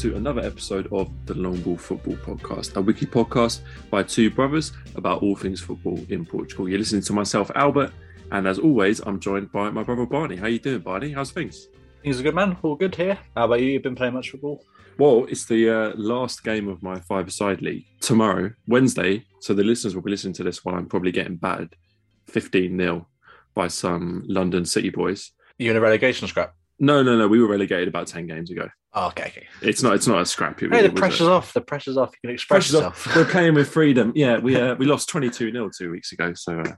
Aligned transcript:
hello, 0.00 0.16
and 0.16 0.24
welcome 0.24 0.34
to 0.34 0.40
another 0.40 0.46
episode 0.46 0.88
of 0.92 1.10
the 1.26 1.34
Long 1.34 1.60
Ball 1.62 1.76
Football 1.76 2.14
Podcast, 2.16 2.76
a 2.76 2.80
weekly 2.80 3.06
podcast 3.06 3.60
by 3.90 4.02
two 4.02 4.30
brothers 4.30 4.72
about 4.94 5.22
all 5.22 5.34
things 5.34 5.60
football 5.60 6.00
in 6.08 6.24
Portugal. 6.24 6.68
You're 6.68 6.78
listening 6.78 7.02
to 7.02 7.12
myself, 7.12 7.50
Albert, 7.54 7.92
and 8.30 8.46
as 8.46 8.58
always, 8.58 9.00
I'm 9.00 9.18
joined 9.18 9.50
by 9.50 9.70
my 9.70 9.82
brother 9.82 10.06
Barney. 10.06 10.36
How 10.36 10.46
you 10.46 10.58
doing, 10.58 10.80
Barney? 10.80 11.12
How's 11.12 11.30
things? 11.30 11.68
Things 12.02 12.20
are 12.20 12.22
good, 12.22 12.34
man. 12.34 12.56
All 12.62 12.76
good 12.76 12.94
here. 12.94 13.18
How 13.36 13.46
about 13.46 13.60
you? 13.60 13.66
You've 13.66 13.82
been 13.82 13.96
playing 13.96 14.14
much 14.14 14.30
football? 14.30 14.64
Well, 14.98 15.26
it's 15.28 15.46
the 15.46 15.70
uh, 15.70 15.92
last 15.96 16.44
game 16.44 16.68
of 16.68 16.82
my 16.82 17.00
five-a-side 17.00 17.62
league 17.62 17.86
tomorrow, 18.00 18.52
Wednesday. 18.66 19.24
So 19.40 19.54
the 19.54 19.64
listeners 19.64 19.94
will 19.94 20.02
be 20.02 20.10
listening 20.10 20.34
to 20.34 20.44
this 20.44 20.64
while 20.64 20.76
I'm 20.76 20.86
probably 20.86 21.12
getting 21.12 21.36
battered 21.36 21.74
15 22.28 22.78
0 22.78 23.08
by 23.54 23.68
some 23.68 24.24
London 24.26 24.64
City 24.64 24.90
boys. 24.90 25.32
You 25.58 25.70
in 25.70 25.76
a 25.76 25.80
relegation 25.80 26.28
scrap? 26.28 26.54
No, 26.78 27.02
no, 27.02 27.18
no. 27.18 27.26
We 27.26 27.40
were 27.40 27.48
relegated 27.48 27.88
about 27.88 28.06
10 28.06 28.26
games 28.28 28.50
ago. 28.50 28.68
Oh, 28.94 29.08
okay, 29.08 29.24
okay. 29.24 29.46
It's 29.62 29.82
not. 29.82 29.94
It's 29.94 30.06
not 30.06 30.20
a 30.22 30.26
scrap. 30.26 30.62
It, 30.62 30.72
Hey, 30.72 30.82
the 30.86 30.92
pressure's 30.92 31.28
a- 31.28 31.32
off. 31.32 31.52
The 31.52 31.60
pressure's 31.60 31.96
off. 31.96 32.10
You 32.22 32.28
can 32.28 32.34
express 32.34 32.70
pressure's 32.70 32.74
off. 32.86 33.06
yourself. 33.06 33.16
We're 33.16 33.30
playing 33.32 33.54
with 33.54 33.68
freedom. 33.68 34.12
Yeah, 34.16 34.38
we 34.38 34.56
uh, 34.56 34.74
we 34.76 34.86
lost 34.86 35.08
22 35.10 35.52
0 35.52 35.70
two 35.76 35.90
weeks 35.90 36.12
ago. 36.12 36.32
So 36.34 36.60
uh, 36.60 36.72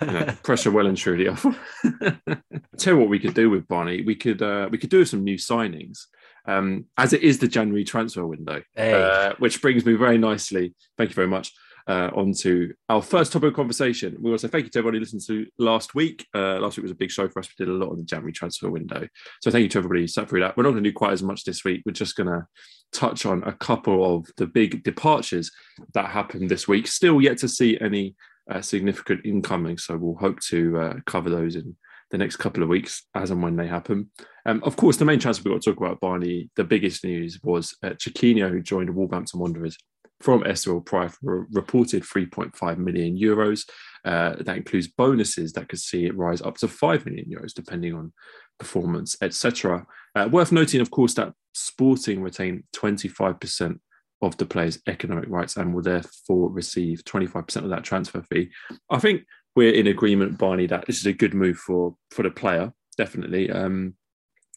you 0.00 0.06
know, 0.06 0.24
pressure 0.42 0.70
well 0.70 0.86
and 0.86 0.96
truly 0.96 1.28
off. 1.28 1.42
Tell 2.78 2.94
you 2.94 2.98
what 2.98 3.08
we 3.08 3.18
could 3.18 3.34
do 3.34 3.50
with 3.50 3.68
Barney. 3.68 4.02
We 4.02 4.14
could 4.14 4.40
uh, 4.42 4.68
we 4.70 4.78
could 4.78 4.90
do 4.90 5.04
some 5.04 5.24
new 5.24 5.36
signings. 5.36 5.98
Um, 6.44 6.86
as 6.96 7.12
it 7.12 7.22
is 7.22 7.38
the 7.38 7.46
January 7.46 7.84
transfer 7.84 8.26
window, 8.26 8.62
Hey. 8.74 8.94
uh, 8.94 9.34
which 9.38 9.62
brings 9.62 9.86
me 9.86 9.92
very 9.92 10.18
nicely. 10.18 10.74
Thank 10.98 11.10
you 11.10 11.14
very 11.14 11.28
much. 11.28 11.52
Uh, 11.88 12.10
on 12.14 12.32
to 12.32 12.72
our 12.88 13.02
first 13.02 13.32
topic 13.32 13.48
of 13.48 13.54
conversation. 13.54 14.16
We 14.20 14.30
want 14.30 14.40
to 14.40 14.46
say 14.46 14.52
thank 14.52 14.64
you 14.64 14.70
to 14.70 14.78
everybody 14.78 14.98
who 14.98 15.00
listened 15.00 15.22
to 15.26 15.46
last 15.58 15.94
week. 15.94 16.26
Uh, 16.32 16.60
last 16.60 16.76
week 16.76 16.82
was 16.82 16.92
a 16.92 16.96
big 16.96 17.10
show 17.10 17.28
for 17.28 17.40
us. 17.40 17.48
We 17.48 17.64
did 17.64 17.72
a 17.72 17.76
lot 17.76 17.90
on 17.90 17.98
the 17.98 18.04
January 18.04 18.32
transfer 18.32 18.70
window. 18.70 19.08
So 19.40 19.50
thank 19.50 19.64
you 19.64 19.68
to 19.70 19.78
everybody 19.78 20.02
who 20.02 20.06
sat 20.06 20.28
through 20.28 20.40
that. 20.40 20.56
We're 20.56 20.62
not 20.62 20.70
going 20.70 20.84
to 20.84 20.90
do 20.90 20.94
quite 20.94 21.12
as 21.12 21.22
much 21.22 21.44
this 21.44 21.64
week. 21.64 21.82
We're 21.84 21.92
just 21.92 22.14
going 22.14 22.28
to 22.28 22.46
touch 22.92 23.26
on 23.26 23.42
a 23.44 23.52
couple 23.52 24.16
of 24.16 24.26
the 24.36 24.46
big 24.46 24.84
departures 24.84 25.50
that 25.94 26.10
happened 26.10 26.48
this 26.48 26.68
week. 26.68 26.86
Still 26.86 27.20
yet 27.20 27.38
to 27.38 27.48
see 27.48 27.78
any 27.80 28.14
uh, 28.50 28.60
significant 28.60 29.24
incoming. 29.24 29.78
So 29.78 29.96
we'll 29.96 30.14
hope 30.14 30.40
to 30.50 30.78
uh, 30.78 30.94
cover 31.06 31.30
those 31.30 31.56
in 31.56 31.76
the 32.10 32.18
next 32.18 32.36
couple 32.36 32.62
of 32.62 32.68
weeks 32.68 33.06
as 33.14 33.30
and 33.30 33.42
when 33.42 33.56
they 33.56 33.66
happen. 33.66 34.10
Um, 34.46 34.62
of 34.64 34.76
course, 34.76 34.98
the 34.98 35.04
main 35.04 35.18
transfer 35.18 35.48
we've 35.48 35.54
got 35.54 35.62
to 35.62 35.70
talk 35.70 35.80
about, 35.80 36.00
Barney, 36.00 36.50
the 36.56 36.64
biggest 36.64 37.04
news 37.04 37.40
was 37.42 37.74
uh, 37.82 37.90
Chiquinho, 37.90 38.50
who 38.50 38.60
joined 38.60 38.94
Wolverhampton 38.94 39.40
Wanderers 39.40 39.78
from 40.22 40.42
Estoril 40.44 40.84
Praia 40.84 41.08
for 41.08 41.46
reported 41.52 42.04
3.5 42.04 42.78
million 42.78 43.18
euros. 43.18 43.68
Uh, 44.04 44.34
that 44.40 44.56
includes 44.56 44.88
bonuses 44.88 45.52
that 45.52 45.68
could 45.68 45.78
see 45.78 46.06
it 46.06 46.16
rise 46.16 46.42
up 46.42 46.56
to 46.58 46.68
5 46.68 47.06
million 47.06 47.26
euros, 47.30 47.52
depending 47.52 47.94
on 47.94 48.12
performance, 48.58 49.16
etc. 49.20 49.86
Uh, 50.14 50.28
worth 50.30 50.52
noting, 50.52 50.80
of 50.80 50.90
course, 50.90 51.14
that 51.14 51.32
Sporting 51.54 52.22
retain 52.22 52.64
25% 52.74 53.78
of 54.22 54.36
the 54.38 54.46
player's 54.46 54.80
economic 54.86 55.28
rights 55.28 55.56
and 55.56 55.74
will 55.74 55.82
therefore 55.82 56.50
receive 56.50 57.04
25% 57.04 57.56
of 57.56 57.70
that 57.70 57.84
transfer 57.84 58.22
fee. 58.22 58.50
I 58.90 58.98
think 58.98 59.24
we're 59.54 59.74
in 59.74 59.88
agreement, 59.88 60.38
Barney, 60.38 60.66
that 60.68 60.86
this 60.86 60.98
is 60.98 61.06
a 61.06 61.12
good 61.12 61.34
move 61.34 61.58
for 61.58 61.96
for 62.10 62.22
the 62.22 62.30
player, 62.30 62.72
definitely. 62.96 63.50
Um, 63.50 63.96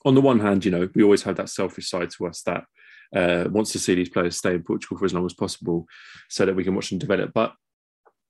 on 0.06 0.16
the 0.16 0.22
one 0.22 0.40
hand, 0.40 0.63
you 0.63 0.72
know, 0.72 0.88
we 0.95 1.03
always 1.03 1.23
have 1.23 1.35
that 1.38 1.50
selfish 1.50 1.90
side 1.90 2.11
to 2.11 2.28
us 2.28 2.44
that 2.44 2.63
uh, 3.13 3.45
wants 3.49 3.71
to 3.73 3.79
see 3.79 3.95
these 3.95 4.09
players 4.09 4.38
stay 4.38 4.53
in 4.55 4.63
Portugal 4.63 4.97
for 4.97 5.05
as 5.05 5.13
long 5.13 5.25
as 5.25 5.33
possible 5.33 5.85
so 6.29 6.45
that 6.45 6.55
we 6.55 6.63
can 6.63 6.75
watch 6.75 6.89
them 6.89 6.99
develop. 6.99 7.31
But 7.33 7.53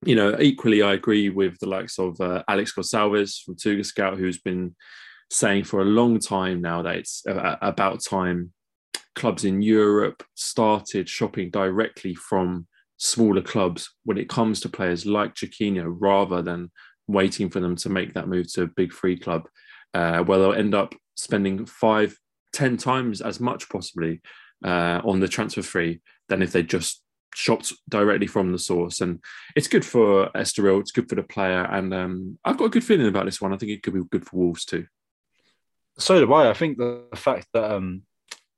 you 0.03 0.15
know, 0.15 0.37
equally, 0.39 0.81
I 0.81 0.93
agree 0.93 1.29
with 1.29 1.57
the 1.59 1.69
likes 1.69 1.97
of 1.97 2.19
uh, 2.19 2.43
Alex 2.47 2.73
Gonsalves 2.73 3.41
from 3.41 3.55
Tuga 3.55 3.85
Scout, 3.85 4.17
who's 4.17 4.39
been 4.39 4.75
saying 5.31 5.63
for 5.63 5.81
a 5.81 5.85
long 5.85 6.19
time 6.19 6.61
now 6.61 6.81
that 6.83 6.97
it's 6.97 7.23
about 7.25 8.03
time 8.03 8.53
clubs 9.15 9.45
in 9.45 9.61
Europe 9.61 10.23
started 10.35 11.09
shopping 11.09 11.49
directly 11.49 12.13
from 12.13 12.67
smaller 12.97 13.41
clubs 13.41 13.89
when 14.03 14.17
it 14.17 14.29
comes 14.29 14.59
to 14.59 14.69
players 14.69 15.05
like 15.05 15.33
Chiquinho, 15.33 15.95
rather 15.99 16.41
than 16.41 16.71
waiting 17.07 17.49
for 17.49 17.59
them 17.59 17.75
to 17.77 17.89
make 17.89 18.13
that 18.13 18.27
move 18.27 18.51
to 18.53 18.63
a 18.63 18.67
big 18.67 18.91
free 18.91 19.17
club, 19.17 19.47
uh, 19.93 20.19
where 20.23 20.39
they'll 20.39 20.53
end 20.53 20.75
up 20.75 20.93
spending 21.15 21.65
five, 21.65 22.17
ten 22.53 22.77
times 22.77 23.21
as 23.21 23.39
much 23.39 23.69
possibly 23.69 24.21
uh, 24.63 25.01
on 25.03 25.19
the 25.19 25.27
transfer 25.27 25.61
fee 25.61 26.01
than 26.29 26.41
if 26.41 26.51
they 26.51 26.63
just 26.63 27.01
shopped 27.33 27.73
directly 27.89 28.27
from 28.27 28.51
the 28.51 28.59
source. 28.59 29.01
And 29.01 29.19
it's 29.55 29.67
good 29.67 29.85
for 29.85 30.29
Estoril, 30.35 30.79
it's 30.79 30.91
good 30.91 31.09
for 31.09 31.15
the 31.15 31.23
player, 31.23 31.63
and 31.65 31.93
um, 31.93 32.39
I've 32.45 32.57
got 32.57 32.65
a 32.65 32.69
good 32.69 32.83
feeling 32.83 33.07
about 33.07 33.25
this 33.25 33.41
one. 33.41 33.53
I 33.53 33.57
think 33.57 33.71
it 33.71 33.83
could 33.83 33.93
be 33.93 34.03
good 34.09 34.25
for 34.25 34.37
Wolves 34.37 34.65
too. 34.65 34.87
so 35.97 36.19
do 36.19 36.33
I. 36.33 36.49
I 36.49 36.53
think 36.53 36.77
the 36.77 37.05
fact 37.15 37.47
that 37.53 37.71
um, 37.71 38.03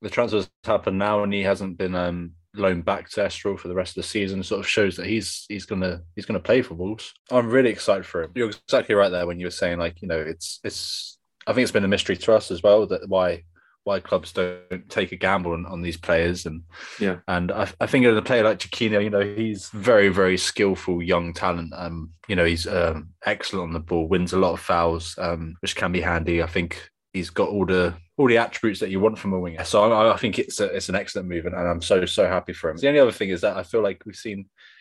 the 0.02 0.10
transfers 0.10 0.50
happen 0.64 0.98
now 0.98 1.24
and 1.24 1.34
he 1.34 1.42
hasn't 1.42 1.78
been 1.78 1.96
um, 1.96 2.34
loaned 2.56 2.86
back 2.86 3.10
to 3.10 3.22
Estoril 3.22 3.60
for 3.60 3.68
the 3.68 3.76
rest 3.76 3.98
of 3.98 4.04
the 4.04 4.08
season 4.08 4.44
sort 4.44 4.60
of 4.60 4.68
shows 4.68 4.96
that 4.98 5.08
he's 5.08 5.46
he's 5.50 5.66
gonna 5.66 6.02
he's 6.16 6.26
gonna 6.26 6.40
play 6.40 6.62
for 6.62 6.76
Wolves. 6.76 7.14
I'm 7.32 7.50
really 7.50 7.70
excited 7.70 8.06
for 8.06 8.24
him. 8.24 8.32
You're 8.36 8.50
exactly 8.50 8.96
right 8.96 9.10
there 9.10 9.28
when 9.28 9.40
you 9.40 9.48
were 9.48 9.52
saying 9.52 9.80
like 9.80 10.02
you 10.02 10.08
know 10.08 10.20
it's 10.20 10.60
it's 10.64 11.18
I 11.46 11.54
think 11.54 11.64
it's 11.64 11.72
been 11.72 11.86
a 11.86 11.90
mystery 11.90 12.18
to 12.18 12.34
us 12.34 12.52
as 12.52 12.62
well 12.62 12.86
that 12.88 13.08
why 13.08 13.44
why 13.88 14.02
clubs 14.02 14.34
don't 14.34 14.90
take 14.90 15.14
a 15.14 15.16
gamble 15.16 15.54
on, 15.54 15.66
on 15.66 15.82
these 15.82 15.96
players 15.98 16.46
and 16.46 16.62
Yeah. 17.00 17.18
and 17.28 17.52
I, 17.52 17.70
I 17.80 17.88
think 17.88 18.06
of 18.06 18.18
a 18.18 18.22
player 18.22 18.44
like 18.44 18.60
Chiquinho, 18.60 19.02
you 19.02 19.10
know, 19.10 19.22
he's 19.22 19.70
very 19.70 20.10
very 20.10 20.38
skillful 20.38 21.02
young 21.02 21.34
talent. 21.34 21.74
Um, 21.74 22.12
you 22.28 22.36
know, 22.36 22.44
he's 22.46 22.68
um, 22.68 23.10
excellent 23.26 23.70
on 23.70 23.74
the 23.74 23.80
ball, 23.80 24.08
wins 24.08 24.34
a 24.34 24.38
lot 24.40 24.52
of 24.52 24.60
fouls, 24.60 25.16
um, 25.18 25.56
which 25.62 25.78
can 25.78 25.94
be 25.94 26.02
handy. 26.02 26.44
I 26.44 26.48
think 26.48 26.90
he's 27.14 27.30
got 27.30 27.48
all 27.50 27.66
the 27.66 27.96
all 28.18 28.28
the 28.28 28.38
attributes 28.38 28.80
that 28.82 28.90
you 28.90 29.00
want 29.00 29.18
from 29.18 29.32
a 29.34 29.40
winger. 29.40 29.64
So 29.64 29.92
I, 29.92 30.14
I 30.14 30.18
think 30.18 30.38
it's 30.38 30.60
a, 30.60 30.66
it's 30.66 30.90
an 30.90 30.96
excellent 30.96 31.30
move, 31.30 31.46
and, 31.46 31.56
and 31.56 31.68
I'm 31.68 31.82
so 31.82 32.06
so 32.06 32.28
happy 32.28 32.54
for 32.54 32.70
him. 32.70 32.78
The 32.78 32.90
only 32.90 33.00
other 33.00 33.12
thing 33.12 33.30
is 33.30 33.42
that 33.42 33.56
I 33.56 33.64
feel 33.64 33.82
like 33.82 34.04
we've 34.06 34.16
seen, 34.16 34.40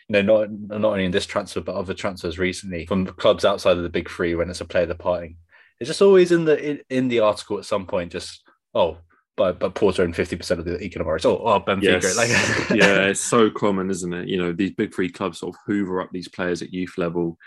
you 0.09 0.13
know, 0.13 0.21
not 0.21 0.51
not 0.51 0.91
only 0.91 1.05
in 1.05 1.11
this 1.11 1.25
transfer 1.25 1.61
but 1.61 1.75
other 1.75 1.93
transfers 1.93 2.37
recently 2.37 2.85
from 2.85 3.05
clubs 3.05 3.45
outside 3.45 3.77
of 3.77 3.83
the 3.83 3.89
big 3.97 4.09
three 4.09 4.35
when 4.35 4.49
it's 4.49 4.61
a 4.61 4.65
player 4.65 4.85
departing. 4.85 5.37
It's 5.79 5.87
just 5.87 6.01
always 6.01 6.31
in 6.31 6.43
the 6.45 6.57
in, 6.71 6.79
in 6.89 7.07
the 7.07 7.19
article 7.19 7.57
at 7.57 7.65
some 7.65 7.85
point, 7.85 8.11
just 8.11 8.43
oh, 8.73 8.97
but 9.35 9.59
but 9.59 9.75
Porto 9.75 10.03
own 10.03 10.13
fifty 10.13 10.35
percent 10.35 10.59
of 10.59 10.65
the 10.65 10.81
economic 10.81 11.11
rights. 11.11 11.25
Oh, 11.25 11.37
oh 11.37 11.59
Benfica, 11.59 12.01
Yes. 12.01 12.17
like 12.17 12.29
yeah, 12.77 13.05
it's 13.05 13.21
so 13.21 13.49
common, 13.49 13.89
isn't 13.89 14.13
it? 14.13 14.27
You 14.27 14.37
know, 14.37 14.51
these 14.51 14.71
big 14.71 14.93
three 14.93 15.09
clubs 15.09 15.39
sort 15.39 15.55
of 15.55 15.61
hoover 15.65 16.01
up 16.01 16.09
these 16.11 16.27
players 16.27 16.61
at 16.61 16.73
youth 16.73 16.97
level, 16.97 17.37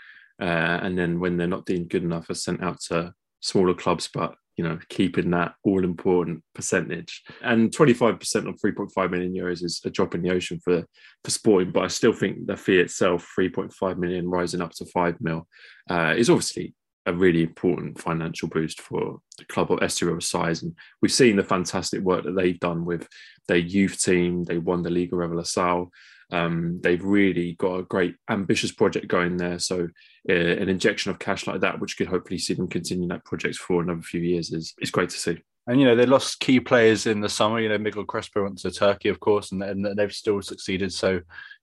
uh, 0.41 0.79
and 0.81 0.97
then 0.97 1.19
when 1.19 1.37
they're 1.37 1.47
not 1.47 1.65
deemed 1.65 1.89
good 1.89 2.03
enough, 2.03 2.29
are 2.29 2.35
sent 2.35 2.63
out 2.63 2.79
to 2.87 3.13
smaller 3.41 3.73
clubs, 3.73 4.09
but 4.13 4.35
you 4.57 4.63
know, 4.67 4.77
keeping 4.89 5.31
that 5.31 5.53
all 5.63 5.83
important 5.83 6.43
percentage. 6.53 7.23
And 7.41 7.71
25% 7.71 8.13
of 8.47 8.59
3.5 8.59 9.09
million 9.09 9.33
euros 9.33 9.63
is 9.63 9.81
a 9.85 9.89
drop 9.89 10.13
in 10.13 10.21
the 10.21 10.31
ocean 10.31 10.59
for 10.63 10.85
for 11.23 11.31
sporting, 11.31 11.71
but 11.71 11.83
I 11.83 11.87
still 11.87 12.13
think 12.13 12.45
the 12.45 12.55
fee 12.57 12.79
itself, 12.79 13.27
3.5 13.37 13.97
million 13.97 14.29
rising 14.29 14.61
up 14.61 14.71
to 14.73 14.85
5 14.85 15.17
mil, 15.19 15.47
uh, 15.89 16.13
is 16.17 16.29
obviously 16.29 16.73
a 17.05 17.13
really 17.13 17.43
important 17.43 17.99
financial 17.99 18.47
boost 18.47 18.81
for 18.81 19.19
the 19.37 19.45
club 19.45 19.71
of 19.71 19.79
Estoril 19.79 20.21
size. 20.21 20.61
And 20.61 20.75
we've 21.01 21.11
seen 21.11 21.35
the 21.35 21.43
fantastic 21.43 22.01
work 22.01 22.23
that 22.25 22.35
they've 22.35 22.59
done 22.59 22.85
with 22.85 23.07
their 23.47 23.57
youth 23.57 24.01
team. 24.01 24.43
They 24.43 24.57
won 24.57 24.83
the 24.83 24.89
Liga 24.89 25.15
Revelação. 25.15 25.89
Um, 26.31 26.79
they've 26.81 27.03
really 27.03 27.53
got 27.53 27.79
a 27.79 27.83
great, 27.83 28.15
ambitious 28.29 28.71
project 28.71 29.07
going 29.07 29.37
there. 29.37 29.59
So, 29.59 29.87
uh, 30.29 30.33
an 30.33 30.69
injection 30.69 31.11
of 31.11 31.19
cash 31.19 31.45
like 31.47 31.61
that, 31.61 31.79
which 31.79 31.97
could 31.97 32.07
hopefully 32.07 32.37
see 32.37 32.53
them 32.53 32.67
continue 32.67 33.07
that 33.09 33.25
project 33.25 33.57
for 33.57 33.81
another 33.81 34.01
few 34.01 34.21
years, 34.21 34.53
is, 34.53 34.73
is 34.79 34.91
great 34.91 35.09
to 35.09 35.17
see. 35.17 35.41
And 35.67 35.79
you 35.79 35.85
know 35.85 35.95
they 35.95 36.05
lost 36.05 36.39
key 36.39 36.59
players 36.59 37.05
in 37.05 37.21
the 37.21 37.29
summer. 37.29 37.59
You 37.59 37.69
know 37.69 37.77
Miguel 37.77 38.05
Crespo 38.05 38.43
went 38.43 38.59
to 38.59 38.71
Turkey, 38.71 39.09
of 39.09 39.19
course, 39.19 39.51
and, 39.51 39.61
and 39.61 39.97
they've 39.97 40.13
still 40.13 40.41
succeeded. 40.41 40.93
So, 40.93 41.21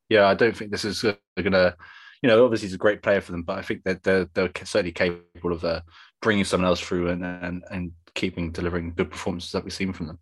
yeah, 0.08 0.26
I 0.26 0.34
don't 0.34 0.56
think 0.56 0.70
this 0.70 0.84
is 0.84 1.02
going 1.02 1.52
to, 1.52 1.74
you 2.22 2.28
know, 2.28 2.44
obviously 2.44 2.68
he's 2.68 2.74
a 2.74 2.78
great 2.78 3.02
player 3.02 3.20
for 3.20 3.32
them, 3.32 3.42
but 3.42 3.58
I 3.58 3.62
think 3.62 3.84
that 3.84 4.02
they're 4.02 4.28
they're 4.34 4.50
certainly 4.64 4.92
capable 4.92 5.52
of 5.52 5.64
uh, 5.64 5.80
bringing 6.20 6.44
someone 6.44 6.68
else 6.68 6.80
through 6.80 7.08
and 7.10 7.24
and 7.24 7.64
and 7.70 7.92
keeping 8.14 8.50
delivering 8.50 8.94
good 8.94 9.10
performances 9.10 9.52
that 9.52 9.64
we've 9.64 9.72
seen 9.72 9.92
from 9.92 10.06
them. 10.06 10.18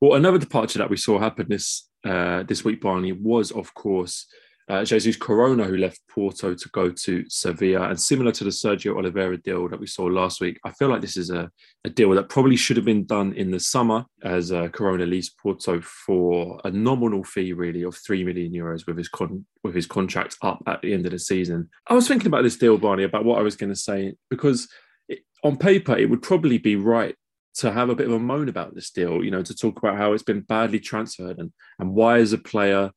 Well, 0.00 0.14
another 0.14 0.38
departure 0.38 0.78
that 0.78 0.90
we 0.90 0.96
saw 0.96 1.18
happen 1.18 1.46
this 1.48 1.88
uh, 2.04 2.42
this 2.42 2.64
week, 2.64 2.80
Barney, 2.80 3.12
was 3.12 3.50
of 3.50 3.72
course 3.74 4.26
uh, 4.68 4.84
Jesus 4.84 5.16
Corona, 5.16 5.64
who 5.64 5.76
left 5.76 6.00
Porto 6.08 6.54
to 6.54 6.68
go 6.70 6.90
to 6.90 7.24
Sevilla, 7.28 7.88
and 7.88 8.00
similar 8.00 8.32
to 8.32 8.44
the 8.44 8.50
Sergio 8.50 8.96
Oliveira 8.96 9.36
deal 9.36 9.68
that 9.68 9.78
we 9.78 9.86
saw 9.86 10.04
last 10.04 10.40
week, 10.40 10.58
I 10.64 10.72
feel 10.72 10.88
like 10.88 11.00
this 11.00 11.16
is 11.16 11.30
a, 11.30 11.50
a 11.84 11.90
deal 11.90 12.10
that 12.10 12.28
probably 12.28 12.56
should 12.56 12.76
have 12.76 12.84
been 12.84 13.04
done 13.04 13.32
in 13.34 13.52
the 13.52 13.60
summer, 13.60 14.04
as 14.24 14.50
uh, 14.50 14.68
Corona 14.68 15.06
leaves 15.06 15.30
Porto 15.30 15.80
for 15.80 16.60
a 16.64 16.70
nominal 16.70 17.22
fee, 17.22 17.52
really, 17.52 17.82
of 17.82 17.96
three 17.96 18.24
million 18.24 18.52
euros 18.52 18.86
with 18.86 18.98
his 18.98 19.08
con- 19.08 19.46
with 19.62 19.74
his 19.74 19.86
contract 19.86 20.36
up 20.42 20.62
at 20.66 20.82
the 20.82 20.92
end 20.92 21.06
of 21.06 21.12
the 21.12 21.18
season. 21.18 21.68
I 21.86 21.94
was 21.94 22.08
thinking 22.08 22.26
about 22.26 22.42
this 22.42 22.56
deal, 22.56 22.76
Barney, 22.78 23.04
about 23.04 23.24
what 23.24 23.38
I 23.38 23.42
was 23.42 23.56
going 23.56 23.72
to 23.72 23.76
say 23.78 24.14
because 24.30 24.68
it, 25.08 25.20
on 25.44 25.56
paper 25.56 25.96
it 25.96 26.10
would 26.10 26.22
probably 26.22 26.58
be 26.58 26.76
right 26.76 27.14
to 27.54 27.72
have 27.72 27.88
a 27.88 27.94
bit 27.94 28.06
of 28.06 28.12
a 28.12 28.18
moan 28.18 28.48
about 28.48 28.74
this 28.74 28.90
deal, 28.90 29.24
you 29.24 29.30
know, 29.30 29.42
to 29.42 29.54
talk 29.54 29.78
about 29.78 29.96
how 29.96 30.12
it's 30.12 30.22
been 30.22 30.42
badly 30.42 30.80
transferred 30.80 31.38
and 31.38 31.52
and 31.78 31.94
why 31.94 32.18
is 32.18 32.32
a 32.32 32.38
player 32.38 32.90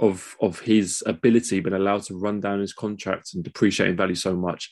of 0.00 0.36
of 0.40 0.60
his 0.60 1.02
ability 1.06 1.60
been 1.60 1.72
allowed 1.72 2.02
to 2.04 2.18
run 2.18 2.40
down 2.40 2.60
his 2.60 2.72
contract 2.72 3.34
and 3.34 3.42
depreciate 3.42 3.88
in 3.88 3.96
value 3.96 4.14
so 4.14 4.36
much. 4.36 4.70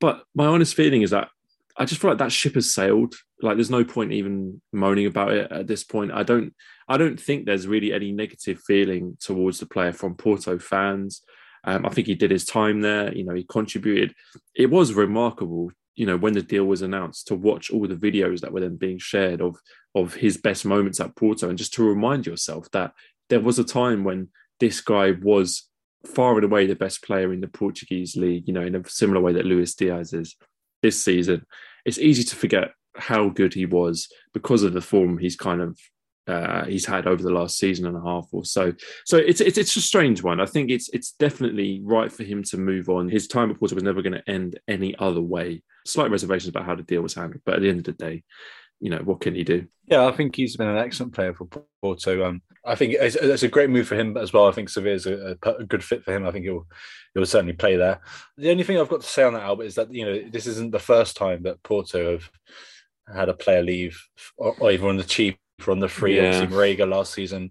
But 0.00 0.22
my 0.34 0.46
honest 0.46 0.74
feeling 0.74 1.02
is 1.02 1.10
that 1.10 1.28
I 1.76 1.84
just 1.84 2.00
feel 2.00 2.10
like 2.10 2.18
that 2.18 2.32
ship 2.32 2.54
has 2.54 2.72
sailed. 2.72 3.14
Like 3.40 3.56
there's 3.56 3.70
no 3.70 3.84
point 3.84 4.12
even 4.12 4.60
moaning 4.72 5.06
about 5.06 5.32
it 5.32 5.50
at 5.50 5.66
this 5.68 5.84
point. 5.84 6.12
I 6.12 6.24
don't 6.24 6.52
I 6.88 6.96
don't 6.96 7.20
think 7.20 7.46
there's 7.46 7.68
really 7.68 7.92
any 7.92 8.12
negative 8.12 8.60
feeling 8.66 9.16
towards 9.20 9.60
the 9.60 9.66
player 9.66 9.92
from 9.92 10.16
Porto 10.16 10.58
fans. 10.58 11.22
Um, 11.64 11.86
I 11.86 11.90
think 11.90 12.06
he 12.06 12.14
did 12.14 12.30
his 12.30 12.44
time 12.44 12.80
there. 12.80 13.14
You 13.14 13.24
know, 13.24 13.34
he 13.34 13.44
contributed. 13.44 14.14
It 14.54 14.70
was 14.70 14.94
remarkable, 14.94 15.70
you 15.94 16.06
know, 16.06 16.16
when 16.16 16.32
the 16.32 16.42
deal 16.42 16.64
was 16.64 16.82
announced 16.82 17.28
to 17.28 17.34
watch 17.34 17.70
all 17.70 17.86
the 17.86 17.94
videos 17.94 18.40
that 18.40 18.52
were 18.52 18.60
then 18.60 18.76
being 18.76 18.98
shared 18.98 19.40
of 19.40 19.56
of 19.94 20.14
his 20.14 20.36
best 20.36 20.64
moments 20.64 21.00
at 21.00 21.14
Porto, 21.14 21.48
and 21.48 21.58
just 21.58 21.74
to 21.74 21.84
remind 21.84 22.26
yourself 22.26 22.70
that 22.72 22.92
there 23.28 23.40
was 23.40 23.58
a 23.58 23.64
time 23.64 24.02
when 24.02 24.28
this 24.60 24.80
guy 24.80 25.12
was 25.22 25.68
far 26.06 26.36
and 26.36 26.44
away 26.44 26.66
the 26.66 26.74
best 26.74 27.02
player 27.02 27.32
in 27.32 27.40
the 27.40 27.48
Portuguese 27.48 28.16
league. 28.16 28.46
You 28.46 28.54
know, 28.54 28.62
in 28.62 28.74
a 28.74 28.88
similar 28.88 29.20
way 29.20 29.32
that 29.34 29.46
Luis 29.46 29.74
Diaz 29.74 30.12
is 30.12 30.36
this 30.82 31.02
season. 31.02 31.44
It's 31.84 31.98
easy 31.98 32.24
to 32.24 32.36
forget 32.36 32.72
how 32.96 33.28
good 33.28 33.54
he 33.54 33.66
was 33.66 34.08
because 34.34 34.62
of 34.62 34.72
the 34.72 34.80
form 34.80 35.18
he's 35.18 35.36
kind 35.36 35.60
of 35.60 35.78
uh, 36.28 36.66
he's 36.66 36.84
had 36.84 37.06
over 37.06 37.22
the 37.22 37.30
last 37.30 37.56
season 37.58 37.86
and 37.86 37.96
a 37.96 38.02
half 38.02 38.28
or 38.32 38.44
so. 38.44 38.74
So 39.06 39.16
it's, 39.16 39.40
it's 39.40 39.56
it's 39.56 39.74
a 39.76 39.80
strange 39.80 40.22
one. 40.22 40.40
I 40.40 40.46
think 40.46 40.70
it's 40.70 40.90
it's 40.90 41.12
definitely 41.12 41.80
right 41.82 42.12
for 42.12 42.22
him 42.22 42.42
to 42.44 42.58
move 42.58 42.90
on. 42.90 43.08
His 43.08 43.26
time 43.26 43.50
at 43.50 43.58
Porto 43.58 43.74
was 43.74 43.84
never 43.84 44.02
going 44.02 44.12
to 44.12 44.30
end 44.30 44.60
any 44.68 44.94
other 44.98 45.22
way. 45.22 45.62
Slight 45.86 46.10
reservations 46.10 46.48
about 46.48 46.66
how 46.66 46.74
the 46.74 46.82
deal 46.82 47.00
was 47.00 47.14
handled, 47.14 47.40
but 47.46 47.54
at 47.54 47.62
the 47.62 47.70
end 47.70 47.78
of 47.78 47.84
the 47.84 47.92
day, 47.92 48.24
you 48.80 48.90
know 48.90 48.98
what 48.98 49.20
can 49.20 49.34
he 49.34 49.44
do? 49.44 49.66
Yeah, 49.86 50.06
I 50.06 50.12
think 50.12 50.36
he's 50.36 50.56
been 50.56 50.68
an 50.68 50.78
excellent 50.78 51.14
player 51.14 51.32
for 51.32 51.48
Porto. 51.80 52.24
Um, 52.24 52.42
I 52.64 52.74
think 52.74 52.94
it's, 52.94 53.16
it's, 53.16 53.42
a 53.42 53.48
great 53.48 53.70
move 53.70 53.88
for 53.88 53.94
him 53.94 54.16
as 54.16 54.32
well. 54.32 54.46
I 54.46 54.52
think 54.52 54.68
Sevilla's 54.68 55.06
a, 55.06 55.36
a, 55.42 55.64
good 55.64 55.82
fit 55.82 56.04
for 56.04 56.14
him. 56.14 56.26
I 56.26 56.30
think 56.30 56.44
he'll 56.44 56.66
he'll 57.14 57.24
certainly 57.26 57.54
play 57.54 57.76
there. 57.76 58.00
The 58.36 58.50
only 58.50 58.64
thing 58.64 58.78
I've 58.78 58.88
got 58.88 59.00
to 59.00 59.06
say 59.06 59.22
on 59.22 59.34
that 59.34 59.42
Albert 59.42 59.64
is 59.64 59.74
that 59.76 59.92
you 59.92 60.04
know 60.04 60.28
this 60.30 60.46
isn't 60.46 60.72
the 60.72 60.78
first 60.78 61.16
time 61.16 61.42
that 61.44 61.62
Porto 61.62 62.12
have 62.12 62.30
had 63.14 63.28
a 63.28 63.34
player 63.34 63.62
leave, 63.62 64.00
or, 64.36 64.54
or 64.60 64.70
even 64.70 64.88
on 64.88 64.96
the 64.96 65.04
cheap 65.04 65.38
from 65.60 65.80
the 65.80 65.88
free. 65.88 66.16
Yeah. 66.16 66.40
Obviously, 66.40 66.56
Marega 66.56 66.88
last 66.88 67.14
season. 67.14 67.50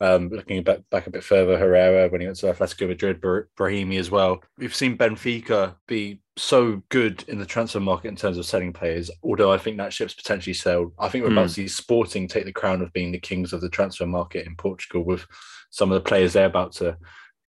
Um, 0.00 0.28
looking 0.28 0.62
back 0.64 0.80
back 0.90 1.06
a 1.06 1.10
bit 1.10 1.22
further, 1.22 1.56
Herrera 1.56 2.08
when 2.08 2.20
he 2.20 2.26
went 2.26 2.38
to 2.38 2.52
Atletico 2.52 2.88
Madrid, 2.88 3.20
Brahimi 3.20 3.98
as 3.98 4.10
well. 4.10 4.42
We've 4.58 4.74
seen 4.74 4.98
Benfica 4.98 5.76
be 5.86 6.20
so 6.36 6.82
good 6.88 7.24
in 7.28 7.38
the 7.38 7.46
transfer 7.46 7.80
market 7.80 8.08
in 8.08 8.16
terms 8.16 8.36
of 8.36 8.44
selling 8.44 8.72
players. 8.72 9.10
Although 9.22 9.52
I 9.52 9.58
think 9.58 9.78
that 9.78 9.92
ship's 9.92 10.14
potentially 10.14 10.54
sailed. 10.54 10.92
I 10.98 11.08
think 11.08 11.24
we're 11.24 11.32
about 11.32 11.48
to 11.48 11.54
see 11.54 11.68
Sporting 11.68 12.26
take 12.26 12.44
the 12.44 12.52
crown 12.52 12.82
of 12.82 12.92
being 12.92 13.12
the 13.12 13.20
kings 13.20 13.52
of 13.52 13.60
the 13.60 13.68
transfer 13.68 14.06
market 14.06 14.46
in 14.46 14.56
Portugal 14.56 15.04
with 15.04 15.24
some 15.70 15.92
of 15.92 15.94
the 15.94 16.08
players 16.08 16.32
they're 16.32 16.46
about 16.46 16.72
to 16.74 16.96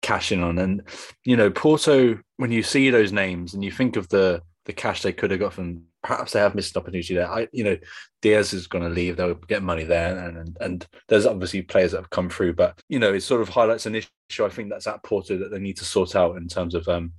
cash 0.01 0.31
in 0.31 0.43
on. 0.43 0.59
And 0.59 0.83
you 1.23 1.35
know, 1.35 1.49
Porto, 1.49 2.19
when 2.37 2.51
you 2.51 2.61
see 2.61 2.89
those 2.89 3.11
names 3.11 3.53
and 3.53 3.63
you 3.63 3.71
think 3.71 3.95
of 3.95 4.07
the 4.09 4.41
the 4.65 4.73
cash 4.73 5.01
they 5.01 5.13
could 5.13 5.31
have 5.31 5.39
got 5.39 5.53
from 5.53 5.83
perhaps 6.05 6.33
they 6.33 6.39
have 6.39 6.53
missed 6.53 6.75
an 6.75 6.81
opportunity 6.81 7.15
there. 7.15 7.29
I, 7.29 7.47
you 7.51 7.63
know, 7.63 7.77
Diaz 8.21 8.53
is 8.53 8.67
going 8.67 8.83
to 8.83 8.89
leave; 8.89 9.17
they'll 9.17 9.33
get 9.33 9.63
money 9.63 9.83
there, 9.83 10.15
and, 10.17 10.37
and 10.37 10.57
and 10.61 10.87
there's 11.07 11.25
obviously 11.25 11.63
players 11.63 11.91
that 11.91 11.97
have 11.97 12.09
come 12.11 12.29
through, 12.29 12.53
but 12.53 12.79
you 12.87 12.99
know, 12.99 13.13
it 13.13 13.21
sort 13.21 13.41
of 13.41 13.49
highlights 13.49 13.87
an 13.87 13.95
issue. 13.95 14.45
I 14.45 14.49
think 14.49 14.69
that's 14.69 14.87
at 14.87 15.03
Porto 15.03 15.37
that 15.37 15.49
they 15.49 15.59
need 15.59 15.77
to 15.77 15.85
sort 15.85 16.15
out 16.15 16.37
in 16.37 16.47
terms 16.47 16.75
of 16.75 16.87
um, 16.87 17.13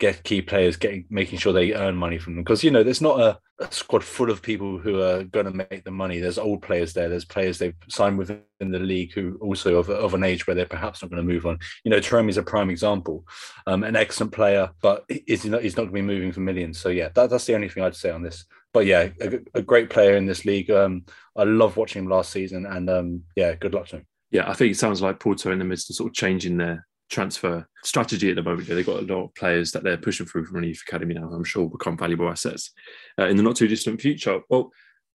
get 0.00 0.24
key 0.24 0.40
players, 0.40 0.76
getting 0.76 1.04
making 1.10 1.38
sure 1.38 1.52
they 1.52 1.74
earn 1.74 1.94
money 1.94 2.18
from 2.18 2.34
them. 2.34 2.42
Because 2.42 2.64
you 2.64 2.70
know, 2.70 2.82
there's 2.82 3.02
not 3.02 3.20
a, 3.20 3.38
a, 3.60 3.70
squad 3.70 4.02
full 4.02 4.30
of 4.30 4.42
people 4.42 4.78
who 4.78 5.00
are 5.00 5.22
going 5.24 5.44
to 5.44 5.52
make 5.52 5.84
the 5.84 5.90
money. 5.90 6.18
There's 6.18 6.38
old 6.38 6.62
players 6.62 6.94
there. 6.94 7.08
There's 7.08 7.26
players 7.26 7.58
they've 7.58 7.76
signed 7.88 8.18
within 8.18 8.42
the 8.58 8.78
league 8.78 9.12
who 9.12 9.38
also 9.40 9.76
of, 9.76 9.90
of 9.90 10.14
an 10.14 10.24
age 10.24 10.46
where 10.46 10.56
they're 10.56 10.66
perhaps 10.66 11.02
not 11.02 11.10
going 11.10 11.24
to 11.24 11.32
move 11.32 11.46
on. 11.46 11.58
You 11.84 11.90
know, 11.90 11.98
is 11.98 12.36
a 12.38 12.42
prime 12.42 12.70
example, 12.70 13.26
um, 13.66 13.84
an 13.84 13.94
excellent 13.94 14.32
player, 14.32 14.70
but 14.80 15.04
he's 15.26 15.44
not 15.44 15.62
he's 15.62 15.76
not 15.76 15.82
going 15.84 15.94
to 15.94 15.94
be 15.94 16.02
moving 16.02 16.32
for 16.32 16.40
millions. 16.40 16.80
So 16.80 16.88
yeah, 16.88 17.10
that, 17.14 17.30
that's 17.30 17.44
the 17.44 17.54
only 17.54 17.68
thing 17.68 17.84
I'd 17.84 17.94
say 17.94 18.10
on 18.10 18.22
this. 18.22 18.46
But 18.72 18.86
yeah, 18.86 19.10
a, 19.20 19.38
a 19.54 19.62
great 19.62 19.90
player 19.90 20.16
in 20.16 20.26
this 20.26 20.44
league. 20.44 20.70
Um, 20.70 21.04
I 21.36 21.44
love 21.44 21.76
watching 21.76 22.04
him 22.04 22.10
last 22.10 22.32
season, 22.32 22.64
and 22.66 22.88
um, 22.88 23.22
yeah, 23.36 23.54
good 23.54 23.74
luck 23.74 23.88
to 23.88 23.96
him. 23.96 24.06
Yeah, 24.30 24.48
I 24.48 24.54
think 24.54 24.70
it 24.70 24.78
sounds 24.78 25.02
like 25.02 25.20
Porto 25.20 25.50
in 25.50 25.58
the 25.58 25.64
midst 25.64 25.90
of 25.90 25.96
sort 25.96 26.10
of 26.10 26.14
changing 26.14 26.56
their 26.56 26.86
transfer 27.10 27.66
strategy 27.84 28.30
at 28.30 28.36
the 28.36 28.42
moment. 28.42 28.68
They've 28.68 28.86
got 28.86 29.02
a 29.02 29.06
lot 29.12 29.24
of 29.24 29.34
players 29.34 29.72
that 29.72 29.82
they're 29.82 29.96
pushing 29.96 30.26
through 30.26 30.46
from 30.46 30.60
the 30.60 30.68
youth 30.68 30.82
academy 30.86 31.14
now. 31.14 31.30
I'm 31.30 31.44
sure 31.44 31.62
will 31.62 31.70
become 31.70 31.98
valuable 31.98 32.28
assets 32.28 32.70
uh, 33.18 33.26
in 33.26 33.36
the 33.36 33.42
not 33.42 33.56
too 33.56 33.68
distant 33.68 34.00
future. 34.00 34.40
Well, 34.48 34.70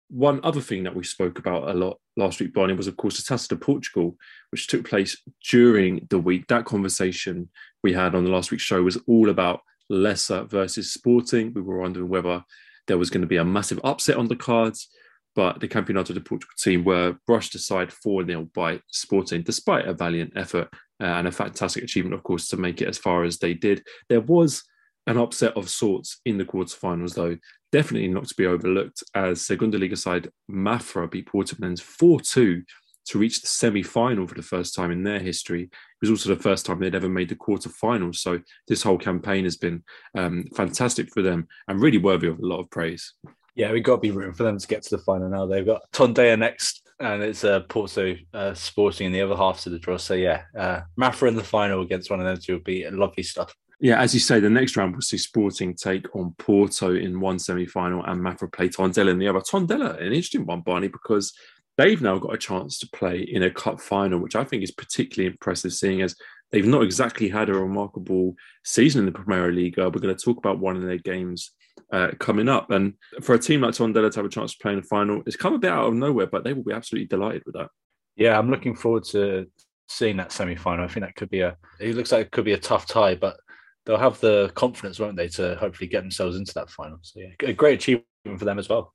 one 0.09 0.41
other 0.43 0.61
thing 0.61 0.85
that 0.85 0.95
we 0.95 1.05
spoke 1.05 1.39
about 1.39 1.71
a 1.71 1.73
lot 1.73 1.99
last 2.17 2.41
week, 2.41 2.53
Barney, 2.53 2.75
was 2.75 2.87
of 2.87 2.97
course 2.97 3.17
the 3.17 3.35
Taça 3.35 3.49
de 3.49 3.57
Portugal, 3.57 4.17
which 4.51 4.67
took 4.67 4.87
place 4.87 5.17
during 5.51 6.07
the 6.11 6.19
week. 6.19 6.47
That 6.49 6.67
conversation 6.67 7.49
we 7.83 7.93
had 7.93 8.15
on 8.15 8.25
the 8.25 8.31
last 8.31 8.51
week's 8.51 8.63
show 8.63 8.83
was 8.83 8.99
all 9.07 9.31
about 9.31 9.61
Leça 9.91 10.49
versus 10.51 10.93
Sporting. 10.93 11.53
We 11.55 11.63
were 11.63 11.79
wondering 11.79 12.09
whether 12.09 12.45
there 12.87 12.99
was 12.99 13.09
going 13.09 13.23
to 13.23 13.27
be 13.27 13.39
a 13.39 13.45
massive 13.45 13.81
upset 13.83 14.17
on 14.17 14.29
the 14.29 14.37
cards 14.37 14.89
but 15.35 15.61
the 15.61 15.69
Campeonato 15.69 16.15
de 16.15 16.21
Portugal 16.21 16.55
team 16.59 16.85
were 16.85 17.17
brushed 17.27 17.55
aside 17.55 17.93
4 17.93 18.27
0 18.27 18.49
by 18.55 18.81
Sporting, 18.89 19.43
despite 19.43 19.87
a 19.87 19.95
valiant 19.95 20.33
effort 20.37 20.69
uh, 21.01 21.07
and 21.07 21.29
a 21.29 21.33
fantastic 21.33 21.85
achievement, 21.85 22.15
of 22.15 22.23
course, 22.23 22.49
to 22.49 22.57
make 22.57 22.81
it 22.81 22.89
as 22.89 22.99
far 22.99 23.25
as 23.25 23.39
they 23.39 23.55
did. 23.55 23.83
There 24.09 24.21
was 24.21 24.63
an 25.07 25.19
upset 25.19 25.57
of 25.57 25.69
sorts 25.69 26.21
in 26.25 26.39
the 26.39 26.45
quarterfinals, 26.45 27.15
though, 27.15 27.37
definitely 27.73 28.09
not 28.09 28.27
to 28.27 28.35
be 28.35 28.47
overlooked, 28.47 29.03
as 29.15 29.43
Segunda 29.43 29.79
Liga 29.79 29.97
side 29.97 30.31
Mafra 30.51 31.11
beat 31.11 31.27
Porto 31.27 31.57
Portimonense 31.57 31.81
4 31.81 32.21
2 32.21 32.63
to 33.07 33.19
reach 33.19 33.43
the 33.43 33.47
semi 33.47 33.83
final 33.83 34.27
for 34.27 34.35
the 34.35 34.43
first 34.43 34.75
time 34.75 34.91
in 34.91 35.03
their 35.03 35.19
history. 35.19 35.65
It 35.65 35.71
was 36.01 36.11
also 36.11 36.35
the 36.35 36.43
first 36.43 36.65
time 36.65 36.79
they'd 36.79 36.95
ever 36.95 37.09
made 37.09 37.29
the 37.29 37.37
quarterfinals. 37.37 38.17
So 38.17 38.41
this 38.69 38.83
whole 38.83 38.99
campaign 38.99 39.45
has 39.45 39.57
been 39.57 39.83
um, 40.15 40.45
fantastic 40.55 41.13
for 41.13 41.23
them 41.23 41.49
and 41.69 41.81
really 41.81 41.99
worthy 41.99 42.29
of 42.29 42.39
a 42.39 42.47
lot 42.47 42.61
of 42.61 42.71
praise. 42.71 43.13
Yeah, 43.55 43.73
we've 43.73 43.85
got 43.85 43.97
to 43.97 44.01
be 44.01 44.11
rooting 44.11 44.35
for 44.35 44.43
them 44.43 44.59
to 44.59 44.67
get 44.67 44.83
to 44.85 44.97
the 44.97 45.03
final 45.03 45.29
now. 45.29 45.47
They've 45.47 45.67
got 45.67 45.83
Tondela 45.93 46.39
next, 46.39 46.84
and 47.05 47.23
it's 47.23 47.45
uh, 47.45 47.61
Porto 47.61 48.17
uh, 48.33 48.55
Sporting 48.55 49.07
in 49.07 49.13
the 49.13 49.21
other 49.21 49.37
half 49.37 49.61
to 49.63 49.71
the 49.71 49.79
draw. 49.79 49.97
So, 49.97 50.15
yeah, 50.15 50.43
uh, 50.59 50.81
Mafra 50.99 51.29
in 51.29 51.37
the 51.37 51.45
final 51.45 51.83
against 51.83 52.11
one 52.11 52.21
of 52.21 52.27
them 52.27 52.39
two 52.41 52.55
will 52.55 52.61
be 52.61 52.85
a 52.85 52.91
lovely 52.91 53.23
stuff. 53.23 53.55
Yeah, 53.81 54.01
as 54.01 54.15
you 54.15 54.21
say, 54.21 54.41
the 54.41 54.49
next 54.49 54.77
round 54.77 54.93
we'll 54.93 55.03
see 55.03 55.19
Sporting 55.19 55.75
take 55.75 56.15
on 56.17 56.35
Porto 56.39 56.95
in 56.95 57.21
one 57.21 57.39
semi 57.39 57.67
final 57.67 58.05
and 58.05 58.21
Mafra 58.21 58.53
play 58.53 58.69
Tondela 58.69 59.11
in 59.11 59.19
the 59.19 59.29
other. 59.29 59.41
Tondela, 59.41 60.01
an 60.01 60.07
interesting 60.07 60.47
one, 60.47 60.63
Barney, 60.63 60.89
because 60.89 61.33
they've 61.77 62.01
now 62.01 62.19
got 62.19 62.35
a 62.35 62.39
chance 62.39 62.79
to 62.79 62.89
play 62.91 63.21
in 63.21 63.43
a 63.43 63.51
cup 63.51 63.81
final, 63.81 64.21
which 64.21 64.37
I 64.37 64.45
think 64.45 64.63
is 64.63 64.71
particularly 64.71 65.31
impressive, 65.33 65.73
seeing 65.73 66.03
as 66.03 66.17
they've 66.53 66.67
not 66.67 66.83
exactly 66.83 67.29
had 67.29 67.51
a 67.51 67.55
remarkable 67.55 68.35
season 68.65 69.01
in 69.01 69.07
the 69.07 69.19
Premier 69.19 69.53
League. 69.53 69.77
We're 69.77 69.91
going 69.91 70.15
to 70.15 70.25
talk 70.25 70.39
about 70.39 70.61
one 70.61 70.77
of 70.77 70.83
their 70.83 70.99
games 70.99 71.51
uh, 71.93 72.11
coming 72.19 72.49
up. 72.49 72.71
And 72.71 72.95
for 73.23 73.35
a 73.35 73.39
team 73.39 73.61
like 73.61 73.75
Tondela 73.75 74.11
to 74.11 74.19
have 74.19 74.27
a 74.27 74.31
chance 74.31 74.53
to 74.53 74.59
play 74.61 74.73
in 74.73 74.81
the 74.81 74.87
final, 74.87 75.23
it's 75.27 75.37
come 75.37 75.55
a 75.55 75.59
bit 75.59 75.73
out 75.73 75.87
of 75.87 75.95
nowhere, 75.95 76.27
but 76.27 76.45
they 76.45 76.53
will 76.53 76.65
be 76.65 76.73
absolutely 76.73 77.07
delighted 77.07 77.43
with 77.47 77.55
that. 77.55 77.69
Yeah, 78.17 78.39
I'm 78.39 78.51
looking 78.51 78.75
forward 78.75 79.05
to 79.07 79.47
seeing 79.89 80.17
that 80.19 80.33
semi 80.33 80.57
final. 80.57 80.85
I 80.85 80.89
think 80.89 81.05
that 81.05 81.17
could 81.17 81.31
be 81.31 81.41
a, 81.41 81.57
it 81.81 81.97
looks 81.97 82.13
like 82.13 82.27
it 82.27 82.33
could 82.33 82.45
be 82.45 82.53
a 82.53 82.59
tough 82.59 82.87
tie, 82.87 83.15
but 83.15 83.37
they'll 83.85 83.99
have 83.99 84.21
the 84.21 84.51
confidence, 84.55 84.99
won't 84.99 85.17
they, 85.17 85.29
to 85.29 85.57
hopefully 85.57 85.89
get 85.89 86.01
themselves 86.01 86.37
into 86.37 86.55
that 86.55 86.71
final. 86.71 86.99
So, 87.03 87.21
yeah, 87.21 87.49
a 87.49 87.53
great 87.53 87.81
achievement 87.81 88.39
for 88.39 88.45
them 88.45 88.59
as 88.59 88.69
well. 88.69 88.95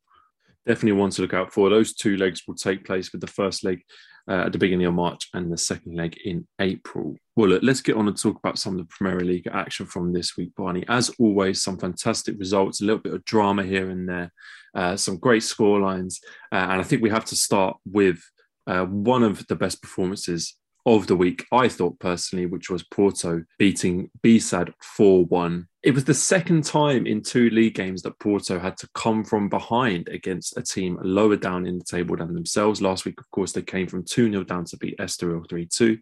Definitely 0.65 0.99
one 0.99 1.09
to 1.11 1.21
look 1.21 1.33
out 1.33 1.53
for. 1.53 1.69
Those 1.69 1.93
two 1.93 2.17
legs 2.17 2.43
will 2.47 2.55
take 2.55 2.85
place 2.85 3.11
with 3.11 3.21
the 3.21 3.27
first 3.27 3.63
leg 3.63 3.81
uh, 4.29 4.43
at 4.45 4.51
the 4.51 4.59
beginning 4.59 4.85
of 4.85 4.93
March 4.93 5.27
and 5.33 5.51
the 5.51 5.57
second 5.57 5.95
leg 5.95 6.17
in 6.23 6.47
April. 6.61 7.15
Well, 7.35 7.49
look, 7.49 7.63
let's 7.63 7.81
get 7.81 7.95
on 7.95 8.07
and 8.07 8.17
talk 8.17 8.37
about 8.37 8.59
some 8.59 8.73
of 8.73 8.79
the 8.79 8.93
Premier 8.95 9.25
League 9.25 9.47
action 9.51 9.85
from 9.85 10.13
this 10.13 10.37
week, 10.37 10.53
Barney. 10.55 10.85
As 10.87 11.09
always, 11.19 11.61
some 11.61 11.77
fantastic 11.77 12.37
results, 12.37 12.79
a 12.79 12.85
little 12.85 13.01
bit 13.01 13.13
of 13.13 13.25
drama 13.25 13.63
here 13.63 13.89
and 13.89 14.07
there, 14.07 14.31
uh, 14.75 14.95
some 14.95 15.17
great 15.17 15.43
score 15.43 15.79
lines. 15.79 16.19
Uh, 16.51 16.67
and 16.69 16.79
I 16.79 16.83
think 16.83 17.01
we 17.01 17.09
have 17.09 17.25
to 17.25 17.35
start 17.35 17.77
with 17.85 18.21
uh, 18.67 18.85
one 18.85 19.23
of 19.23 19.47
the 19.47 19.55
best 19.55 19.81
performances 19.81 20.55
of 20.85 21.07
the 21.07 21.15
week, 21.15 21.45
I 21.51 21.67
thought 21.67 21.99
personally, 21.99 22.45
which 22.45 22.69
was 22.69 22.83
Porto 22.83 23.43
beating 23.57 24.09
BSAD 24.23 24.73
4 24.81 25.25
1. 25.25 25.67
It 25.83 25.93
was 25.93 26.05
the 26.05 26.13
second 26.13 26.63
time 26.65 27.05
in 27.05 27.21
two 27.21 27.49
league 27.49 27.75
games 27.75 28.01
that 28.01 28.19
Porto 28.19 28.59
had 28.59 28.77
to 28.77 28.89
come 28.95 29.23
from 29.23 29.49
behind 29.49 30.09
against 30.09 30.57
a 30.57 30.61
team 30.61 30.97
lower 31.01 31.35
down 31.35 31.65
in 31.65 31.77
the 31.77 31.85
table 31.85 32.17
than 32.17 32.33
themselves. 32.33 32.81
Last 32.81 33.05
week, 33.05 33.19
of 33.19 33.29
course, 33.31 33.51
they 33.51 33.61
came 33.61 33.87
from 33.87 34.03
2 34.03 34.31
0 34.31 34.43
down 34.43 34.65
to 34.65 34.77
beat 34.77 34.97
Estoril 34.97 35.47
3 35.49 35.65
2. 35.65 35.97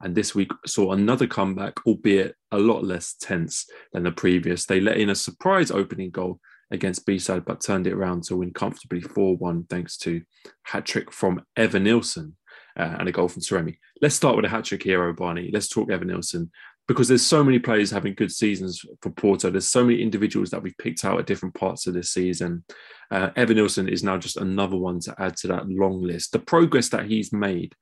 And 0.00 0.14
this 0.14 0.34
week 0.34 0.52
saw 0.64 0.92
another 0.92 1.26
comeback, 1.26 1.74
albeit 1.84 2.36
a 2.52 2.58
lot 2.58 2.84
less 2.84 3.14
tense 3.14 3.66
than 3.92 4.04
the 4.04 4.12
previous. 4.12 4.64
They 4.64 4.80
let 4.80 4.98
in 4.98 5.10
a 5.10 5.14
surprise 5.14 5.72
opening 5.72 6.10
goal 6.10 6.38
against 6.70 7.06
B-Sad, 7.06 7.44
but 7.44 7.60
turned 7.60 7.86
it 7.86 7.94
around 7.94 8.24
to 8.24 8.36
win 8.36 8.52
comfortably 8.52 9.00
4-1 9.00 9.68
thanks 9.68 9.96
to 9.98 10.22
hat 10.62 10.84
trick 10.84 11.10
from 11.12 11.42
Evanilson 11.58 12.34
uh, 12.78 12.96
and 12.98 13.08
a 13.08 13.12
goal 13.12 13.28
from 13.28 13.42
Taremi. 13.42 13.78
Let's 14.00 14.14
start 14.14 14.36
with 14.36 14.44
a 14.44 14.48
hat 14.48 14.64
trick 14.64 14.82
hero, 14.82 15.12
Barney. 15.12 15.50
Let's 15.52 15.68
talk 15.68 15.88
Evanilson 15.88 16.50
because 16.86 17.08
there's 17.08 17.26
so 17.26 17.44
many 17.44 17.58
players 17.58 17.90
having 17.90 18.14
good 18.14 18.32
seasons 18.32 18.82
for 19.02 19.10
Porto. 19.10 19.50
There's 19.50 19.68
so 19.68 19.84
many 19.84 20.00
individuals 20.00 20.50
that 20.50 20.62
we've 20.62 20.78
picked 20.78 21.04
out 21.04 21.18
at 21.18 21.26
different 21.26 21.54
parts 21.54 21.86
of 21.86 21.92
this 21.92 22.10
season. 22.10 22.64
Uh, 23.10 23.30
Evanilson 23.30 23.90
is 23.90 24.02
now 24.02 24.16
just 24.16 24.38
another 24.38 24.76
one 24.76 25.00
to 25.00 25.14
add 25.18 25.36
to 25.38 25.48
that 25.48 25.68
long 25.68 26.02
list. 26.02 26.32
The 26.32 26.38
progress 26.38 26.88
that 26.90 27.06
he's 27.06 27.32
made 27.32 27.74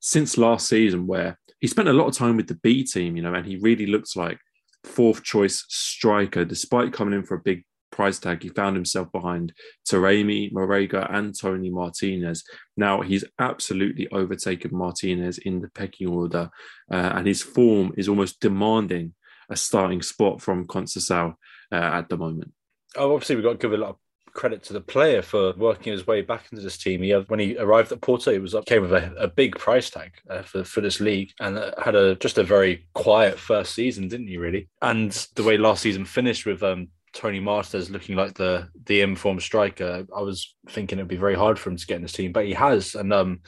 since 0.00 0.38
last 0.38 0.68
season, 0.68 1.06
where 1.06 1.38
he 1.60 1.66
spent 1.66 1.88
a 1.88 1.92
lot 1.92 2.06
of 2.06 2.14
time 2.14 2.36
with 2.36 2.46
the 2.46 2.58
B 2.62 2.84
team, 2.84 3.16
you 3.16 3.22
know, 3.22 3.34
and 3.34 3.46
he 3.46 3.56
really 3.56 3.86
looks 3.86 4.16
like 4.16 4.38
fourth 4.84 5.22
choice 5.22 5.64
striker, 5.68 6.44
despite 6.44 6.92
coming 6.92 7.14
in 7.14 7.24
for 7.24 7.36
a 7.36 7.42
big 7.42 7.64
price 7.92 8.18
tag, 8.18 8.42
he 8.42 8.48
found 8.48 8.74
himself 8.74 9.12
behind 9.12 9.52
Taremi, 9.88 10.52
Marega, 10.52 11.06
and 11.14 11.38
Toni 11.38 11.70
Martinez. 11.70 12.42
Now 12.76 13.02
he's 13.02 13.24
absolutely 13.38 14.08
overtaken 14.10 14.76
Martinez 14.76 15.38
in 15.38 15.60
the 15.60 15.68
pecking 15.68 16.08
order, 16.08 16.50
uh, 16.90 17.12
and 17.14 17.26
his 17.26 17.42
form 17.42 17.92
is 17.96 18.08
almost 18.08 18.40
demanding 18.40 19.14
a 19.48 19.56
starting 19.56 20.02
spot 20.02 20.40
from 20.40 20.66
Conceição 20.66 21.34
uh, 21.70 21.76
at 21.76 22.08
the 22.08 22.16
moment. 22.16 22.52
Oh, 22.96 23.14
obviously, 23.14 23.36
we've 23.36 23.44
got 23.44 23.52
to 23.52 23.58
give 23.58 23.72
a 23.72 23.76
lot 23.76 23.90
of 23.90 23.96
credit 24.34 24.62
to 24.62 24.72
the 24.72 24.80
player 24.80 25.20
for 25.22 25.52
working 25.56 25.92
his 25.92 26.06
way 26.06 26.22
back 26.22 26.46
into 26.50 26.62
this 26.62 26.78
team. 26.78 27.02
He 27.02 27.10
had, 27.10 27.28
when 27.28 27.40
he 27.40 27.56
arrived 27.58 27.92
at 27.92 28.00
Porto, 28.00 28.32
he 28.32 28.38
was 28.38 28.54
came 28.66 28.82
with 28.82 28.92
a, 28.92 29.14
a 29.18 29.28
big 29.28 29.58
price 29.58 29.90
tag 29.90 30.12
uh, 30.28 30.42
for 30.42 30.64
for 30.64 30.80
this 30.80 31.00
league, 31.00 31.32
and 31.40 31.58
uh, 31.58 31.72
had 31.82 31.94
a 31.94 32.16
just 32.16 32.38
a 32.38 32.44
very 32.44 32.86
quiet 32.94 33.38
first 33.38 33.74
season, 33.74 34.08
didn't 34.08 34.28
he? 34.28 34.38
Really, 34.38 34.68
and 34.80 35.12
the 35.34 35.44
way 35.44 35.56
last 35.58 35.82
season 35.82 36.04
finished 36.04 36.46
with 36.46 36.62
um, 36.62 36.88
Toni 37.12 37.40
Martinez 37.40 37.90
looking 37.90 38.16
like 38.16 38.34
the 38.34 38.68
the 38.86 39.00
informed 39.00 39.42
striker, 39.42 40.06
I 40.14 40.22
was 40.22 40.54
thinking 40.68 40.98
it'd 40.98 41.08
be 41.08 41.16
very 41.16 41.34
hard 41.34 41.58
for 41.58 41.70
him 41.70 41.76
to 41.76 41.86
get 41.86 41.96
in 41.96 42.02
this 42.02 42.12
team, 42.12 42.32
but 42.32 42.46
he 42.46 42.52
has, 42.52 42.94
and 42.94 43.12
um, 43.12 43.40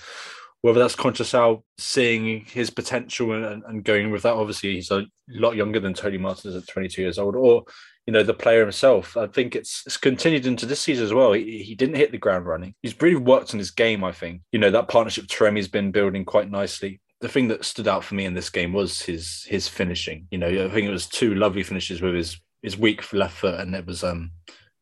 whether 0.64 0.80
that's 0.80 0.96
Conceição 0.96 1.62
seeing 1.76 2.46
his 2.46 2.70
potential 2.70 3.32
and, 3.32 3.62
and, 3.66 3.84
going 3.84 4.10
with 4.10 4.22
that. 4.22 4.32
Obviously, 4.32 4.74
he's 4.74 4.90
a 4.90 5.04
lot 5.28 5.56
younger 5.56 5.78
than 5.78 5.92
Toni 5.92 6.16
Martinez 6.16 6.56
at 6.56 6.66
22 6.66 7.02
years 7.02 7.18
old, 7.18 7.36
or 7.36 7.64
you 8.06 8.14
know 8.14 8.22
the 8.22 8.32
player 8.32 8.60
himself. 8.60 9.14
I 9.14 9.26
think 9.26 9.54
it's, 9.54 9.82
it's 9.84 9.98
continued 9.98 10.46
into 10.46 10.64
this 10.64 10.80
season 10.80 11.04
as 11.04 11.12
well. 11.12 11.34
He, 11.34 11.62
he, 11.62 11.74
didn't 11.74 11.96
hit 11.96 12.12
the 12.12 12.18
ground 12.18 12.46
running. 12.46 12.74
He's 12.82 12.98
really 13.02 13.16
worked 13.16 13.52
on 13.52 13.58
his 13.58 13.70
game. 13.70 14.02
I 14.02 14.12
think 14.12 14.40
you 14.52 14.58
know 14.58 14.70
that 14.70 14.88
partnership 14.88 15.26
Taremi's 15.26 15.68
been 15.68 15.90
building 15.90 16.24
quite 16.24 16.50
nicely. 16.50 16.98
The 17.20 17.28
thing 17.28 17.48
that 17.48 17.66
stood 17.66 17.86
out 17.86 18.02
for 18.02 18.14
me 18.14 18.24
in 18.24 18.32
this 18.32 18.48
game 18.48 18.72
was 18.72 19.02
his 19.02 19.44
his 19.46 19.68
finishing. 19.68 20.28
You 20.30 20.38
know, 20.38 20.48
I 20.48 20.70
think 20.70 20.86
it 20.86 20.90
was 20.90 21.06
two 21.06 21.34
lovely 21.34 21.62
finishes 21.62 22.00
with 22.00 22.14
his 22.14 22.40
his 22.64 22.78
weak 22.78 23.12
left 23.12 23.36
foot, 23.36 23.60
and 23.60 23.74
it 23.74 23.86
was 23.86 24.02
um 24.02 24.32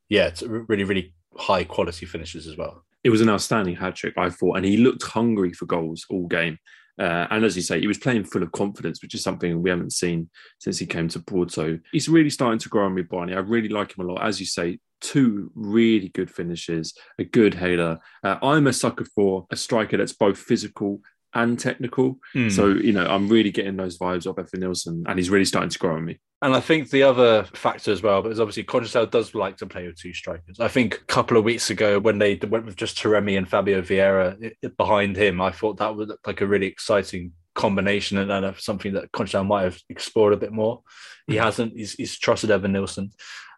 yeah, 0.09 0.27
it's 0.27 0.43
really 0.43 0.85
really 0.85 1.15
high 1.37 1.65
quality 1.65 2.07
finishes 2.07 2.47
as 2.47 2.57
well. 2.57 2.85
It 3.05 3.11
was 3.11 3.21
an 3.21 3.29
outstanding 3.29 3.77
hat 3.77 3.97
trick, 3.97 4.15
I 4.17 4.31
thought, 4.31 4.57
and 4.57 4.65
he 4.65 4.77
looked 4.77 5.03
hungry 5.03 5.53
for 5.53 5.67
goals 5.67 6.07
all 6.09 6.27
game. 6.29 6.59
Uh, 6.99 7.27
and 7.31 7.45
as 7.45 7.57
you 7.57 7.63
say, 7.63 7.81
he 7.81 7.87
was 7.87 7.99
playing 7.99 8.25
full 8.25 8.43
of 8.43 8.53
confidence, 8.53 9.03
which 9.03 9.15
is 9.15 9.23
something 9.23 9.61
we 9.61 9.71
haven't 9.71 9.93
seen 9.93 10.29
since 10.61 10.79
he 10.79 10.87
came 10.87 11.09
to 11.09 11.21
Porto. 11.21 11.79
He's 11.91 12.09
really 12.09 12.31
starting 12.31 12.59
to 12.61 12.69
grow 12.69 12.85
on 12.85 12.95
me, 12.95 13.03
Barney. 13.03 13.35
I 13.35 13.39
really 13.39 13.71
like 13.71 13.97
him 13.97 14.05
a 14.05 14.13
lot. 14.13 14.23
As 14.23 14.39
you 14.39 14.47
say, 14.47 14.79
two 15.01 15.51
really 15.55 16.09
good 16.09 16.31
finishes, 16.31 16.95
a 17.19 17.25
good 17.25 17.55
header. 17.55 17.99
Uh, 18.23 18.37
I'm 18.43 18.67
a 18.67 18.73
sucker 18.73 19.07
for 19.17 19.47
a 19.51 19.57
striker 19.57 19.97
that's 19.97 20.13
both 20.13 20.39
physical 20.39 21.01
and 21.35 21.59
technical. 21.59 22.19
Mm. 22.35 22.53
So, 22.53 22.69
you 22.69 22.93
know, 22.93 23.07
I'm 23.07 23.29
really 23.29 23.51
getting 23.51 23.77
those 23.77 23.99
vibes 23.99 24.27
of 24.27 24.37
Evanilson, 24.37 25.05
and 25.07 25.19
he's 25.19 25.31
really 25.31 25.45
starting 25.45 25.71
to 25.71 25.79
grow 25.79 25.97
on 25.97 26.05
me. 26.05 26.19
And 26.43 26.57
I 26.57 26.61
think 26.61 26.91
the 26.91 27.05
other 27.05 27.45
factor 27.55 27.93
as 27.93 28.03
well, 28.03 28.21
but 28.21 28.33
is 28.33 28.41
obviously 28.41 28.65
Conceição 28.65 29.09
does 29.09 29.33
like 29.35 29.59
to 29.59 29.67
play 29.67 29.87
with 29.87 29.97
two 29.97 30.13
strikers. 30.13 30.59
I 30.59 30.67
think 30.67 30.97
a 30.97 31.05
couple 31.05 31.37
of 31.37 31.45
weeks 31.45 31.71
ago 31.71 32.01
when 32.01 32.19
they 32.19 32.35
went 32.35 32.67
with 32.67 32.75
just 32.75 32.99
Taremi 32.99 33.39
and 33.39 33.49
Fabio 33.49 33.81
Vieira 33.81 34.43
it, 34.43 34.57
it, 34.61 34.77
behind 34.77 35.17
him, 35.17 35.41
I 35.41 35.53
thought 35.53 35.77
that 35.77 35.95
was 35.95 36.13
like 36.27 36.41
a 36.41 36.47
really 36.47 36.67
exciting 36.67 37.33
combination 37.55 38.19
and, 38.19 38.33
and 38.33 38.57
something 38.59 38.95
that 38.95 39.13
Conceição 39.13 39.47
might 39.47 39.63
have 39.63 39.79
explored 39.89 40.33
a 40.33 40.37
bit 40.39 40.53
more. 40.53 40.83
He 41.29 41.35
mm-hmm. 41.35 41.45
hasn't. 41.45 41.73
He's, 41.77 41.93
he's 41.93 42.19
trusted 42.19 42.51
Evanilson. 42.51 43.13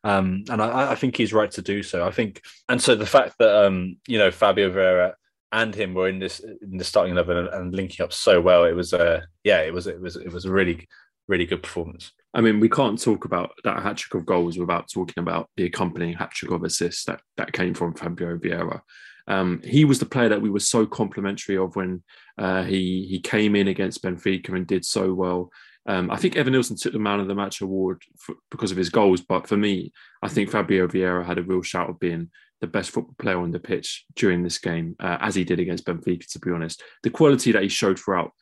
Um, 0.04 0.44
and 0.50 0.60
I, 0.60 0.92
I, 0.92 0.94
think 0.96 1.16
he's 1.16 1.32
right 1.32 1.50
to 1.52 1.62
do 1.62 1.82
so. 1.82 2.06
I 2.06 2.10
think, 2.10 2.42
and 2.68 2.82
so 2.82 2.94
the 2.94 3.06
fact 3.06 3.36
that 3.38 3.64
um, 3.64 3.96
you 4.06 4.18
know 4.18 4.30
Fabio 4.30 4.70
Vieira 4.70 5.14
and 5.54 5.74
him 5.74 5.94
were 5.94 6.08
in 6.08 6.18
this 6.18 6.40
in 6.40 6.76
the 6.76 6.84
starting 6.84 7.12
eleven 7.12 7.36
and, 7.36 7.48
and 7.48 7.74
linking 7.74 8.04
up 8.04 8.12
so 8.12 8.40
well, 8.40 8.64
it 8.64 8.74
was 8.74 8.92
a 8.92 9.04
uh, 9.04 9.20
yeah, 9.44 9.60
it 9.60 9.72
was 9.72 9.86
it 9.86 10.00
was 10.00 10.16
it 10.16 10.32
was 10.32 10.44
a 10.44 10.52
really 10.52 10.88
really 11.28 11.46
good 11.46 11.62
performance. 11.62 12.12
I 12.34 12.40
mean, 12.40 12.60
we 12.60 12.68
can't 12.68 13.00
talk 13.00 13.24
about 13.24 13.52
that 13.62 13.82
hat 13.82 13.96
trick 13.96 14.20
of 14.20 14.26
goals 14.26 14.58
without 14.58 14.90
talking 14.92 15.22
about 15.22 15.48
the 15.56 15.64
accompanying 15.64 16.14
hat 16.14 16.32
trick 16.32 16.50
of 16.50 16.64
assists 16.64 17.04
that, 17.04 17.20
that 17.36 17.52
came 17.52 17.72
from 17.72 17.94
Fabio 17.94 18.36
Vieira. 18.36 18.80
Um, 19.28 19.62
he 19.64 19.84
was 19.84 20.00
the 20.00 20.06
player 20.06 20.28
that 20.28 20.42
we 20.42 20.50
were 20.50 20.60
so 20.60 20.84
complimentary 20.84 21.56
of 21.56 21.76
when 21.76 22.02
uh, 22.36 22.64
he 22.64 23.06
he 23.08 23.20
came 23.20 23.56
in 23.56 23.68
against 23.68 24.02
Benfica 24.02 24.50
and 24.50 24.66
did 24.66 24.84
so 24.84 25.14
well. 25.14 25.50
Um, 25.86 26.10
I 26.10 26.16
think 26.16 26.34
Evanilson 26.34 26.80
took 26.80 26.92
the 26.92 26.98
man 26.98 27.20
of 27.20 27.28
the 27.28 27.34
match 27.34 27.60
award 27.60 28.02
for, 28.18 28.34
because 28.50 28.70
of 28.70 28.76
his 28.76 28.90
goals, 28.90 29.20
but 29.20 29.46
for 29.46 29.56
me, 29.56 29.92
I 30.22 30.28
think 30.28 30.50
Fabio 30.50 30.88
Vieira 30.88 31.24
had 31.24 31.38
a 31.38 31.42
real 31.42 31.62
shout 31.62 31.90
of 31.90 32.00
being 32.00 32.30
the 32.64 32.70
best 32.70 32.90
football 32.90 33.14
player 33.18 33.38
on 33.38 33.50
the 33.50 33.60
pitch 33.60 34.06
during 34.16 34.42
this 34.42 34.58
game, 34.58 34.96
uh, 34.98 35.18
as 35.20 35.34
he 35.34 35.44
did 35.44 35.60
against 35.60 35.84
Benfica. 35.84 36.26
To 36.32 36.38
be 36.38 36.50
honest, 36.50 36.82
the 37.02 37.10
quality 37.10 37.52
that 37.52 37.62
he 37.62 37.68
showed 37.68 37.98
throughout, 37.98 38.32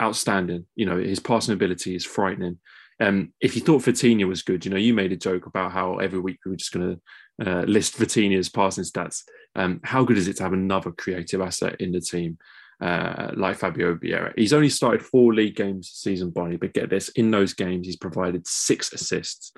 outstanding. 0.00 0.66
You 0.76 0.86
know, 0.86 0.98
his 0.98 1.20
passing 1.20 1.54
ability 1.54 1.94
is 1.94 2.04
frightening. 2.04 2.58
Um, 3.00 3.32
if 3.40 3.56
you 3.56 3.62
thought 3.62 3.82
Vitinha 3.82 4.28
was 4.28 4.42
good, 4.42 4.64
you 4.64 4.70
know, 4.70 4.76
you 4.76 4.92
made 4.92 5.12
a 5.12 5.16
joke 5.16 5.46
about 5.46 5.72
how 5.72 5.96
every 5.96 6.20
week 6.20 6.40
we 6.44 6.50
were 6.50 6.56
just 6.56 6.72
going 6.72 7.00
to 7.40 7.48
uh, 7.48 7.62
list 7.62 7.96
Vitinha's 7.96 8.50
passing 8.50 8.84
stats. 8.84 9.22
Um, 9.56 9.80
how 9.82 10.04
good 10.04 10.18
is 10.18 10.28
it 10.28 10.36
to 10.36 10.42
have 10.42 10.52
another 10.52 10.92
creative 10.92 11.40
asset 11.40 11.80
in 11.80 11.90
the 11.90 12.00
team 12.00 12.38
uh, 12.80 13.32
like 13.34 13.56
Fabio 13.56 13.96
Vieira? 13.96 14.34
He's 14.36 14.52
only 14.52 14.68
started 14.68 15.02
four 15.02 15.32
league 15.32 15.56
games 15.56 15.88
this 15.88 16.02
season, 16.02 16.30
Barney, 16.30 16.56
but 16.56 16.74
get 16.74 16.90
this: 16.90 17.08
in 17.10 17.30
those 17.30 17.54
games, 17.54 17.86
he's 17.86 17.96
provided 17.96 18.46
six 18.46 18.92
assists 18.92 19.52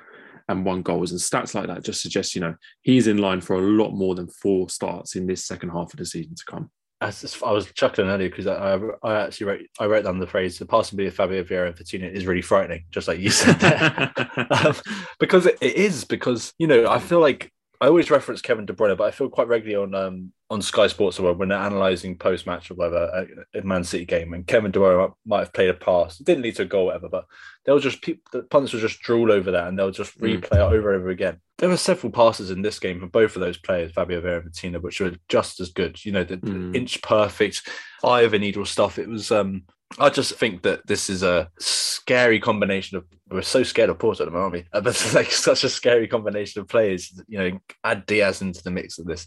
and 0.48 0.64
one 0.64 0.82
goals, 0.82 1.10
and 1.10 1.20
stats 1.20 1.54
like 1.54 1.66
that 1.66 1.84
just 1.84 2.02
suggest, 2.02 2.34
you 2.34 2.40
know, 2.40 2.54
he's 2.82 3.06
in 3.06 3.18
line 3.18 3.40
for 3.40 3.56
a 3.56 3.62
lot 3.62 3.92
more 3.92 4.14
than 4.14 4.28
four 4.28 4.68
starts 4.68 5.16
in 5.16 5.26
this 5.26 5.44
second 5.44 5.70
half 5.70 5.92
of 5.92 5.98
the 5.98 6.06
season 6.06 6.34
to 6.34 6.44
come. 6.48 6.70
I 7.00 7.08
was 7.52 7.70
chuckling 7.74 8.08
earlier 8.08 8.30
because 8.30 8.46
I, 8.46 8.78
I 9.02 9.24
actually 9.24 9.46
wrote 9.46 9.60
I 9.78 9.84
wrote 9.84 10.04
down 10.04 10.18
the 10.18 10.26
phrase 10.26 10.58
the 10.58 10.64
possibility 10.64 11.08
of 11.08 11.14
Fabio 11.14 11.44
Vieira 11.44 11.66
and 11.66 11.76
Vitinha 11.76 12.10
is 12.10 12.26
really 12.26 12.40
frightening, 12.40 12.84
just 12.90 13.06
like 13.06 13.18
you 13.18 13.28
said 13.28 13.60
there. 13.60 14.12
um, 14.50 14.74
because 15.20 15.44
it, 15.44 15.58
it 15.60 15.76
is 15.76 16.04
because 16.04 16.54
you 16.58 16.66
know 16.66 16.88
I 16.88 16.98
feel 16.98 17.20
like 17.20 17.52
I 17.80 17.88
always 17.88 18.10
reference 18.10 18.40
Kevin 18.40 18.66
De 18.66 18.72
Bruyne, 18.72 18.96
but 18.96 19.06
I 19.06 19.10
feel 19.10 19.28
quite 19.28 19.48
regularly 19.48 19.82
on 19.82 19.94
um, 19.94 20.32
on 20.50 20.62
Sky 20.62 20.86
Sports 20.86 21.18
or 21.18 21.32
when 21.32 21.48
they're 21.48 21.58
analysing 21.58 22.16
post 22.16 22.46
match 22.46 22.70
or 22.70 22.74
whatever 22.74 23.26
a, 23.54 23.58
a, 23.58 23.62
Man 23.62 23.84
City 23.84 24.04
game, 24.04 24.32
and 24.32 24.46
Kevin 24.46 24.70
De 24.70 24.78
Bruyne 24.78 25.12
might 25.24 25.40
have 25.40 25.52
played 25.52 25.70
a 25.70 25.74
pass, 25.74 26.20
it 26.20 26.26
didn't 26.26 26.42
lead 26.42 26.56
to 26.56 26.62
a 26.62 26.66
goal, 26.66 26.86
whatever, 26.86 27.08
but 27.08 27.26
they'll 27.64 27.78
just 27.78 28.04
the 28.32 28.42
pundits 28.50 28.72
will 28.72 28.80
just 28.80 29.00
drool 29.00 29.32
over 29.32 29.50
that 29.50 29.68
and 29.68 29.78
they'll 29.78 29.90
just 29.90 30.18
mm. 30.18 30.40
replay 30.40 30.58
mm. 30.58 30.72
it 30.72 30.74
over 30.74 30.92
and 30.92 31.02
over 31.02 31.10
again. 31.10 31.40
There 31.58 31.68
were 31.68 31.76
several 31.76 32.12
passes 32.12 32.50
in 32.50 32.62
this 32.62 32.78
game 32.78 33.00
from 33.00 33.08
both 33.08 33.34
of 33.34 33.40
those 33.40 33.58
players, 33.58 33.92
Fabio 33.92 34.20
Vieira 34.20 34.42
and 34.42 34.52
Vitinha, 34.52 34.80
which 34.80 35.00
were 35.00 35.14
just 35.28 35.58
as 35.60 35.70
good. 35.70 36.04
You 36.04 36.12
know, 36.12 36.24
the, 36.24 36.36
mm. 36.36 36.72
the 36.72 36.78
inch 36.78 37.02
perfect, 37.02 37.68
eye 38.04 38.22
of 38.22 38.34
a 38.34 38.38
needle 38.38 38.66
stuff. 38.66 38.98
It 38.98 39.08
was 39.08 39.30
um 39.30 39.64
I 39.98 40.10
just 40.10 40.34
think 40.34 40.62
that 40.62 40.86
this 40.86 41.08
is 41.08 41.22
a 41.22 41.48
scary 41.58 42.40
combination 42.40 42.98
of. 42.98 43.04
We're 43.28 43.42
so 43.42 43.62
scared 43.62 43.90
of 43.90 43.98
Porto 43.98 44.30
aren't 44.30 44.52
we? 44.52 44.64
Uh, 44.72 44.80
but 44.80 44.90
it's 44.90 45.14
like 45.14 45.30
such 45.30 45.64
a 45.64 45.68
scary 45.68 46.06
combination 46.06 46.60
of 46.60 46.68
players. 46.68 47.20
You 47.28 47.38
know, 47.38 47.58
add 47.84 48.06
Diaz 48.06 48.42
into 48.42 48.62
the 48.62 48.70
mix 48.70 48.98
of 48.98 49.06
this. 49.06 49.26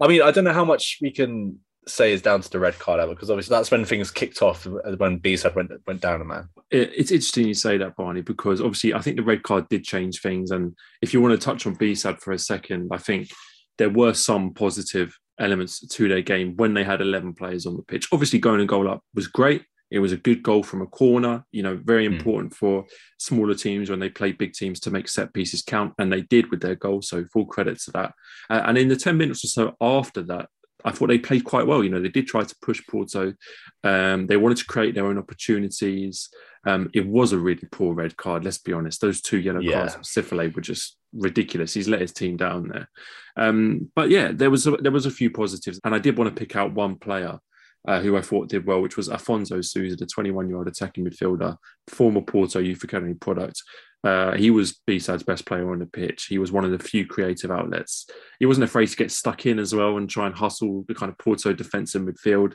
I 0.00 0.08
mean, 0.08 0.22
I 0.22 0.30
don't 0.30 0.44
know 0.44 0.52
how 0.52 0.64
much 0.64 0.98
we 1.00 1.10
can 1.10 1.58
say 1.88 2.12
is 2.12 2.22
down 2.22 2.40
to 2.40 2.50
the 2.50 2.58
red 2.58 2.78
card 2.78 3.00
ever 3.00 3.14
because 3.14 3.30
obviously 3.30 3.54
that's 3.54 3.70
when 3.70 3.84
things 3.84 4.10
kicked 4.10 4.42
off 4.42 4.66
uh, 4.66 4.96
when 4.98 5.16
B-Sad 5.16 5.54
went 5.54 5.70
went 5.86 6.02
down 6.02 6.20
a 6.20 6.24
man. 6.24 6.48
it's 6.70 7.10
interesting 7.10 7.48
you 7.48 7.54
say 7.54 7.78
that, 7.78 7.96
Barney, 7.96 8.20
because 8.20 8.60
obviously 8.60 8.94
I 8.94 9.00
think 9.00 9.16
the 9.16 9.22
red 9.22 9.42
card 9.42 9.68
did 9.68 9.84
change 9.84 10.20
things. 10.20 10.50
And 10.50 10.76
if 11.02 11.12
you 11.12 11.20
want 11.20 11.38
to 11.38 11.44
touch 11.44 11.66
on 11.66 11.74
B-Sad 11.74 12.20
for 12.20 12.32
a 12.32 12.38
second, 12.38 12.90
I 12.92 12.98
think 12.98 13.30
there 13.78 13.90
were 13.90 14.14
some 14.14 14.52
positive 14.52 15.16
elements 15.38 15.86
to 15.86 16.08
their 16.08 16.22
game 16.22 16.56
when 16.56 16.74
they 16.74 16.84
had 16.84 17.00
11 17.00 17.34
players 17.34 17.66
on 17.66 17.76
the 17.76 17.82
pitch. 17.82 18.08
Obviously, 18.12 18.38
going 18.38 18.60
and 18.60 18.68
goal 18.68 18.88
up 18.88 19.02
was 19.14 19.26
great. 19.26 19.64
It 19.90 20.00
was 20.00 20.12
a 20.12 20.18
good 20.18 20.42
goal 20.42 20.62
from 20.62 20.82
a 20.82 20.86
corner, 20.86 21.44
you 21.50 21.62
know, 21.62 21.80
very 21.82 22.06
hmm. 22.06 22.14
important 22.14 22.52
mm. 22.52 22.56
for 22.56 22.84
smaller 23.18 23.54
teams 23.54 23.88
when 23.88 24.00
they 24.00 24.10
play 24.10 24.32
big 24.32 24.52
teams 24.52 24.80
to 24.80 24.90
make 24.90 25.08
set 25.08 25.32
pieces 25.32 25.62
count. 25.62 25.94
And 25.98 26.12
they 26.12 26.22
did 26.22 26.50
with 26.50 26.60
their 26.60 26.74
goal. 26.74 27.00
So 27.00 27.24
full 27.32 27.46
credit 27.46 27.80
to 27.80 27.92
that. 27.92 28.12
Uh, 28.50 28.62
and 28.66 28.76
in 28.76 28.88
the 28.88 28.96
10 28.96 29.16
minutes 29.16 29.44
or 29.44 29.48
so 29.48 29.76
after 29.80 30.22
that, 30.24 30.50
I 30.84 30.92
thought 30.92 31.08
they 31.08 31.18
played 31.18 31.44
quite 31.44 31.66
well. 31.66 31.82
You 31.82 31.90
know, 31.90 32.00
they 32.00 32.08
did 32.08 32.26
try 32.26 32.44
to 32.44 32.56
push 32.62 32.82
Porto. 32.86 33.34
Um, 33.82 34.26
they 34.26 34.36
wanted 34.36 34.58
to 34.58 34.66
create 34.66 34.94
their 34.94 35.06
own 35.06 35.18
opportunities. 35.18 36.28
Um, 36.66 36.90
it 36.94 37.06
was 37.06 37.32
a 37.32 37.38
really 37.38 37.66
poor 37.72 37.94
red 37.94 38.16
card. 38.16 38.44
Let's 38.44 38.58
be 38.58 38.72
honest; 38.72 39.00
those 39.00 39.20
two 39.20 39.38
yellow 39.38 39.60
yeah. 39.60 39.72
cards 39.72 39.94
from 39.94 40.02
Sithole 40.04 40.54
were 40.54 40.60
just 40.60 40.97
ridiculous. 41.12 41.74
He's 41.74 41.88
let 41.88 42.00
his 42.00 42.12
team 42.12 42.36
down 42.36 42.68
there. 42.68 42.88
Um, 43.36 43.90
but 43.94 44.10
yeah, 44.10 44.32
there 44.32 44.50
was 44.50 44.66
a, 44.66 44.72
there 44.72 44.92
was 44.92 45.06
a 45.06 45.10
few 45.10 45.30
positives, 45.30 45.80
and 45.84 45.94
I 45.94 45.98
did 45.98 46.18
want 46.18 46.34
to 46.34 46.38
pick 46.38 46.56
out 46.56 46.74
one 46.74 46.96
player 46.96 47.38
uh, 47.86 48.00
who 48.00 48.16
I 48.16 48.22
thought 48.22 48.48
did 48.48 48.66
well, 48.66 48.82
which 48.82 48.96
was 48.96 49.08
Afonso 49.08 49.64
Sousa, 49.64 49.96
the 49.96 50.06
21 50.06 50.48
year 50.48 50.58
old 50.58 50.68
attacking 50.68 51.04
midfielder, 51.04 51.56
former 51.86 52.20
Porto 52.20 52.58
Youth 52.58 52.84
Academy 52.84 53.14
product. 53.14 53.62
Uh, 54.04 54.32
he 54.36 54.50
was 54.50 54.78
B-Sad's 54.86 55.24
best 55.24 55.44
player 55.44 55.72
on 55.72 55.80
the 55.80 55.86
pitch. 55.86 56.26
He 56.26 56.38
was 56.38 56.52
one 56.52 56.64
of 56.64 56.70
the 56.70 56.78
few 56.78 57.04
creative 57.04 57.50
outlets. 57.50 58.06
He 58.38 58.46
wasn't 58.46 58.64
afraid 58.64 58.86
to 58.86 58.96
get 58.96 59.10
stuck 59.10 59.44
in 59.44 59.58
as 59.58 59.74
well 59.74 59.96
and 59.96 60.08
try 60.08 60.26
and 60.26 60.34
hustle 60.34 60.84
the 60.86 60.94
kind 60.94 61.10
of 61.10 61.18
Porto 61.18 61.52
defence 61.52 61.96
in 61.96 62.06
midfield. 62.06 62.54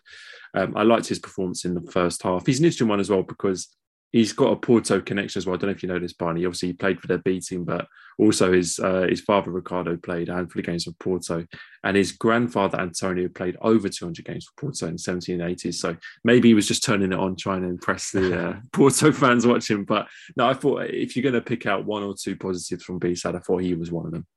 Um, 0.53 0.73
I 0.77 0.83
liked 0.83 1.07
his 1.07 1.19
performance 1.19 1.65
in 1.65 1.73
the 1.73 1.91
first 1.91 2.23
half. 2.23 2.45
He's 2.45 2.59
an 2.59 2.65
interesting 2.65 2.87
one 2.87 3.01
as 3.01 3.09
well 3.09 3.23
because 3.23 3.75
he's 4.13 4.31
got 4.31 4.53
a 4.53 4.55
Porto 4.55 5.01
connection 5.01 5.39
as 5.39 5.45
well. 5.45 5.55
I 5.55 5.57
don't 5.57 5.69
know 5.69 5.75
if 5.75 5.83
you 5.83 5.89
know 5.89 5.99
this, 5.99 6.13
Barney. 6.13 6.45
Obviously, 6.45 6.69
he 6.69 6.73
played 6.73 7.01
for 7.01 7.07
their 7.07 7.17
B 7.17 7.41
team, 7.41 7.65
but 7.65 7.87
also 8.17 8.53
his 8.53 8.79
uh, 8.79 9.07
his 9.09 9.19
father 9.19 9.51
Ricardo 9.51 9.97
played 9.97 10.29
a 10.29 10.35
handful 10.35 10.61
of 10.61 10.65
games 10.65 10.85
for 10.85 10.91
Porto, 10.91 11.45
and 11.83 11.97
his 11.97 12.13
grandfather 12.13 12.79
Antonio 12.79 13.27
played 13.27 13.57
over 13.59 13.89
200 13.89 14.23
games 14.23 14.45
for 14.45 14.61
Porto 14.61 14.87
in 14.87 14.93
the 14.93 14.99
1780s. 14.99 15.73
So 15.73 15.97
maybe 16.23 16.47
he 16.47 16.53
was 16.53 16.67
just 16.67 16.83
turning 16.83 17.11
it 17.11 17.19
on, 17.19 17.35
trying 17.35 17.63
to 17.63 17.67
impress 17.67 18.11
the 18.11 18.49
uh, 18.49 18.59
Porto 18.71 19.11
fans 19.11 19.45
watching. 19.45 19.83
But 19.83 20.07
no, 20.37 20.47
I 20.47 20.53
thought 20.53 20.85
if 20.85 21.15
you're 21.15 21.23
going 21.23 21.33
to 21.33 21.41
pick 21.41 21.65
out 21.65 21.85
one 21.85 22.03
or 22.03 22.15
two 22.15 22.37
positives 22.37 22.83
from 22.83 22.99
B-Sad, 22.99 23.35
I 23.35 23.39
thought 23.39 23.63
he 23.63 23.73
was 23.73 23.91
one 23.91 24.05
of 24.05 24.11
them. 24.11 24.27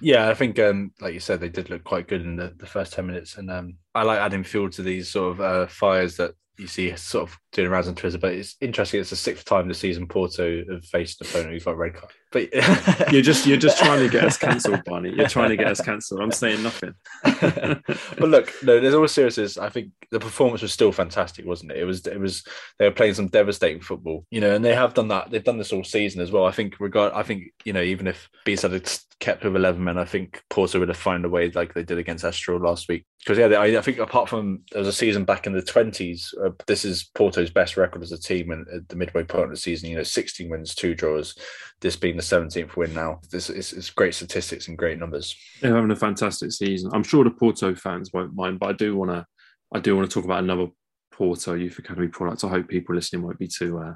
Yeah, 0.00 0.28
I 0.28 0.34
think, 0.34 0.58
um, 0.58 0.90
like 1.00 1.14
you 1.14 1.20
said, 1.20 1.38
they 1.38 1.48
did 1.48 1.70
look 1.70 1.84
quite 1.84 2.08
good 2.08 2.22
in 2.22 2.34
the, 2.34 2.52
the 2.56 2.66
first 2.66 2.92
10 2.92 3.06
minutes. 3.06 3.36
And 3.36 3.48
um, 3.48 3.76
I 3.94 4.02
like 4.02 4.18
adding 4.18 4.42
fuel 4.42 4.68
to 4.70 4.82
these 4.82 5.08
sort 5.08 5.30
of 5.30 5.40
uh, 5.40 5.66
fires 5.68 6.16
that 6.16 6.34
you 6.58 6.66
see 6.66 6.94
sort 6.96 7.28
of 7.28 7.38
doing 7.52 7.70
rounds 7.70 7.88
on 7.88 7.94
Twitter. 7.94 8.18
But 8.18 8.34
it's 8.34 8.56
interesting. 8.60 9.00
It's 9.00 9.10
the 9.10 9.16
sixth 9.16 9.44
time 9.44 9.68
this 9.68 9.78
season 9.78 10.06
Porto 10.06 10.64
have 10.70 10.84
faced 10.84 11.20
an 11.20 11.26
opponent 11.28 11.52
who's 11.52 11.64
got 11.64 11.76
red 11.76 11.94
card. 11.94 12.12
But 12.32 12.52
you're 13.12 13.22
just 13.22 13.46
you're 13.46 13.58
just 13.58 13.78
trying 13.78 14.00
to 14.00 14.08
get 14.08 14.24
us 14.24 14.38
cancelled, 14.38 14.82
Barney. 14.86 15.12
You're 15.14 15.28
trying 15.28 15.50
to 15.50 15.56
get 15.56 15.68
us 15.68 15.80
cancelled. 15.80 16.20
I'm 16.20 16.32
saying 16.32 16.62
nothing. 16.62 16.94
but 17.22 18.28
look, 18.28 18.52
no, 18.62 18.80
there's 18.80 18.94
all 18.94 19.06
seriousness. 19.06 19.58
I 19.58 19.68
think 19.68 19.92
the 20.10 20.18
performance 20.18 20.62
was 20.62 20.72
still 20.72 20.92
fantastic, 20.92 21.44
wasn't 21.44 21.72
it? 21.72 21.78
It 21.78 21.84
was 21.84 22.06
it 22.06 22.18
was 22.18 22.44
they 22.78 22.86
were 22.86 22.94
playing 22.94 23.14
some 23.14 23.28
devastating 23.28 23.82
football, 23.82 24.26
you 24.30 24.40
know, 24.40 24.54
and 24.54 24.64
they 24.64 24.74
have 24.74 24.94
done 24.94 25.08
that. 25.08 25.30
They've 25.30 25.44
done 25.44 25.58
this 25.58 25.72
all 25.72 25.84
season 25.84 26.22
as 26.22 26.32
well. 26.32 26.46
I 26.46 26.52
think 26.52 26.80
regard 26.80 27.12
I 27.12 27.22
think, 27.22 27.52
you 27.64 27.72
know, 27.72 27.82
even 27.82 28.06
if 28.06 28.30
Bees 28.44 28.62
had 28.62 28.72
kept 29.20 29.44
with 29.44 29.54
eleven 29.54 29.84
men, 29.84 29.98
I 29.98 30.04
think 30.06 30.42
Porto 30.48 30.78
would 30.78 30.88
have 30.88 30.96
found 30.96 31.24
a 31.24 31.28
way 31.28 31.50
like 31.50 31.74
they 31.74 31.84
did 31.84 31.98
against 31.98 32.24
Estoril 32.24 32.64
last 32.64 32.88
week. 32.88 33.04
Because 33.20 33.38
yeah, 33.38 33.46
I, 33.46 33.78
I, 33.78 33.80
think 33.80 33.98
apart 33.98 34.28
from 34.28 34.62
there 34.72 34.80
was 34.80 34.88
a 34.88 34.92
season 34.92 35.24
back 35.24 35.46
in 35.46 35.52
the 35.52 35.62
twenties, 35.62 36.34
uh, 36.42 36.50
this 36.66 36.84
is 36.84 37.04
Porto's 37.14 37.50
best 37.50 37.76
record 37.76 38.02
as 38.02 38.10
a 38.10 38.18
team 38.18 38.50
and 38.50 38.66
at 38.68 38.88
the 38.88 38.96
midway 38.96 39.22
point 39.22 39.44
of 39.44 39.50
the 39.50 39.56
season. 39.56 39.90
You 39.90 39.96
know, 39.98 40.02
sixteen 40.02 40.50
wins, 40.50 40.74
two 40.74 40.94
draws. 40.94 41.36
This 41.82 41.96
being 41.96 42.16
the 42.16 42.22
seventeenth 42.22 42.76
win 42.76 42.94
now. 42.94 43.20
This 43.30 43.50
is 43.50 43.72
it's 43.72 43.90
great 43.90 44.14
statistics 44.14 44.68
and 44.68 44.78
great 44.78 44.98
numbers. 44.98 45.36
They're 45.60 45.74
having 45.74 45.90
a 45.90 45.96
fantastic 45.96 46.52
season. 46.52 46.90
I'm 46.94 47.02
sure 47.02 47.24
the 47.24 47.30
Porto 47.30 47.74
fans 47.74 48.12
won't 48.12 48.34
mind, 48.34 48.60
but 48.60 48.70
I 48.70 48.72
do 48.72 48.96
want 48.96 49.10
to 49.10 49.26
I 49.74 49.80
do 49.80 49.96
want 49.96 50.08
to 50.08 50.14
talk 50.14 50.24
about 50.24 50.44
another 50.44 50.68
Porto 51.10 51.54
Youth 51.54 51.78
Academy 51.78 52.08
product. 52.08 52.44
I 52.44 52.48
hope 52.48 52.68
people 52.68 52.94
listening 52.94 53.22
won't 53.22 53.38
be 53.38 53.48
too 53.48 53.78
uh, 53.78 53.94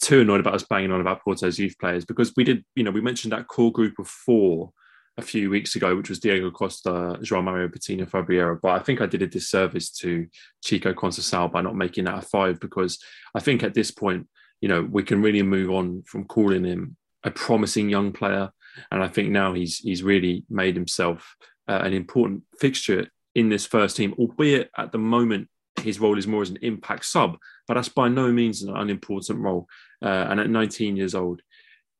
too 0.00 0.20
annoyed 0.20 0.40
about 0.40 0.54
us 0.54 0.62
banging 0.62 0.92
on 0.92 1.00
about 1.00 1.22
Porto's 1.22 1.58
youth 1.58 1.76
players 1.80 2.04
because 2.04 2.32
we 2.36 2.44
did, 2.44 2.64
you 2.74 2.84
know, 2.84 2.90
we 2.90 3.00
mentioned 3.00 3.32
that 3.32 3.48
core 3.48 3.72
group 3.72 3.98
of 3.98 4.06
four 4.06 4.70
a 5.16 5.22
few 5.22 5.50
weeks 5.50 5.74
ago, 5.74 5.96
which 5.96 6.08
was 6.08 6.20
Diogo 6.20 6.52
Costa, 6.52 7.18
João 7.22 7.42
Mario 7.42 7.68
Patino, 7.68 8.06
Fabriero. 8.06 8.58
But 8.62 8.72
I 8.72 8.78
think 8.78 9.00
I 9.00 9.06
did 9.06 9.22
a 9.22 9.26
disservice 9.26 9.90
to 9.98 10.28
Chico 10.64 10.92
Conceição 10.92 11.50
by 11.50 11.62
not 11.62 11.74
making 11.74 12.04
that 12.04 12.18
a 12.18 12.22
five 12.22 12.60
because 12.60 12.98
I 13.34 13.40
think 13.40 13.64
at 13.64 13.74
this 13.74 13.90
point, 13.90 14.28
you 14.60 14.68
know, 14.68 14.82
we 14.82 15.02
can 15.02 15.20
really 15.20 15.42
move 15.42 15.70
on 15.70 16.04
from 16.06 16.24
calling 16.24 16.64
him 16.64 16.96
a 17.28 17.30
promising 17.30 17.88
young 17.88 18.12
player. 18.12 18.50
And 18.90 19.02
I 19.02 19.08
think 19.08 19.30
now 19.30 19.54
he's 19.54 19.78
he's 19.78 20.02
really 20.02 20.44
made 20.48 20.76
himself 20.76 21.36
uh, 21.68 21.80
an 21.82 21.92
important 21.92 22.42
fixture 22.58 23.08
in 23.34 23.48
this 23.48 23.66
first 23.66 23.96
team, 23.96 24.14
albeit 24.18 24.70
at 24.76 24.92
the 24.92 24.98
moment 24.98 25.48
his 25.82 26.00
role 26.00 26.18
is 26.18 26.26
more 26.26 26.42
as 26.42 26.50
an 26.50 26.58
impact 26.62 27.04
sub, 27.04 27.36
but 27.66 27.74
that's 27.74 27.88
by 27.88 28.08
no 28.08 28.32
means 28.32 28.62
an 28.62 28.76
unimportant 28.76 29.38
role. 29.38 29.68
Uh, 30.02 30.26
and 30.28 30.40
at 30.40 30.50
19 30.50 30.96
years 30.96 31.14
old, 31.14 31.40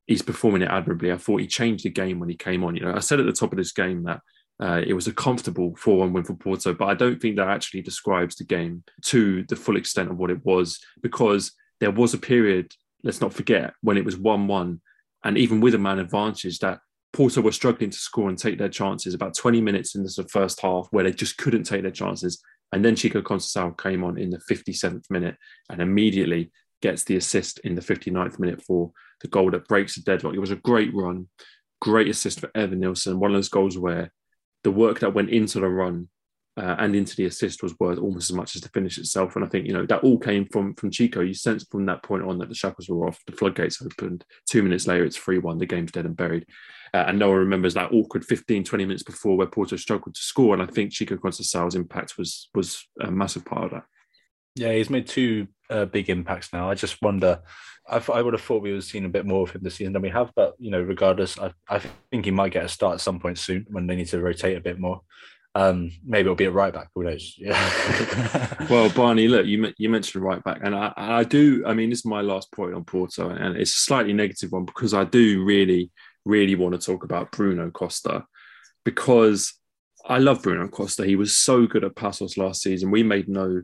he's 0.07 0.23
performing 0.23 0.63
it 0.63 0.71
admirably. 0.71 1.13
I 1.13 1.17
thought 1.17 1.41
he 1.41 1.47
changed 1.47 1.85
the 1.85 1.91
game 1.91 2.19
when 2.19 2.29
he 2.29 2.35
came 2.35 2.65
on. 2.65 2.75
You 2.75 2.83
know, 2.83 2.95
I 2.95 3.01
said 3.01 3.21
at 3.21 3.27
the 3.27 3.33
top 3.33 3.53
of 3.53 3.59
this 3.59 3.73
game 3.73 4.05
that 4.05 4.21
uh, 4.61 4.83
it 4.85 4.95
was 4.95 5.07
a 5.07 5.13
comfortable 5.13 5.77
4 5.77 5.99
1 5.99 6.13
win 6.13 6.25
for 6.25 6.35
Porto, 6.35 6.75
but 6.75 6.89
I 6.89 6.95
don't 6.95 7.21
think 7.21 7.37
that 7.37 7.49
actually 7.49 7.83
describes 7.83 8.37
the 8.37 8.45
game 8.45 8.83
to 9.07 9.45
the 9.49 9.57
full 9.57 9.77
extent 9.77 10.11
of 10.11 10.17
what 10.17 10.31
it 10.31 10.45
was 10.45 10.81
because 11.03 11.53
there 11.81 11.93
was 11.93 12.15
a 12.15 12.19
period, 12.19 12.73
let's 13.05 13.21
not 13.21 13.33
forget, 13.33 13.75
when 13.83 13.97
it 13.97 14.05
was 14.05 14.17
1 14.17 14.49
1. 14.49 14.81
And 15.25 15.37
even 15.37 15.61
with 15.61 15.75
a 15.75 15.79
man 15.79 15.99
advantage, 15.99 16.59
that 16.61 16.81
Porto 17.13 17.41
were 17.41 17.53
struggling 17.53 17.91
to 17.91 17.99
score 17.99 18.29
and 18.29 18.39
take 18.39 18.59
their 18.59 18.69
chances 18.69 19.15
about 19.15 19.35
20 19.35 19.61
minutes 19.61 19.95
in 19.95 20.03
the 20.03 20.29
first 20.31 20.61
half 20.61 20.89
where 20.91 21.05
they 21.05 21.13
just 21.13 21.39
couldn't 21.39 21.65
take 21.65 21.83
their 21.83 21.91
chances. 21.91 22.43
And 22.73 22.85
then 22.85 22.97
Chico 22.97 23.23
Conceição 23.23 23.81
came 23.81 24.05
on 24.05 24.19
in 24.19 24.31
the 24.31 24.41
57th 24.51 25.11
minute 25.11 25.37
and 25.71 25.81
immediately 25.81 26.53
gets 26.83 27.05
the 27.05 27.17
assist 27.17 27.59
in 27.61 27.75
the 27.75 27.81
59th 27.81 28.39
minute 28.39 28.63
for 28.63 28.93
the 29.21 29.29
goal 29.29 29.51
that 29.51 29.67
breaks 29.67 29.95
the 29.95 30.03
deadlock. 30.03 30.35
It 30.35 30.41
was 30.41 30.51
a 30.51 30.57
great 30.57 30.95
run, 30.95 31.29
great 31.81 32.09
assist 32.09 32.41
for 32.41 32.49
Evanilson. 32.49 33.17
One 33.17 33.31
of 33.31 33.37
those 33.37 33.49
goals 33.49 33.79
where 33.79 34.13
the 34.65 34.71
work 34.71 35.01
that 35.01 35.15
went 35.15 35.31
into 35.31 35.61
the 35.61 35.69
run 35.69 36.09
uh, 36.59 36.75
and 36.81 36.97
into 36.97 37.15
the 37.15 37.27
assist 37.27 37.63
was 37.63 37.79
worth 37.79 37.99
almost 37.99 38.31
as 38.31 38.37
much 38.37 38.57
as 38.57 38.63
the 38.63 38.69
finish 38.71 38.99
itself. 38.99 39.37
And 39.37 39.45
I 39.45 39.49
think 39.49 39.67
you 39.67 39.73
know 39.73 39.87
that 39.87 40.03
all 40.03 40.19
came 40.19 40.45
from 40.47 40.75
from 40.75 40.91
Chico. 40.91 41.21
You 41.21 41.35
sense 41.35 41.65
from 41.71 41.87
that 41.87 42.03
point 42.03 42.25
on 42.25 42.39
that 42.39 42.49
the 42.49 42.55
shackles 42.55 42.89
were 42.89 43.07
off, 43.07 43.23
the 43.27 43.33
floodgates 43.33 43.81
opened. 43.81 44.25
Two 44.51 44.65
minutes 44.65 44.87
later, 44.87 45.05
it's 45.05 45.17
three 45.17 45.39
one. 45.39 45.59
The 45.59 45.67
game's 45.67 45.93
dead 45.93 46.05
and 46.05 46.17
buried. 46.17 46.47
Uh, 46.93 47.05
and 47.07 47.19
no 47.19 47.29
one 47.29 47.39
remembers 47.39 47.75
that 47.75 47.93
awkward 47.93 48.25
15, 48.25 48.65
20 48.65 48.85
minutes 48.87 49.03
before 49.03 49.37
where 49.37 49.47
Porto 49.47 49.77
struggled 49.77 50.15
to 50.15 50.23
score. 50.23 50.55
And 50.55 50.63
I 50.63 50.67
think 50.67 50.91
Chico 50.91 51.17
Conceição's 51.17 51.77
impact 51.77 52.19
was 52.19 52.49
was 52.55 52.85
a 53.01 53.11
massive 53.11 53.45
part 53.45 53.65
of 53.67 53.71
that. 53.71 53.85
Yeah, 54.57 54.73
he's 54.73 54.91
made 54.91 55.07
two 55.07 55.47
uh, 55.71 55.85
big 55.85 56.11
impacts 56.11 56.53
now. 56.53 56.69
I 56.69 56.75
just 56.75 57.01
wonder. 57.03 57.41
I, 57.89 58.03
I 58.13 58.21
would 58.21 58.35
have 58.35 58.43
thought 58.43 58.63
we 58.63 58.71
would 58.71 58.79
have 58.79 58.85
seen 58.85 59.05
a 59.05 59.11
bit 59.11 59.25
more 59.27 59.45
of 59.45 59.53
him 59.53 59.63
this 59.63 59.77
season 59.77 59.93
than 59.93 60.03
we 60.03 60.11
have, 60.11 60.33
but 60.35 60.55
you 60.59 60.71
know, 60.71 60.81
regardless, 60.81 61.39
I, 61.39 61.53
I 61.69 61.81
think 62.11 62.25
he 62.25 62.31
might 62.33 62.53
get 62.53 62.65
a 62.65 62.69
start 62.69 62.95
at 62.95 63.01
some 63.01 63.21
point 63.21 63.39
soon 63.39 63.65
when 63.71 63.87
they 63.87 63.97
need 63.97 64.09
to 64.09 64.21
rotate 64.21 64.57
a 64.57 64.61
bit 64.61 64.81
more. 64.81 65.03
Um, 65.59 65.91
maybe 66.05 66.21
it'll 66.27 66.37
be 66.37 66.45
a 66.45 66.53
right 66.53 66.73
back. 66.73 66.89
Who 66.95 67.03
knows? 67.03 67.35
Yeah. 67.39 68.67
well, 68.71 68.89
Barney, 68.91 69.27
look, 69.27 69.45
you 69.47 69.73
you 69.77 69.89
mentioned 69.89 70.23
right 70.23 70.43
back, 70.45 70.61
and 70.63 70.73
I, 70.73 70.93
I 70.97 71.25
do. 71.25 71.65
I 71.67 71.75
mean, 71.75 71.91
this 71.91 72.01
is 72.01 72.05
my 72.05 72.21
last 72.21 72.53
point 72.53 72.75
on 72.75 72.85
Porto, 72.85 73.29
and 73.31 73.57
it's 73.57 73.75
a 73.75 73.79
slightly 73.79 74.13
negative 74.13 74.53
one 74.53 74.65
because 74.65 74.95
I 74.95 75.03
do 75.03 75.45
really, 75.45 75.91
really 76.25 76.55
want 76.55 76.81
to 76.81 76.87
talk 76.87 77.03
about 77.03 77.33
Bruno 77.33 77.71
Costa 77.71 78.25
because 78.85 79.53
I 80.07 80.19
love 80.19 80.43
Bruno 80.45 80.69
Costa. 80.69 81.05
He 81.05 81.17
was 81.17 81.37
so 81.37 81.67
good 81.67 81.83
at 81.83 81.97
Passos 81.97 82.37
last 82.37 82.63
season. 82.63 82.93
We 82.93 83.03
made 83.03 83.29
no 83.29 83.63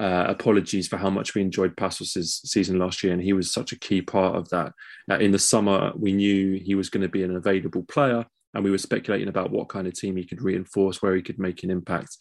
uh, 0.00 0.24
apologies 0.28 0.88
for 0.88 0.96
how 0.96 1.10
much 1.10 1.36
we 1.36 1.42
enjoyed 1.42 1.76
Passos' 1.76 2.40
season 2.44 2.80
last 2.80 3.04
year, 3.04 3.12
and 3.12 3.22
he 3.22 3.32
was 3.34 3.52
such 3.52 3.70
a 3.70 3.78
key 3.78 4.02
part 4.02 4.34
of 4.34 4.48
that. 4.48 4.72
Uh, 5.08 5.18
in 5.18 5.30
the 5.30 5.38
summer, 5.38 5.92
we 5.96 6.12
knew 6.12 6.60
he 6.60 6.74
was 6.74 6.90
going 6.90 7.02
to 7.02 7.08
be 7.08 7.22
an 7.22 7.36
available 7.36 7.84
player 7.84 8.26
and 8.56 8.64
we 8.64 8.70
were 8.70 8.78
speculating 8.78 9.28
about 9.28 9.50
what 9.50 9.68
kind 9.68 9.86
of 9.86 9.92
team 9.92 10.16
he 10.16 10.24
could 10.24 10.40
reinforce, 10.40 11.02
where 11.02 11.14
he 11.14 11.20
could 11.20 11.38
make 11.38 11.62
an 11.62 11.70
impact. 11.70 12.16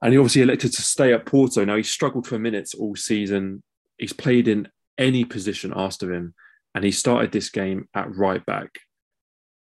And 0.00 0.12
he 0.12 0.18
obviously 0.18 0.40
elected 0.40 0.72
to 0.72 0.82
stay 0.82 1.12
at 1.12 1.26
Porto. 1.26 1.62
Now 1.62 1.76
he 1.76 1.82
struggled 1.82 2.26
for 2.26 2.38
minutes 2.38 2.74
all 2.74 2.96
season. 2.96 3.62
He's 3.98 4.14
played 4.14 4.48
in 4.48 4.68
any 4.96 5.26
position 5.26 5.74
asked 5.76 6.02
of 6.02 6.10
him, 6.10 6.34
and 6.74 6.84
he 6.84 6.90
started 6.90 7.32
this 7.32 7.50
game 7.50 7.86
at 7.94 8.16
right 8.16 8.44
back. 8.46 8.78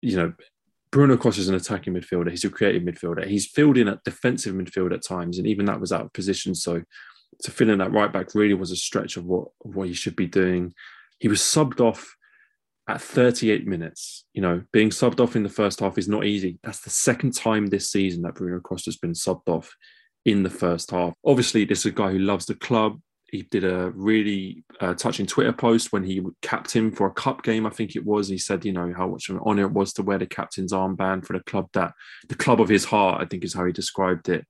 You 0.02 0.18
know, 0.18 0.34
Bruno 0.92 1.18
Costa 1.18 1.42
is 1.42 1.50
an 1.50 1.56
attacking 1.56 1.96
midfielder. 1.96 2.30
He's 2.30 2.46
a 2.46 2.50
creative 2.50 2.84
midfielder. 2.84 3.26
He's 3.26 3.48
filled 3.48 3.78
in 3.78 3.88
at 3.88 4.04
defensive 4.04 4.54
midfield 4.54 4.94
at 4.94 5.04
times, 5.04 5.40
and 5.40 5.48
even 5.48 5.66
that 5.66 5.82
was 5.82 5.92
out 5.92 6.06
of 6.06 6.14
position. 6.14 6.54
So 6.54 6.84
to 7.42 7.52
fill 7.52 7.72
in 7.72 7.80
that 7.80 7.92
right 7.92 8.14
back 8.14 8.36
really 8.36 8.54
was 8.54 8.70
a 8.70 8.76
stretch 8.76 9.18
of 9.18 9.26
what 9.26 9.48
of 9.66 9.76
what 9.76 9.88
he 9.88 9.96
should 9.96 10.16
be 10.16 10.28
doing. 10.28 10.76
He 11.18 11.28
was 11.28 11.42
subbed 11.42 11.80
off 11.82 12.16
at 12.88 13.02
38 13.02 13.66
minutes, 13.66 14.26
you 14.34 14.42
know, 14.42 14.64
being 14.72 14.90
subbed 14.90 15.20
off 15.20 15.36
in 15.36 15.44
the 15.44 15.50
first 15.50 15.80
half 15.80 15.98
is 15.98 16.08
not 16.08 16.26
easy. 16.26 16.60
That's 16.64 16.82
the 16.82 16.90
second 16.90 17.34
time 17.34 17.68
this 17.68 17.90
season 17.90 18.22
that 18.24 18.36
Bruno 18.36 18.60
Costa's 18.60 18.98
been 18.98 19.14
subbed 19.14 19.48
off 19.48 19.76
in 20.26 20.44
the 20.44 20.50
first 20.50 20.92
half. 20.92 21.14
Obviously, 21.26 21.66
this 21.66 21.80
is 21.80 21.86
a 21.88 21.92
guy 21.92 22.12
who 22.12 22.20
loves 22.20 22.46
the 22.46 22.56
club. 22.56 23.00
He 23.32 23.42
did 23.42 23.64
a 23.64 23.92
really 23.96 24.64
uh, 24.80 24.94
touching 24.94 25.26
Twitter 25.26 25.52
post 25.52 25.92
when 25.92 26.04
he 26.04 26.22
capped 26.44 26.72
him 26.72 26.92
for 26.92 27.08
a 27.08 27.14
cup 27.14 27.42
game, 27.42 27.66
I 27.66 27.72
think 27.72 27.96
it 27.96 28.06
was. 28.06 28.28
He 28.28 28.38
said, 28.38 28.64
you 28.64 28.72
know, 28.72 28.94
how 28.96 29.08
much 29.08 29.30
of 29.30 29.36
an 29.36 29.42
honour 29.44 29.64
it 29.64 29.72
was 29.72 29.92
to 29.94 30.04
wear 30.04 30.20
the 30.20 30.28
captain's 30.28 30.72
armband 30.72 31.26
for 31.26 31.34
the 31.34 31.44
club 31.44 31.68
that 31.74 31.94
the 32.30 32.36
club 32.36 32.62
of 32.62 32.70
his 32.70 32.86
heart, 32.86 33.22
I 33.22 33.26
think 33.26 33.44
is 33.44 33.54
how 33.54 33.66
he 33.66 33.72
described 33.72 34.30
it. 34.30 34.46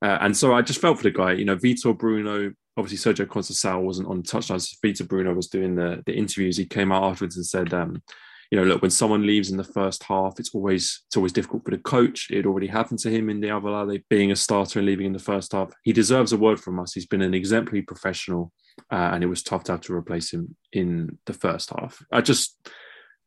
Uh, 0.00 0.18
and 0.20 0.36
so 0.36 0.54
I 0.54 0.62
just 0.62 0.80
felt 0.80 0.96
for 0.96 1.02
the 1.02 1.10
guy. 1.10 1.32
You 1.32 1.44
know, 1.44 1.56
Vitor 1.56 1.96
Bruno 1.96 2.52
obviously 2.78 3.12
Sergio 3.12 3.26
Conceição 3.26 3.82
wasn't 3.82 4.08
on 4.08 4.22
touchlines. 4.22 4.76
Vitor 4.84 5.06
Bruno 5.06 5.34
was 5.34 5.48
doing 5.48 5.74
the, 5.74 6.02
the 6.06 6.14
interviews. 6.14 6.56
He 6.56 6.64
came 6.64 6.92
out 6.92 7.02
afterwards 7.02 7.36
and 7.36 7.44
said, 7.44 7.74
um, 7.74 8.02
you 8.50 8.58
know, 8.58 8.64
look, 8.64 8.80
when 8.80 8.90
someone 8.90 9.26
leaves 9.26 9.50
in 9.50 9.58
the 9.58 9.64
first 9.64 10.04
half, 10.04 10.38
it's 10.38 10.54
always 10.54 11.02
it's 11.06 11.16
always 11.16 11.32
difficult 11.32 11.64
for 11.64 11.72
the 11.72 11.78
coach. 11.78 12.28
It 12.30 12.46
already 12.46 12.68
happened 12.68 13.00
to 13.00 13.10
him 13.10 13.28
in 13.28 13.40
the 13.40 13.48
Alvalade 13.48 14.04
being 14.08 14.30
a 14.30 14.36
starter 14.36 14.78
and 14.78 14.86
leaving 14.86 15.04
in 15.04 15.12
the 15.12 15.18
first 15.18 15.52
half. 15.52 15.70
He 15.82 15.92
deserves 15.92 16.32
a 16.32 16.38
word 16.38 16.58
from 16.58 16.78
us. 16.78 16.94
He's 16.94 17.06
been 17.06 17.20
an 17.20 17.34
exemplary 17.34 17.82
professional, 17.82 18.52
uh, 18.90 19.10
and 19.12 19.22
it 19.22 19.26
was 19.26 19.42
tough 19.42 19.64
to 19.64 19.72
have 19.72 19.82
to 19.82 19.94
replace 19.94 20.32
him 20.32 20.56
in 20.72 21.18
the 21.26 21.34
first 21.34 21.70
half. 21.70 22.02
I 22.10 22.22
just 22.22 22.70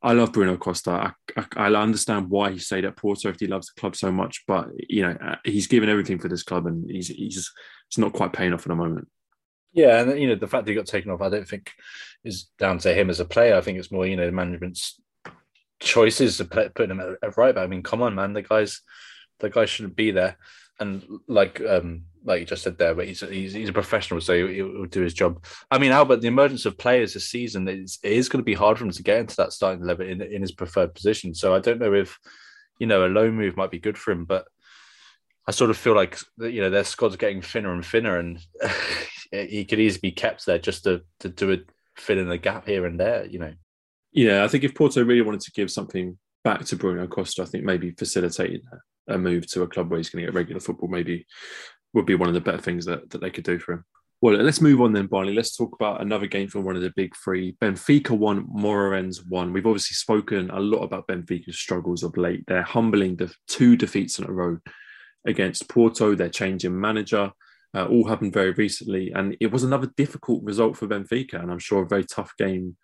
I 0.02 0.14
love 0.14 0.34
Bruno 0.34 0.58
Costa. 0.58 1.14
I, 1.38 1.46
I, 1.56 1.68
I, 1.68 1.82
understand 1.82 2.32
why 2.32 2.52
he 2.52 2.58
stayed 2.58 2.86
at 2.86 2.98
Porto 2.98 3.30
if 3.30 3.40
he 3.40 3.46
loves 3.46 3.68
the 3.68 3.80
club 3.80 3.96
so 3.96 4.12
much, 4.12 4.44
but 4.48 4.70
you 4.90 5.04
know 5.04 5.16
uh, 5.24 5.36
he's 5.44 5.68
given 5.68 5.90
everything 5.90 6.18
for 6.18 6.30
this 6.30 6.42
club, 6.42 6.66
and 6.66 6.90
he's 6.90 7.10
he's 7.10 7.52
it's 7.88 7.98
not 8.00 8.14
quite 8.14 8.34
paying 8.34 8.54
off 8.54 8.62
at 8.62 8.70
the 8.70 8.76
moment. 8.76 9.08
Yeah, 9.74 10.02
and 10.02 10.20
you 10.20 10.28
know 10.28 10.36
the 10.36 10.48
fact 10.48 10.66
that 10.66 10.72
he 10.72 10.76
got 10.76 10.86
taken 10.86 11.12
off, 11.12 11.22
I 11.22 11.30
don't 11.30 11.48
think 11.48 11.72
is 12.24 12.50
down 12.60 12.78
to 12.80 12.94
him 12.94 13.10
as 13.10 13.20
a 13.20 13.26
player. 13.26 13.56
I 13.56 13.62
think 13.62 13.78
it's 13.78 13.92
more 13.92 14.06
you 14.06 14.16
know 14.16 14.26
the 14.26 14.32
management's 14.32 15.00
choices 15.80 16.38
to 16.38 16.46
put, 16.46 16.76
putting 16.76 16.92
him 16.92 17.00
at, 17.00 17.18
at 17.24 17.38
right 17.38 17.56
back. 17.56 17.64
I 17.64 17.68
mean, 17.68 17.84
come 17.84 18.02
on, 18.02 18.16
man, 18.16 18.34
the 18.34 18.42
guys, 18.42 18.82
the 19.40 19.50
guy 19.50 19.66
shouldn't 19.66 19.96
be 19.96 20.12
there. 20.12 20.38
And 20.80 21.04
like 21.28 21.62
um 21.62 22.04
like 22.24 22.40
you 22.40 22.46
just 22.46 22.64
said 22.64 22.78
there, 22.78 22.94
but 22.94 23.08
he's 23.08 23.22
he's, 23.22 23.54
he's 23.54 23.70
a 23.70 23.74
professional, 23.74 24.22
so 24.22 24.36
he'll, 24.36 24.70
he'll, 24.70 24.86
do 24.86 25.02
his 25.02 25.14
job. 25.14 25.44
I 25.70 25.78
mean, 25.78 25.92
Albert, 25.92 26.18
the 26.18 26.28
emergence 26.28 26.66
of 26.66 26.78
players 26.78 27.14
this 27.14 27.28
season 27.28 27.68
is 27.68 28.00
it 28.04 28.12
is 28.12 28.30
going 28.30 28.42
to 28.42 28.46
be 28.46 28.54
hard 28.54 28.78
for 28.78 28.86
him 28.86 28.92
to 28.92 29.04
get 29.04 29.20
into 29.20 29.36
that 29.38 29.54
starting 29.54 29.84
level 29.84 30.08
in 30.08 30.22
in 30.22 30.42
his 30.42 30.52
preferred 30.52 30.94
position. 30.94 31.34
So 31.34 31.56
I 31.56 31.60
don't 31.60 31.80
know 31.80 31.94
if 31.94 32.20
you 32.80 32.88
know 32.88 33.06
a 33.06 33.08
low 33.08 33.32
move 33.32 33.58
might 33.58 33.72
be 33.72 33.80
good 33.80 33.98
for 33.98 34.12
him, 34.12 34.26
but 34.26 34.46
I 35.48 35.52
sort 35.52 35.72
of 35.72 35.78
feel 35.78 35.96
like 35.96 36.20
you 36.38 36.62
know 36.62 36.70
their 36.70 36.84
squad's 36.84 37.16
getting 37.16 37.42
thinner 37.42 37.74
and 37.74 37.86
thinner, 37.86 38.18
and 38.18 38.40
he 39.32 39.66
could 39.66 39.80
easily 39.80 40.00
be 40.02 40.12
kept 40.12 40.46
there 40.46 40.60
just 40.60 40.84
to 40.84 41.02
to 41.20 41.30
do 41.30 41.54
a 41.54 41.58
fill 41.98 42.20
in 42.20 42.30
the 42.30 42.38
gap 42.38 42.68
here 42.68 42.86
and 42.86 43.00
there. 43.00 43.26
You 43.26 43.40
know. 43.40 43.54
Yeah, 44.12 44.44
I 44.44 44.48
think 44.48 44.64
if 44.64 44.76
Porto 44.76 45.04
really 45.04 45.22
wanted 45.22 45.42
to 45.42 45.52
give 45.52 45.72
something 45.72 46.18
back 46.44 46.66
to 46.66 46.76
Bruno 46.76 47.08
Costa, 47.08 47.44
I 47.44 47.46
think 47.46 47.64
maybe 47.64 47.92
facilitating 47.92 48.62
a 49.08 49.18
move 49.18 49.48
to 49.52 49.64
a 49.64 49.68
club 49.68 49.90
where 49.90 49.98
he's 49.98 50.10
going 50.10 50.26
to 50.26 50.32
get 50.32 50.36
regular 50.36 50.60
football 50.60 50.90
maybe 50.90 51.26
would 51.94 52.06
be 52.06 52.16
one 52.16 52.28
of 52.28 52.34
the 52.34 52.42
better 52.42 52.58
things 52.58 52.86
that, 52.86 53.10
that 53.10 53.22
they 53.22 53.30
could 53.30 53.44
do 53.44 53.60
for 53.60 53.74
him. 53.74 53.86
Well, 54.22 54.36
let's 54.36 54.62
move 54.62 54.82
on 54.82 54.94
then, 54.94 55.08
Barney. 55.08 55.34
Let's 55.34 55.58
talk 55.58 55.74
about 55.74 56.02
another 56.02 56.28
game 56.28 56.48
from 56.48 56.64
one 56.64 56.76
of 56.76 56.84
the 56.84 56.94
big 56.96 57.16
three. 57.16 57.56
Benfica 57.60 58.12
won, 58.12 58.46
Moreirense 58.46 59.28
won. 59.28 59.52
We've 59.52 59.66
obviously 59.66 59.96
spoken 59.96 60.52
a 60.52 60.60
lot 60.60 60.84
about 60.84 61.08
Benfica's 61.08 61.58
struggles 61.58 62.04
of 62.04 62.16
late. 62.18 62.44
They're 62.48 62.62
humbling 62.62 63.16
the 63.16 63.34
two 63.48 63.76
defeats 63.76 64.20
in 64.20 64.26
a 64.26 64.32
row 64.32 64.60
against 65.26 65.70
Porto. 65.70 66.14
They're 66.14 66.30
changing 66.30 66.80
manager. 66.80 67.32
Uh, 67.74 67.86
all 67.86 68.08
happened 68.08 68.34
very 68.34 68.52
recently, 68.52 69.12
and 69.12 69.38
it 69.40 69.52
was 69.52 69.64
another 69.64 69.90
difficult 69.96 70.44
result 70.44 70.76
for 70.76 70.88
Benfica, 70.88 71.36
and 71.36 71.52
I'm 71.52 71.60
sure 71.60 71.84
a 71.84 71.88
very 71.88 72.04
tough 72.04 72.36
game 72.38 72.76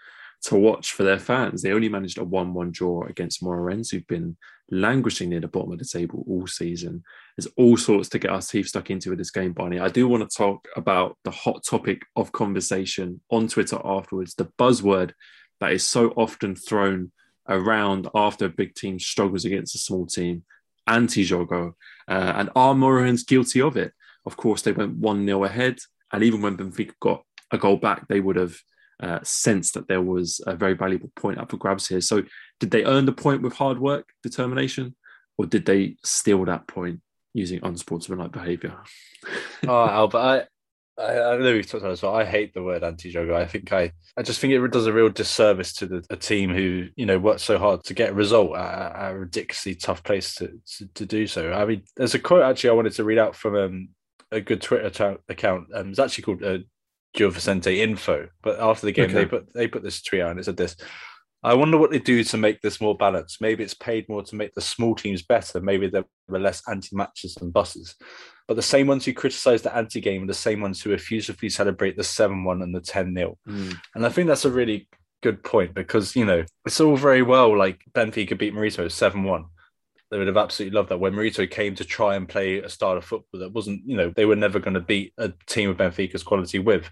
to 0.44 0.56
watch 0.56 0.94
for 0.94 1.04
their 1.04 1.20
fans. 1.20 1.62
They 1.62 1.72
only 1.72 1.90
managed 1.90 2.18
a 2.18 2.24
1 2.24 2.54
1 2.54 2.72
draw 2.72 3.04
against 3.06 3.44
Moreirense, 3.44 3.92
who've 3.92 4.08
been 4.08 4.38
languishing 4.70 5.30
near 5.30 5.40
the 5.40 5.48
bottom 5.48 5.72
of 5.72 5.80
the 5.80 5.86
table 5.86 6.24
all 6.28 6.48
season. 6.48 7.04
There's 7.36 7.52
all 7.58 7.78
sorts 7.78 8.10
to 8.10 8.20
get 8.20 8.32
our 8.32 8.42
teeth 8.42 8.68
stuck 8.68 8.90
into 8.90 9.10
with 9.10 9.20
this 9.20 9.32
game, 9.32 9.54
Barney. 9.54 9.80
I 9.80 9.90
do 9.90 10.08
want 10.08 10.30
to 10.30 10.38
talk 10.38 10.68
about 10.76 11.18
the 11.24 11.32
hot 11.32 11.64
topic 11.64 12.04
of 12.16 12.32
conversation 12.32 13.22
on 13.30 13.48
Twitter 13.48 13.80
afterwards, 13.84 14.36
the 14.36 14.52
buzzword 14.60 15.14
that 15.60 15.72
is 15.72 15.86
so 15.86 16.10
often 16.12 16.56
thrown 16.56 17.12
around 17.50 18.08
after 18.14 18.46
a 18.46 18.50
big 18.50 18.76
team 18.76 19.00
struggles 19.00 19.46
against 19.46 19.76
a 19.76 19.80
small 19.80 20.06
team 20.06 20.44
anti 20.86 21.26
Jogo. 21.26 21.74
Uh, 22.08 22.34
and 22.36 22.50
are 22.56 22.74
Moreirense 22.74 23.26
guilty 23.26 23.62
of 23.62 23.78
it? 23.78 23.94
Of 24.28 24.36
course, 24.36 24.62
they 24.62 24.74
went 24.74 24.98
1 24.98 25.26
0 25.26 25.46
ahead. 25.46 25.80
And 26.12 26.22
even 26.22 26.42
when 26.42 26.58
Benfica 26.58 26.92
got 27.00 27.24
a 27.50 27.58
goal 27.58 27.78
back, 27.78 28.08
they 28.08 28.20
would 28.20 28.36
have 28.36 28.58
uh, 29.02 29.20
sense 29.24 29.72
that 29.72 29.88
there 29.88 30.02
was 30.02 30.42
a 30.46 30.56
very 30.56 30.74
valuable 30.74 31.12
point 31.16 31.40
up 31.40 31.50
for 31.50 31.58
grabs 31.58 31.88
here. 31.88 32.02
So, 32.02 32.24
did 32.60 32.72
they 32.72 32.84
earn 32.84 33.06
the 33.06 33.14
point 33.14 33.42
with 33.42 33.54
hard 33.54 33.80
work, 33.80 34.10
determination, 34.22 34.96
or 35.38 35.46
did 35.46 35.66
they 35.66 35.96
steal 36.04 36.44
that 36.46 36.68
point 36.68 37.00
using 37.34 37.62
unsportsmanlike 37.64 38.34
behaviour? 38.34 38.76
oh, 39.68 39.88
Albert, 39.88 40.18
I, 40.98 41.02
I, 41.02 41.34
I 41.34 41.38
know 41.38 41.54
we've 41.54 41.66
talked 41.66 41.84
about 41.84 41.92
this, 41.92 42.02
but 42.02 42.14
I 42.14 42.26
hate 42.26 42.54
the 42.54 42.64
word 42.64 42.84
anti-jogo. 42.84 43.36
I 43.36 43.46
think 43.46 43.72
I, 43.72 43.92
I 44.18 44.24
just 44.24 44.40
think 44.40 44.54
it 44.54 44.72
does 44.72 44.88
a 44.88 44.94
real 44.94 45.10
disservice 45.10 45.74
to 45.74 45.86
the, 45.86 46.06
a 46.10 46.16
team 46.16 46.54
who, 46.54 46.88
you 46.96 47.06
know, 47.06 47.20
worked 47.20 47.42
so 47.42 47.60
hard 47.60 47.84
to 47.86 47.94
get 47.94 48.10
a 48.10 48.14
result 48.14 48.58
at, 48.58 48.96
at 48.96 49.12
a 49.12 49.18
ridiculously 49.18 49.76
tough 49.76 50.04
place 50.04 50.34
to, 50.36 50.60
to, 50.78 50.88
to, 50.96 51.06
do 51.06 51.28
so. 51.28 51.54
I 51.54 51.66
mean, 51.66 51.84
there's 51.96 52.16
a 52.16 52.20
quote 52.20 52.42
actually 52.42 52.72
I 52.72 52.74
wanted 52.74 52.94
to 52.94 53.04
read 53.04 53.20
out 53.20 53.36
from 53.36 53.56
um, 53.56 53.90
a 54.32 54.42
good 54.42 54.62
Twitter 54.62 55.18
account. 55.30 55.68
Um, 55.74 55.90
it's 55.90 56.00
actually 56.00 56.24
called 56.24 56.44
uh, 56.44 56.60
Vicente 57.18 57.82
info. 57.82 58.28
But 58.42 58.60
after 58.60 58.86
the 58.86 58.92
game, 58.92 59.06
okay. 59.06 59.14
they 59.14 59.26
put 59.26 59.54
they 59.54 59.68
put 59.68 59.84
this 59.84 60.02
tweet 60.02 60.22
out 60.22 60.32
and 60.32 60.40
it 60.40 60.46
said 60.46 60.58
this. 60.58 60.76
I 61.44 61.54
wonder 61.54 61.78
what 61.78 61.92
they 61.92 62.00
do 62.00 62.24
to 62.24 62.38
make 62.38 62.62
this 62.62 62.82
more 62.82 62.98
balanced. 62.98 63.42
Maybe 63.42 63.64
it's 63.64 63.76
paid 63.76 64.10
more 64.10 64.24
to 64.24 64.36
make 64.36 64.54
the 64.56 64.62
small 64.62 64.96
teams 64.96 65.22
better. 65.22 65.62
Maybe 65.62 65.88
there 65.88 66.04
were 66.28 66.40
less 66.40 66.64
anti-matches 66.68 67.38
and 67.38 67.54
buses. 67.54 67.96
But 68.48 68.56
the 68.56 68.64
same 68.64 68.88
ones 68.88 69.06
who 69.06 69.14
criticise 69.14 69.62
the 69.62 69.76
anti-game 69.76 70.24
are 70.24 70.28
the 70.28 70.34
same 70.34 70.62
ones 70.62 70.82
who 70.82 70.92
effusively 70.92 71.50
celebrate 71.50 71.96
the 71.96 72.02
7-1 72.02 72.64
and 72.64 72.74
the 72.74 72.82
10-0. 72.82 73.36
Mm. 73.48 73.78
And 73.94 74.06
I 74.06 74.10
think 74.10 74.28
that's 74.28 74.46
a 74.46 74.52
really 74.52 74.88
good 75.22 75.44
point 75.44 75.76
because, 75.76 76.16
you 76.16 76.26
know, 76.26 76.44
it's 76.66 76.82
all 76.82 76.98
very 76.98 77.22
well 77.22 77.56
like 77.56 77.82
Benfica 77.94 78.38
beat 78.38 78.54
Marito 78.54 78.86
7-1 78.86 79.46
they 80.10 80.18
would 80.18 80.28
have 80.28 80.38
absolutely 80.38 80.76
loved 80.76 80.90
that 80.90 81.00
when 81.00 81.14
Marito 81.14 81.46
came 81.46 81.76
to 81.76 81.86
try 81.86 82.16
and 82.16 82.30
play 82.30 82.60
a 82.60 82.70
style 82.70 82.98
of 82.98 83.06
football 83.06 83.42
that 83.42 83.52
wasn't, 83.52 83.82
you 83.86 83.98
know, 83.98 84.12
they 84.16 84.26
were 84.26 84.36
never 84.36 84.60
going 84.60 84.74
to 84.74 84.80
beat 84.80 85.14
a 85.18 85.34
team 85.48 85.70
of 85.70 85.78
Benfica's 85.78 86.24
quality 86.24 86.60
with. 86.60 86.90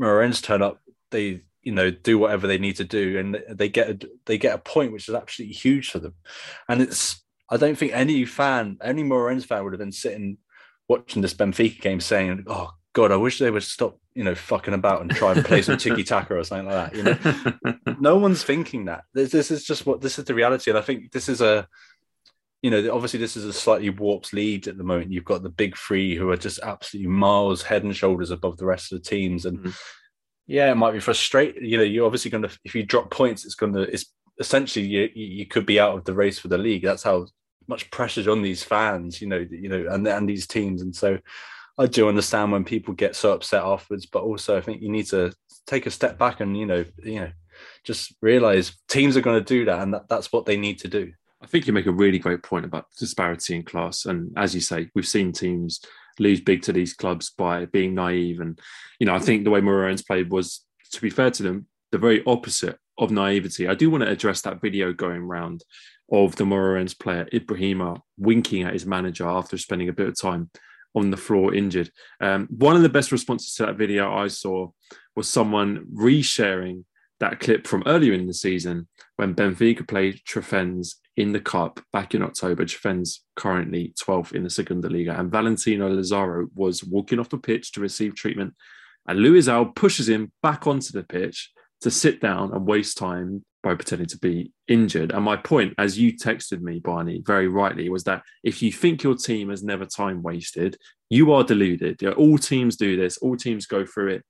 Moreirense 0.00 0.42
turn 0.42 0.62
up, 0.62 0.80
they, 1.10 1.42
you 1.62 1.72
know, 1.72 1.90
do 1.90 2.18
whatever 2.18 2.46
they 2.46 2.58
need 2.58 2.76
to 2.76 2.84
do, 2.84 3.18
and 3.18 3.42
they 3.48 3.68
get 3.68 3.90
a, 3.90 4.08
they 4.26 4.38
get 4.38 4.54
a 4.54 4.58
point, 4.58 4.92
which 4.92 5.08
is 5.08 5.14
absolutely 5.14 5.54
huge 5.54 5.90
for 5.90 5.98
them. 5.98 6.14
And 6.68 6.82
it's, 6.82 7.24
I 7.50 7.56
don't 7.56 7.78
think 7.78 7.92
any 7.92 8.24
fan, 8.24 8.78
any 8.82 9.04
Moreirense 9.04 9.44
fan 9.44 9.62
would 9.64 9.72
have 9.72 9.80
been 9.80 9.92
sitting 9.92 10.38
watching 10.88 11.22
this 11.22 11.34
Benfica 11.34 11.80
game 11.80 12.00
saying, 12.00 12.44
"Oh 12.46 12.70
God, 12.92 13.12
I 13.12 13.16
wish 13.16 13.38
they 13.38 13.50
would 13.50 13.62
stop, 13.62 13.98
you 14.14 14.24
know, 14.24 14.34
fucking 14.34 14.74
about 14.74 15.02
and 15.02 15.10
try 15.10 15.32
and 15.32 15.44
play 15.44 15.62
some 15.62 15.78
tiki 15.78 16.04
taka 16.04 16.34
or 16.34 16.44
something 16.44 16.68
like 16.68 16.92
that." 16.92 16.96
You 16.96 17.74
know, 17.84 17.96
no 18.00 18.16
one's 18.16 18.42
thinking 18.42 18.86
that. 18.86 19.04
This, 19.14 19.30
this 19.30 19.50
is 19.50 19.64
just 19.64 19.86
what 19.86 20.00
this 20.00 20.18
is 20.18 20.24
the 20.24 20.34
reality, 20.34 20.70
and 20.70 20.78
I 20.78 20.82
think 20.82 21.12
this 21.12 21.28
is 21.28 21.40
a 21.40 21.68
you 22.62 22.70
know, 22.70 22.94
obviously 22.94 23.20
this 23.20 23.36
is 23.36 23.44
a 23.44 23.52
slightly 23.52 23.90
warped 23.90 24.32
lead 24.32 24.66
at 24.66 24.78
the 24.78 24.84
moment. 24.84 25.12
You've 25.12 25.24
got 25.24 25.42
the 25.42 25.50
big 25.50 25.76
three 25.76 26.16
who 26.16 26.30
are 26.30 26.36
just 26.36 26.58
absolutely 26.60 27.10
miles 27.10 27.62
head 27.62 27.84
and 27.84 27.94
shoulders 27.94 28.30
above 28.30 28.56
the 28.56 28.66
rest 28.66 28.92
of 28.92 29.02
the 29.02 29.08
teams, 29.08 29.44
and 29.46 29.58
mm-hmm. 29.58 29.70
yeah, 30.46 30.70
it 30.70 30.76
might 30.76 30.92
be 30.92 31.00
frustrating. 31.00 31.64
You 31.64 31.78
know, 31.78 31.84
you're 31.84 32.06
obviously 32.06 32.30
going 32.30 32.44
to 32.44 32.58
if 32.64 32.74
you 32.74 32.82
drop 32.84 33.10
points, 33.10 33.44
it's 33.44 33.54
going 33.54 33.74
to 33.74 33.82
it's 33.82 34.06
essentially 34.38 34.86
you 34.86 35.10
you 35.14 35.46
could 35.46 35.66
be 35.66 35.80
out 35.80 35.96
of 35.96 36.04
the 36.04 36.14
race 36.14 36.38
for 36.38 36.48
the 36.48 36.58
league. 36.58 36.82
That's 36.82 37.02
how 37.02 37.26
much 37.68 37.90
pressure's 37.90 38.28
on 38.28 38.42
these 38.42 38.62
fans, 38.62 39.20
you 39.20 39.28
know, 39.28 39.46
you 39.50 39.68
know, 39.68 39.86
and 39.90 40.06
and 40.06 40.28
these 40.28 40.46
teams, 40.46 40.82
and 40.82 40.94
so. 40.94 41.18
I 41.78 41.86
do 41.86 42.08
understand 42.08 42.52
when 42.52 42.64
people 42.64 42.94
get 42.94 43.14
so 43.14 43.34
upset 43.34 43.62
afterwards, 43.62 44.06
but 44.06 44.22
also 44.22 44.56
I 44.56 44.62
think 44.62 44.80
you 44.80 44.88
need 44.88 45.08
to 45.08 45.30
take 45.66 45.84
a 45.84 45.90
step 45.90 46.16
back 46.18 46.40
and 46.40 46.56
you 46.56 46.64
know, 46.64 46.86
you 47.04 47.20
know, 47.20 47.30
just 47.84 48.14
realize 48.22 48.74
teams 48.88 49.14
are 49.14 49.20
going 49.20 49.38
to 49.38 49.44
do 49.44 49.66
that, 49.66 49.82
and 49.82 49.92
that, 49.92 50.08
that's 50.08 50.32
what 50.32 50.46
they 50.46 50.56
need 50.56 50.78
to 50.78 50.88
do. 50.88 51.12
I 51.42 51.46
think 51.46 51.66
you 51.66 51.72
make 51.72 51.86
a 51.86 51.92
really 51.92 52.18
great 52.18 52.42
point 52.42 52.64
about 52.64 52.86
disparity 52.98 53.56
in 53.56 53.62
class. 53.62 54.06
And 54.06 54.32
as 54.36 54.54
you 54.54 54.60
say, 54.60 54.90
we've 54.94 55.06
seen 55.06 55.32
teams 55.32 55.80
lose 56.18 56.40
big 56.40 56.62
to 56.62 56.72
these 56.72 56.94
clubs 56.94 57.30
by 57.30 57.66
being 57.66 57.94
naive. 57.94 58.40
And, 58.40 58.58
you 58.98 59.06
know, 59.06 59.14
I 59.14 59.18
think 59.18 59.44
the 59.44 59.50
way 59.50 59.60
Moreirense 59.60 60.06
played 60.06 60.30
was, 60.30 60.64
to 60.92 61.00
be 61.00 61.10
fair 61.10 61.30
to 61.32 61.42
them, 61.42 61.66
the 61.92 61.98
very 61.98 62.22
opposite 62.26 62.78
of 62.98 63.10
naivety. 63.10 63.68
I 63.68 63.74
do 63.74 63.90
want 63.90 64.02
to 64.04 64.10
address 64.10 64.40
that 64.42 64.60
video 64.60 64.92
going 64.92 65.22
around 65.22 65.62
of 66.10 66.36
the 66.36 66.44
Moreirense 66.44 66.98
player, 66.98 67.28
Ibrahima, 67.32 68.00
winking 68.16 68.62
at 68.62 68.72
his 68.72 68.86
manager 68.86 69.28
after 69.28 69.58
spending 69.58 69.88
a 69.88 69.92
bit 69.92 70.08
of 70.08 70.18
time 70.18 70.50
on 70.94 71.10
the 71.10 71.16
floor 71.16 71.54
injured. 71.54 71.90
Um, 72.20 72.48
one 72.50 72.76
of 72.76 72.82
the 72.82 72.88
best 72.88 73.12
responses 73.12 73.54
to 73.54 73.66
that 73.66 73.76
video 73.76 74.12
I 74.12 74.28
saw 74.28 74.70
was 75.14 75.28
someone 75.28 75.86
resharing 75.94 76.84
that 77.20 77.40
clip 77.40 77.66
from 77.66 77.82
earlier 77.86 78.14
in 78.14 78.26
the 78.26 78.34
season 78.34 78.88
when 79.16 79.34
Benfica 79.34 79.86
played 79.86 80.20
Trofense 80.26 80.94
in 81.16 81.32
the 81.32 81.40
Cup 81.40 81.80
back 81.92 82.14
in 82.14 82.22
October. 82.22 82.64
Trofense 82.64 83.20
currently 83.36 83.94
12th 84.00 84.32
in 84.32 84.44
the 84.44 84.50
Segunda 84.50 84.88
Liga, 84.88 85.18
and 85.18 85.30
Valentino 85.30 85.88
Lazaro 85.88 86.48
was 86.54 86.84
walking 86.84 87.18
off 87.18 87.28
the 87.28 87.38
pitch 87.38 87.72
to 87.72 87.80
receive 87.80 88.14
treatment, 88.14 88.54
and 89.08 89.18
Luizão 89.18 89.74
pushes 89.74 90.08
him 90.08 90.32
back 90.42 90.66
onto 90.66 90.92
the 90.92 91.04
pitch 91.04 91.50
to 91.80 91.90
sit 91.90 92.20
down 92.20 92.52
and 92.52 92.66
waste 92.66 92.96
time 92.96 93.44
by 93.62 93.74
pretending 93.74 94.06
to 94.06 94.18
be 94.18 94.52
injured. 94.68 95.12
And 95.12 95.24
my 95.24 95.36
point, 95.36 95.74
as 95.76 95.98
you 95.98 96.12
texted 96.12 96.60
me, 96.60 96.78
Barney, 96.78 97.20
very 97.26 97.48
rightly, 97.48 97.88
was 97.88 98.04
that 98.04 98.22
if 98.44 98.62
you 98.62 98.70
think 98.70 99.02
your 99.02 99.16
team 99.16 99.50
has 99.50 99.62
never 99.62 99.84
time 99.84 100.22
wasted, 100.22 100.76
you 101.10 101.32
are 101.32 101.42
deluded. 101.42 102.00
You 102.00 102.10
know, 102.10 102.14
all 102.14 102.38
teams 102.38 102.76
do 102.76 102.96
this. 102.96 103.18
All 103.18 103.36
teams 103.36 103.66
go 103.66 103.84
through 103.84 104.14
it 104.14 104.24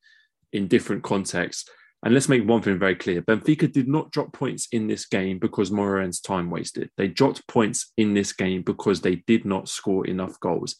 in 0.52 0.68
different 0.68 1.02
contexts. 1.02 1.68
And 2.04 2.14
let's 2.14 2.28
make 2.28 2.46
one 2.46 2.62
thing 2.62 2.78
very 2.78 2.94
clear 2.94 3.22
Benfica 3.22 3.72
did 3.72 3.88
not 3.88 4.12
drop 4.12 4.32
points 4.32 4.68
in 4.70 4.86
this 4.86 5.06
game 5.06 5.38
because 5.38 5.70
Moreirense 5.70 6.22
time 6.22 6.50
wasted. 6.50 6.90
They 6.96 7.08
dropped 7.08 7.46
points 7.48 7.92
in 7.96 8.14
this 8.14 8.32
game 8.32 8.62
because 8.62 9.00
they 9.00 9.16
did 9.26 9.44
not 9.44 9.68
score 9.68 10.06
enough 10.06 10.38
goals. 10.40 10.76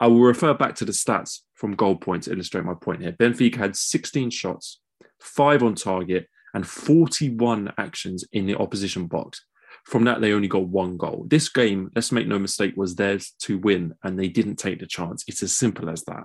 I 0.00 0.06
will 0.06 0.20
refer 0.20 0.54
back 0.54 0.76
to 0.76 0.84
the 0.84 0.92
stats 0.92 1.40
from 1.54 1.74
goal 1.74 1.96
points 1.96 2.26
to 2.26 2.32
illustrate 2.32 2.64
my 2.64 2.74
point 2.74 3.02
here. 3.02 3.12
Benfica 3.12 3.56
had 3.56 3.76
16 3.76 4.30
shots, 4.30 4.80
five 5.20 5.62
on 5.62 5.74
target, 5.74 6.28
and 6.54 6.66
41 6.66 7.72
actions 7.78 8.24
in 8.32 8.46
the 8.46 8.56
opposition 8.56 9.06
box. 9.06 9.44
From 9.84 10.04
that, 10.04 10.20
they 10.20 10.32
only 10.32 10.48
got 10.48 10.68
one 10.68 10.96
goal. 10.96 11.26
This 11.28 11.48
game, 11.48 11.90
let's 11.94 12.12
make 12.12 12.26
no 12.26 12.38
mistake, 12.38 12.74
was 12.76 12.94
theirs 12.94 13.32
to 13.40 13.58
win, 13.58 13.94
and 14.04 14.18
they 14.18 14.28
didn't 14.28 14.56
take 14.56 14.80
the 14.80 14.86
chance. 14.86 15.24
It's 15.26 15.42
as 15.42 15.56
simple 15.56 15.88
as 15.90 16.04
that. 16.04 16.24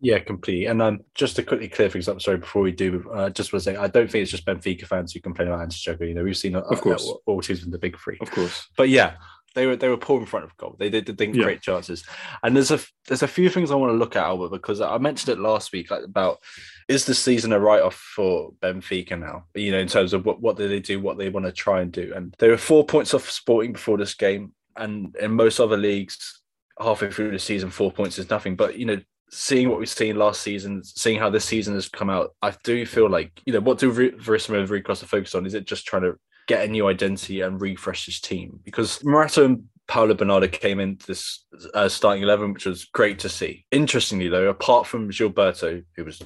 Yeah, 0.00 0.20
completely. 0.20 0.66
And 0.66 0.80
um, 0.80 1.00
just 1.14 1.36
to 1.36 1.42
quickly 1.42 1.68
clear 1.68 1.90
things 1.90 2.08
up, 2.08 2.22
sorry, 2.22 2.38
before 2.38 2.62
we 2.62 2.70
do, 2.70 3.08
uh, 3.12 3.30
just 3.30 3.52
want 3.52 3.64
to 3.64 3.70
say, 3.70 3.76
I 3.76 3.88
don't 3.88 4.10
think 4.10 4.22
it's 4.22 4.30
just 4.30 4.46
Benfica 4.46 4.86
fans 4.86 5.12
who 5.12 5.20
complain 5.20 5.48
about 5.48 5.62
anti-Jogo. 5.62 6.06
You 6.06 6.14
know, 6.14 6.22
we've 6.22 6.36
seen, 6.36 6.54
uh, 6.54 6.60
of 6.60 6.80
course, 6.80 7.12
all 7.26 7.40
teams 7.40 7.64
in 7.64 7.72
the 7.72 7.78
big 7.78 7.98
three, 7.98 8.16
of 8.20 8.30
course. 8.30 8.68
But 8.76 8.90
yeah, 8.90 9.14
they 9.54 9.66
were 9.66 9.76
they 9.76 9.88
were 9.88 9.96
poor 9.96 10.20
in 10.20 10.26
front 10.26 10.44
of 10.44 10.56
goal. 10.56 10.76
They 10.78 10.88
did 10.88 11.06
they 11.06 11.12
didn't 11.12 11.34
yeah. 11.34 11.42
create 11.42 11.62
chances. 11.62 12.04
And 12.42 12.54
there's 12.54 12.70
a 12.70 12.78
there's 13.08 13.24
a 13.24 13.28
few 13.28 13.50
things 13.50 13.70
I 13.70 13.74
want 13.74 13.92
to 13.92 13.96
look 13.96 14.14
at 14.14 14.24
Albert 14.24 14.50
because 14.50 14.80
I 14.80 14.98
mentioned 14.98 15.36
it 15.36 15.42
last 15.42 15.72
week, 15.72 15.90
like 15.90 16.04
about 16.04 16.38
is 16.86 17.04
the 17.04 17.14
season 17.14 17.52
a 17.52 17.58
write 17.58 17.82
off 17.82 17.96
for 17.96 18.52
Benfica 18.60 19.18
now? 19.18 19.46
You 19.54 19.72
know, 19.72 19.78
in 19.78 19.88
terms 19.88 20.12
of 20.12 20.24
what 20.24 20.40
what 20.40 20.56
do 20.56 20.68
they 20.68 20.80
do, 20.80 21.00
what 21.00 21.18
they 21.18 21.28
want 21.28 21.46
to 21.46 21.52
try 21.52 21.80
and 21.80 21.90
do. 21.90 22.12
And 22.14 22.34
they 22.38 22.48
were 22.48 22.56
four 22.56 22.84
points 22.84 23.14
off 23.14 23.28
Sporting 23.28 23.72
before 23.72 23.98
this 23.98 24.14
game, 24.14 24.52
and 24.76 25.16
in 25.16 25.32
most 25.32 25.58
other 25.58 25.76
leagues, 25.76 26.40
halfway 26.78 27.10
through 27.10 27.32
the 27.32 27.38
season, 27.38 27.70
four 27.70 27.90
points 27.90 28.18
is 28.18 28.30
nothing. 28.30 28.54
But 28.54 28.78
you 28.78 28.86
know, 28.86 29.00
seeing 29.30 29.68
what 29.68 29.78
we've 29.78 29.88
seen 29.88 30.16
last 30.16 30.42
season, 30.42 30.82
seeing 30.84 31.18
how 31.18 31.30
this 31.30 31.44
season 31.44 31.74
has 31.74 31.88
come 31.88 32.10
out, 32.10 32.34
I 32.42 32.54
do 32.64 32.84
feel 32.86 33.08
like, 33.08 33.42
you 33.46 33.52
know, 33.52 33.60
what 33.60 33.78
do 33.78 33.90
Verissimo 33.92 34.60
and 34.60 34.68
Rui 34.68 34.82
focus 34.82 35.34
on? 35.34 35.46
Is 35.46 35.54
it 35.54 35.66
just 35.66 35.86
trying 35.86 36.02
to 36.02 36.14
get 36.46 36.64
a 36.64 36.70
new 36.70 36.88
identity 36.88 37.40
and 37.40 37.60
refresh 37.60 38.06
his 38.06 38.20
team? 38.20 38.60
Because 38.64 39.02
Morato 39.04 39.44
and 39.44 39.64
Paulo 39.86 40.14
Bernardo 40.14 40.48
came 40.48 40.80
into 40.80 41.06
this 41.06 41.46
uh, 41.74 41.88
starting 41.88 42.22
11, 42.22 42.52
which 42.52 42.66
was 42.66 42.84
great 42.86 43.18
to 43.20 43.28
see. 43.28 43.64
Interestingly, 43.70 44.28
though, 44.28 44.48
apart 44.48 44.86
from 44.86 45.10
Gilberto, 45.10 45.84
who 45.96 46.04
was 46.04 46.22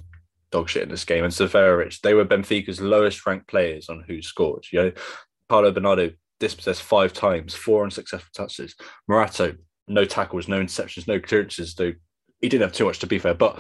dog 0.51 0.69
shit 0.69 0.83
in 0.83 0.89
this 0.89 1.05
game, 1.05 1.25
and 1.25 1.33
Seferovic, 1.33 2.01
they 2.01 2.15
were 2.15 2.25
Benfica's 2.25 2.81
lowest 2.81 3.25
ranked 3.27 3.49
players 3.49 3.89
on 3.89 4.05
WhoScored. 4.09 4.65
You 4.73 4.83
know, 4.83 4.93
Paulo 5.49 5.71
Bernardo 5.71 6.11
dispossessed 6.41 6.83
five 6.83 7.13
times, 7.13 7.55
four 7.55 7.85
unsuccessful 7.85 8.31
touches. 8.35 8.75
Morato, 9.09 9.57
no 9.87 10.05
tackles, 10.05 10.49
no 10.49 10.61
interceptions, 10.61 11.07
no 11.07 11.21
clearances. 11.21 11.75
Though 11.75 11.93
he 12.43 12.49
didn't 12.49 12.63
have 12.63 12.73
too 12.73 12.85
much 12.85 12.99
to 12.99 13.07
be 13.07 13.19
fair, 13.19 13.35
but 13.35 13.59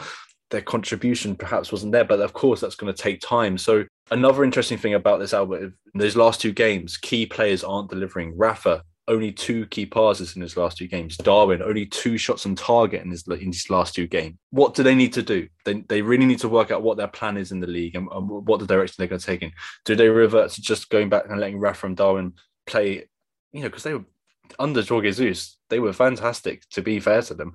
their 0.50 0.60
contribution 0.60 1.34
perhaps 1.34 1.72
wasn't 1.72 1.92
there. 1.92 2.04
But 2.04 2.20
of 2.20 2.34
course, 2.34 2.60
that's 2.60 2.74
going 2.74 2.92
to 2.92 3.02
take 3.02 3.20
time. 3.20 3.56
So 3.56 3.84
another 4.10 4.44
interesting 4.44 4.78
thing 4.78 4.94
about 4.94 5.18
this 5.18 5.32
Albert, 5.32 5.72
those 5.94 6.16
last 6.16 6.40
two 6.40 6.52
games, 6.52 6.98
key 6.98 7.24
players 7.24 7.64
aren't 7.64 7.90
delivering. 7.90 8.36
Rafa 8.36 8.82
only 9.08 9.32
two 9.32 9.66
key 9.66 9.84
passes 9.84 10.36
in 10.36 10.42
his 10.42 10.56
last 10.56 10.78
two 10.78 10.86
games. 10.86 11.16
Darwin 11.16 11.62
only 11.62 11.86
two 11.86 12.16
shots 12.16 12.46
on 12.46 12.54
target 12.54 13.02
in 13.02 13.10
his 13.10 13.26
in 13.26 13.46
his 13.48 13.68
last 13.68 13.94
two 13.94 14.06
games. 14.06 14.36
What 14.50 14.74
do 14.74 14.82
they 14.82 14.94
need 14.94 15.12
to 15.14 15.22
do? 15.22 15.48
They, 15.64 15.80
they 15.88 16.02
really 16.02 16.26
need 16.26 16.38
to 16.40 16.48
work 16.48 16.70
out 16.70 16.82
what 16.82 16.96
their 16.96 17.08
plan 17.08 17.36
is 17.36 17.50
in 17.50 17.60
the 17.60 17.66
league 17.66 17.96
and, 17.96 18.08
and 18.12 18.28
what 18.28 18.60
the 18.60 18.66
direction 18.66 18.96
they're 18.98 19.08
going 19.08 19.20
to 19.20 19.26
take 19.26 19.42
in. 19.42 19.52
Do 19.84 19.96
they 19.96 20.08
revert 20.08 20.52
to 20.52 20.62
just 20.62 20.88
going 20.88 21.08
back 21.08 21.24
and 21.28 21.40
letting 21.40 21.58
Rafa 21.58 21.86
and 21.86 21.96
Darwin 21.96 22.34
play? 22.66 23.08
You 23.52 23.62
know, 23.62 23.68
because 23.68 23.82
they 23.82 23.94
were 23.94 24.04
under 24.58 24.82
Jorge 24.82 25.12
Jesus, 25.12 25.58
they 25.70 25.78
were 25.78 25.92
fantastic. 25.92 26.68
To 26.70 26.82
be 26.82 27.00
fair 27.00 27.22
to 27.22 27.34
them, 27.34 27.54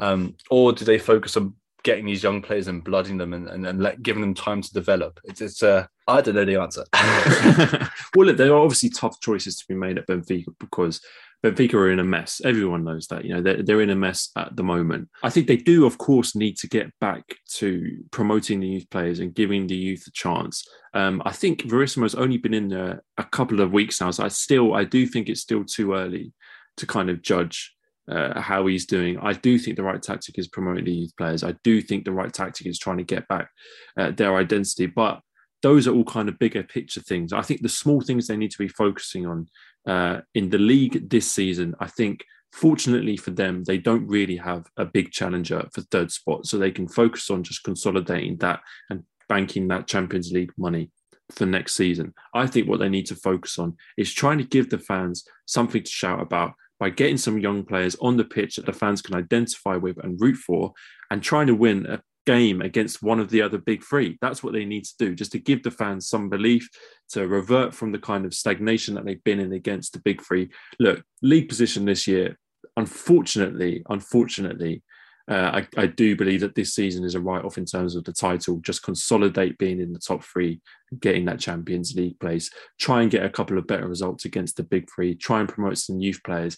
um, 0.00 0.36
or 0.50 0.72
do 0.72 0.84
they 0.84 0.98
focus 0.98 1.36
on 1.36 1.54
getting 1.82 2.06
these 2.06 2.22
young 2.22 2.40
players 2.40 2.68
and 2.68 2.84
blooding 2.84 3.18
them 3.18 3.32
and, 3.32 3.48
and, 3.48 3.66
and 3.66 3.80
let, 3.80 4.02
giving 4.02 4.20
them 4.20 4.34
time 4.34 4.62
to 4.62 4.72
develop? 4.72 5.20
It's, 5.24 5.40
it's 5.40 5.62
uh, 5.62 5.86
I 6.06 6.20
don't 6.20 6.34
know 6.34 6.44
the 6.44 6.60
answer. 6.60 6.84
well, 8.14 8.26
look, 8.26 8.36
there 8.36 8.52
are 8.52 8.58
obviously 8.58 8.90
tough 8.90 9.20
choices 9.20 9.56
to 9.56 9.64
be 9.68 9.74
made 9.74 9.98
at 9.98 10.06
Benfica 10.06 10.54
because 10.58 11.00
Benfica 11.44 11.74
are 11.74 11.90
in 11.90 11.98
a 11.98 12.04
mess. 12.04 12.40
Everyone 12.44 12.84
knows 12.84 13.08
that. 13.08 13.24
You 13.24 13.34
know, 13.34 13.42
they're, 13.42 13.62
they're 13.62 13.80
in 13.80 13.90
a 13.90 13.96
mess 13.96 14.30
at 14.36 14.54
the 14.54 14.62
moment. 14.62 15.08
I 15.22 15.30
think 15.30 15.48
they 15.48 15.56
do, 15.56 15.86
of 15.86 15.98
course, 15.98 16.36
need 16.36 16.56
to 16.58 16.68
get 16.68 16.92
back 17.00 17.24
to 17.54 18.04
promoting 18.12 18.60
the 18.60 18.68
youth 18.68 18.88
players 18.90 19.18
and 19.18 19.34
giving 19.34 19.66
the 19.66 19.76
youth 19.76 20.04
a 20.06 20.12
chance. 20.12 20.64
Um, 20.94 21.20
I 21.24 21.32
think 21.32 21.62
Verissimo's 21.62 22.14
only 22.14 22.38
been 22.38 22.54
in 22.54 22.68
there 22.68 23.02
a 23.18 23.24
couple 23.24 23.60
of 23.60 23.72
weeks 23.72 24.00
now, 24.00 24.12
so 24.12 24.24
I 24.24 24.28
still, 24.28 24.74
I 24.74 24.84
do 24.84 25.06
think 25.06 25.28
it's 25.28 25.40
still 25.40 25.64
too 25.64 25.94
early 25.94 26.32
to 26.76 26.86
kind 26.86 27.10
of 27.10 27.22
judge 27.22 27.74
uh, 28.08 28.40
how 28.40 28.66
he's 28.66 28.86
doing. 28.86 29.18
I 29.18 29.32
do 29.32 29.58
think 29.58 29.76
the 29.76 29.82
right 29.82 30.02
tactic 30.02 30.38
is 30.38 30.48
promoting 30.48 30.84
the 30.84 30.92
youth 30.92 31.16
players. 31.16 31.44
I 31.44 31.54
do 31.64 31.80
think 31.80 32.04
the 32.04 32.12
right 32.12 32.32
tactic 32.32 32.66
is 32.66 32.78
trying 32.78 32.98
to 32.98 33.04
get 33.04 33.26
back 33.28 33.48
uh, 33.96 34.10
their 34.12 34.36
identity. 34.36 34.86
But 34.86 35.20
those 35.62 35.86
are 35.86 35.94
all 35.94 36.04
kind 36.04 36.28
of 36.28 36.38
bigger 36.38 36.62
picture 36.62 37.00
things. 37.00 37.32
I 37.32 37.42
think 37.42 37.62
the 37.62 37.68
small 37.68 38.00
things 38.00 38.26
they 38.26 38.36
need 38.36 38.50
to 38.50 38.58
be 38.58 38.68
focusing 38.68 39.26
on 39.26 39.46
uh, 39.86 40.20
in 40.34 40.50
the 40.50 40.58
league 40.58 41.08
this 41.10 41.30
season, 41.30 41.74
I 41.80 41.88
think 41.88 42.24
fortunately 42.52 43.16
for 43.16 43.30
them, 43.30 43.64
they 43.64 43.78
don't 43.78 44.06
really 44.06 44.36
have 44.36 44.66
a 44.76 44.84
big 44.84 45.10
challenger 45.10 45.66
for 45.72 45.80
third 45.82 46.12
spot. 46.12 46.46
So 46.46 46.58
they 46.58 46.70
can 46.70 46.88
focus 46.88 47.30
on 47.30 47.42
just 47.42 47.64
consolidating 47.64 48.36
that 48.38 48.60
and 48.90 49.04
banking 49.28 49.68
that 49.68 49.86
Champions 49.86 50.30
League 50.30 50.52
money 50.56 50.90
for 51.30 51.46
next 51.46 51.74
season. 51.74 52.12
I 52.34 52.46
think 52.46 52.68
what 52.68 52.80
they 52.80 52.88
need 52.88 53.06
to 53.06 53.16
focus 53.16 53.58
on 53.58 53.76
is 53.96 54.12
trying 54.12 54.38
to 54.38 54.44
give 54.44 54.70
the 54.70 54.78
fans 54.78 55.24
something 55.46 55.82
to 55.82 55.90
shout 55.90 56.20
about 56.20 56.52
by 56.78 56.90
getting 56.90 57.16
some 57.16 57.38
young 57.38 57.64
players 57.64 57.96
on 58.00 58.16
the 58.16 58.24
pitch 58.24 58.56
that 58.56 58.66
the 58.66 58.72
fans 58.72 59.00
can 59.00 59.14
identify 59.14 59.76
with 59.76 59.98
and 59.98 60.20
root 60.20 60.36
for 60.36 60.72
and 61.10 61.22
trying 61.22 61.46
to 61.46 61.54
win 61.54 61.86
a 61.86 62.02
game 62.26 62.60
against 62.60 63.02
one 63.02 63.20
of 63.20 63.30
the 63.30 63.42
other 63.42 63.58
big 63.58 63.82
three. 63.82 64.18
That's 64.20 64.42
what 64.42 64.52
they 64.52 64.64
need 64.64 64.84
to 64.84 64.94
do, 64.98 65.14
just 65.14 65.32
to 65.32 65.38
give 65.38 65.62
the 65.62 65.70
fans 65.70 66.08
some 66.08 66.28
belief, 66.28 66.68
to 67.10 67.26
revert 67.26 67.74
from 67.74 67.92
the 67.92 67.98
kind 67.98 68.24
of 68.24 68.34
stagnation 68.34 68.94
that 68.94 69.04
they've 69.04 69.24
been 69.24 69.40
in 69.40 69.52
against 69.52 69.92
the 69.92 70.00
big 70.00 70.22
three. 70.22 70.50
Look, 70.78 71.02
league 71.22 71.48
position 71.48 71.84
this 71.84 72.06
year, 72.06 72.38
unfortunately, 72.76 73.82
unfortunately, 73.88 74.82
uh, 75.30 75.62
I, 75.76 75.82
I, 75.82 75.86
do 75.86 76.16
believe 76.16 76.40
that 76.40 76.56
this 76.56 76.74
season 76.74 77.04
is 77.04 77.14
a 77.14 77.20
write 77.20 77.44
off 77.44 77.56
in 77.56 77.64
terms 77.64 77.94
of 77.94 78.02
the 78.02 78.12
title. 78.12 78.58
Just 78.58 78.82
consolidate 78.82 79.56
being 79.56 79.80
in 79.80 79.92
the 79.92 80.00
top 80.00 80.24
three, 80.24 80.60
getting 81.00 81.24
that 81.26 81.38
Champions 81.38 81.94
League 81.94 82.18
place, 82.18 82.50
try 82.80 83.02
and 83.02 83.10
get 83.10 83.24
a 83.24 83.30
couple 83.30 83.56
of 83.56 83.68
better 83.68 83.86
results 83.86 84.24
against 84.24 84.56
the 84.56 84.64
big 84.64 84.88
three, 84.92 85.14
try 85.14 85.38
and 85.38 85.48
promote 85.48 85.78
some 85.78 86.00
youth 86.00 86.20
players. 86.24 86.56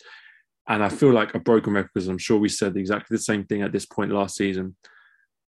And 0.66 0.82
I 0.82 0.88
feel 0.88 1.12
like 1.12 1.34
a 1.34 1.40
broken 1.40 1.74
record 1.74 1.90
because 1.92 2.08
I'm 2.08 2.16
sure 2.16 2.38
we 2.38 2.48
said 2.48 2.76
exactly 2.76 3.14
the 3.14 3.22
same 3.22 3.44
thing 3.44 3.60
at 3.60 3.70
this 3.70 3.84
point 3.84 4.12
last 4.12 4.36
season. 4.36 4.76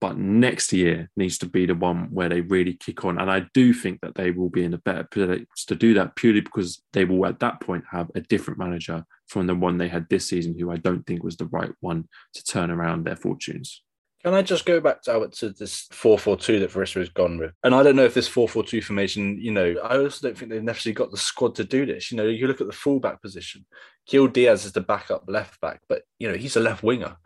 But 0.02 0.18
next 0.18 0.74
year 0.74 1.12
needs 1.16 1.38
to 1.38 1.46
be 1.46 1.68
the 1.68 1.76
one 1.76 2.10
where 2.12 2.28
they 2.28 2.42
really 2.42 2.74
kick 2.74 3.06
on. 3.06 3.20
And 3.20 3.30
I 3.30 3.46
do 3.54 3.72
think 3.72 4.02
that 4.02 4.16
they 4.16 4.32
will 4.32 4.50
be 4.50 4.64
in 4.64 4.74
a 4.74 4.80
better 4.80 5.04
place 5.04 5.46
to 5.68 5.76
do 5.76 5.94
that 5.94 6.16
purely 6.16 6.42
because 6.42 6.82
they 6.92 7.06
will 7.06 7.26
at 7.28 7.40
that 7.40 7.62
point 7.62 7.84
have 7.92 8.10
a 8.16 8.22
different 8.22 8.60
manager 8.60 9.06
from 9.28 9.46
the 9.46 9.54
one 9.54 9.78
they 9.78 9.88
had 9.88 10.08
this 10.10 10.28
season, 10.28 10.58
who 10.58 10.72
I 10.72 10.78
don't 10.78 11.06
think 11.06 11.24
was 11.24 11.38
the 11.38 11.46
right 11.46 11.72
one 11.82 12.08
to 12.34 12.44
turn 12.44 12.72
around 12.72 13.06
their 13.06 13.16
fortunes. 13.16 13.84
Can 14.24 14.34
I 14.36 14.44
just 14.44 14.66
go 14.66 14.80
back 14.80 15.02
to 15.04 15.14
Albert 15.14 15.34
to 15.34 15.50
this 15.50 15.88
4-4-2 15.94 16.60
that 16.60 16.72
Verissa 16.72 17.00
has 17.00 17.10
gone 17.10 17.40
with? 17.40 17.54
And 17.64 17.74
I 17.74 17.82
don't 17.82 17.96
know 17.96 18.06
if 18.06 18.14
this 18.14 18.30
4-4-2 18.30 18.84
formation, 18.84 19.40
you 19.42 19.52
know, 19.52 19.76
I 19.84 19.98
also 19.98 20.28
don't 20.28 20.38
think 20.38 20.52
they've 20.52 20.64
necessarily 20.64 20.94
got 20.94 21.10
the 21.10 21.18
squad 21.18 21.56
to 21.56 21.64
do 21.64 21.88
this. 21.88 22.12
You 22.12 22.18
know, 22.18 22.26
you 22.26 22.48
look 22.48 22.62
at 22.62 22.68
the 22.68 22.74
fullback 22.74 23.22
position. 23.22 23.66
Gil 24.08 24.28
Dias 24.28 24.66
is 24.66 24.74
the 24.74 24.82
backup 24.82 25.24
left 25.28 25.60
back, 25.62 25.82
but 25.88 26.04
you 26.20 26.28
know, 26.28 26.38
he's 26.38 26.56
a 26.56 26.60
left 26.60 26.84
winger. 26.84 27.18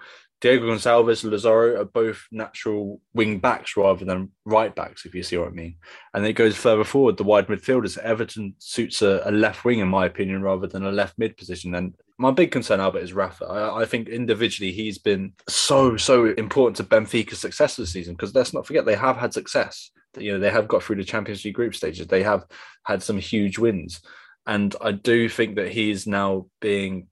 Diogo 0.42 0.68
Gonçalves 0.68 1.24
and 1.24 1.32
Lazaro 1.32 1.80
are 1.80 1.86
both 1.86 2.28
natural 2.32 3.00
wing 3.14 3.40
backs 3.40 3.78
rather 3.78 4.04
than 4.04 4.32
right 4.44 4.76
backs, 4.76 5.06
if 5.06 5.16
you 5.16 5.24
see 5.24 5.38
what 5.38 5.48
I 5.48 5.52
mean. 5.52 5.78
And 6.14 6.24
then 6.24 6.32
it 6.32 6.36
goes 6.36 6.58
further 6.58 6.84
forward, 6.84 7.18
the 7.18 7.24
wide 7.24 7.48
midfielders. 7.48 7.98
Everton 7.98 8.54
suits 8.60 9.02
a, 9.02 9.22
a, 9.26 9.32
left 9.32 9.64
wing, 9.64 9.80
in 9.80 9.88
my 9.88 10.06
opinion, 10.06 10.42
rather 10.42 10.68
than 10.68 10.86
a 10.86 10.92
left 10.92 11.18
mid 11.18 11.38
position. 11.38 11.74
And 11.74 11.96
my 12.18 12.32
big 12.32 12.52
concern, 12.52 12.82
Albert, 12.82 13.00
is 13.00 13.14
Rafa. 13.14 13.46
I, 13.46 13.82
I 13.82 13.86
think 13.86 14.10
individually 14.10 14.72
he's 14.72 14.98
been 14.98 15.34
so, 15.48 15.96
so 15.96 16.26
important 16.26 16.78
to 16.78 16.84
Benfica's 16.84 17.40
success 17.40 17.78
this 17.78 17.94
season 17.94 18.14
because 18.14 18.36
let's 18.36 18.54
not 18.54 18.68
forget 18.68 18.86
they 18.86 18.96
have 18.96 19.18
had 19.18 19.34
success. 19.34 19.90
You 20.18 20.34
know, 20.34 20.40
they 20.40 20.52
have 20.52 20.68
got 20.68 20.84
through 20.84 20.98
the 20.98 21.04
Champions 21.04 21.44
League 21.46 21.56
group 21.56 21.76
stages, 21.76 22.08
they 22.08 22.24
have 22.24 22.46
had 22.84 23.02
some 23.02 23.18
huge 23.18 23.58
wins. 23.58 24.02
And 24.46 24.76
I 24.80 24.92
do 24.92 25.28
think 25.28 25.56
that 25.56 25.72
he's 25.72 26.06
now 26.06 26.48
being 26.62 27.08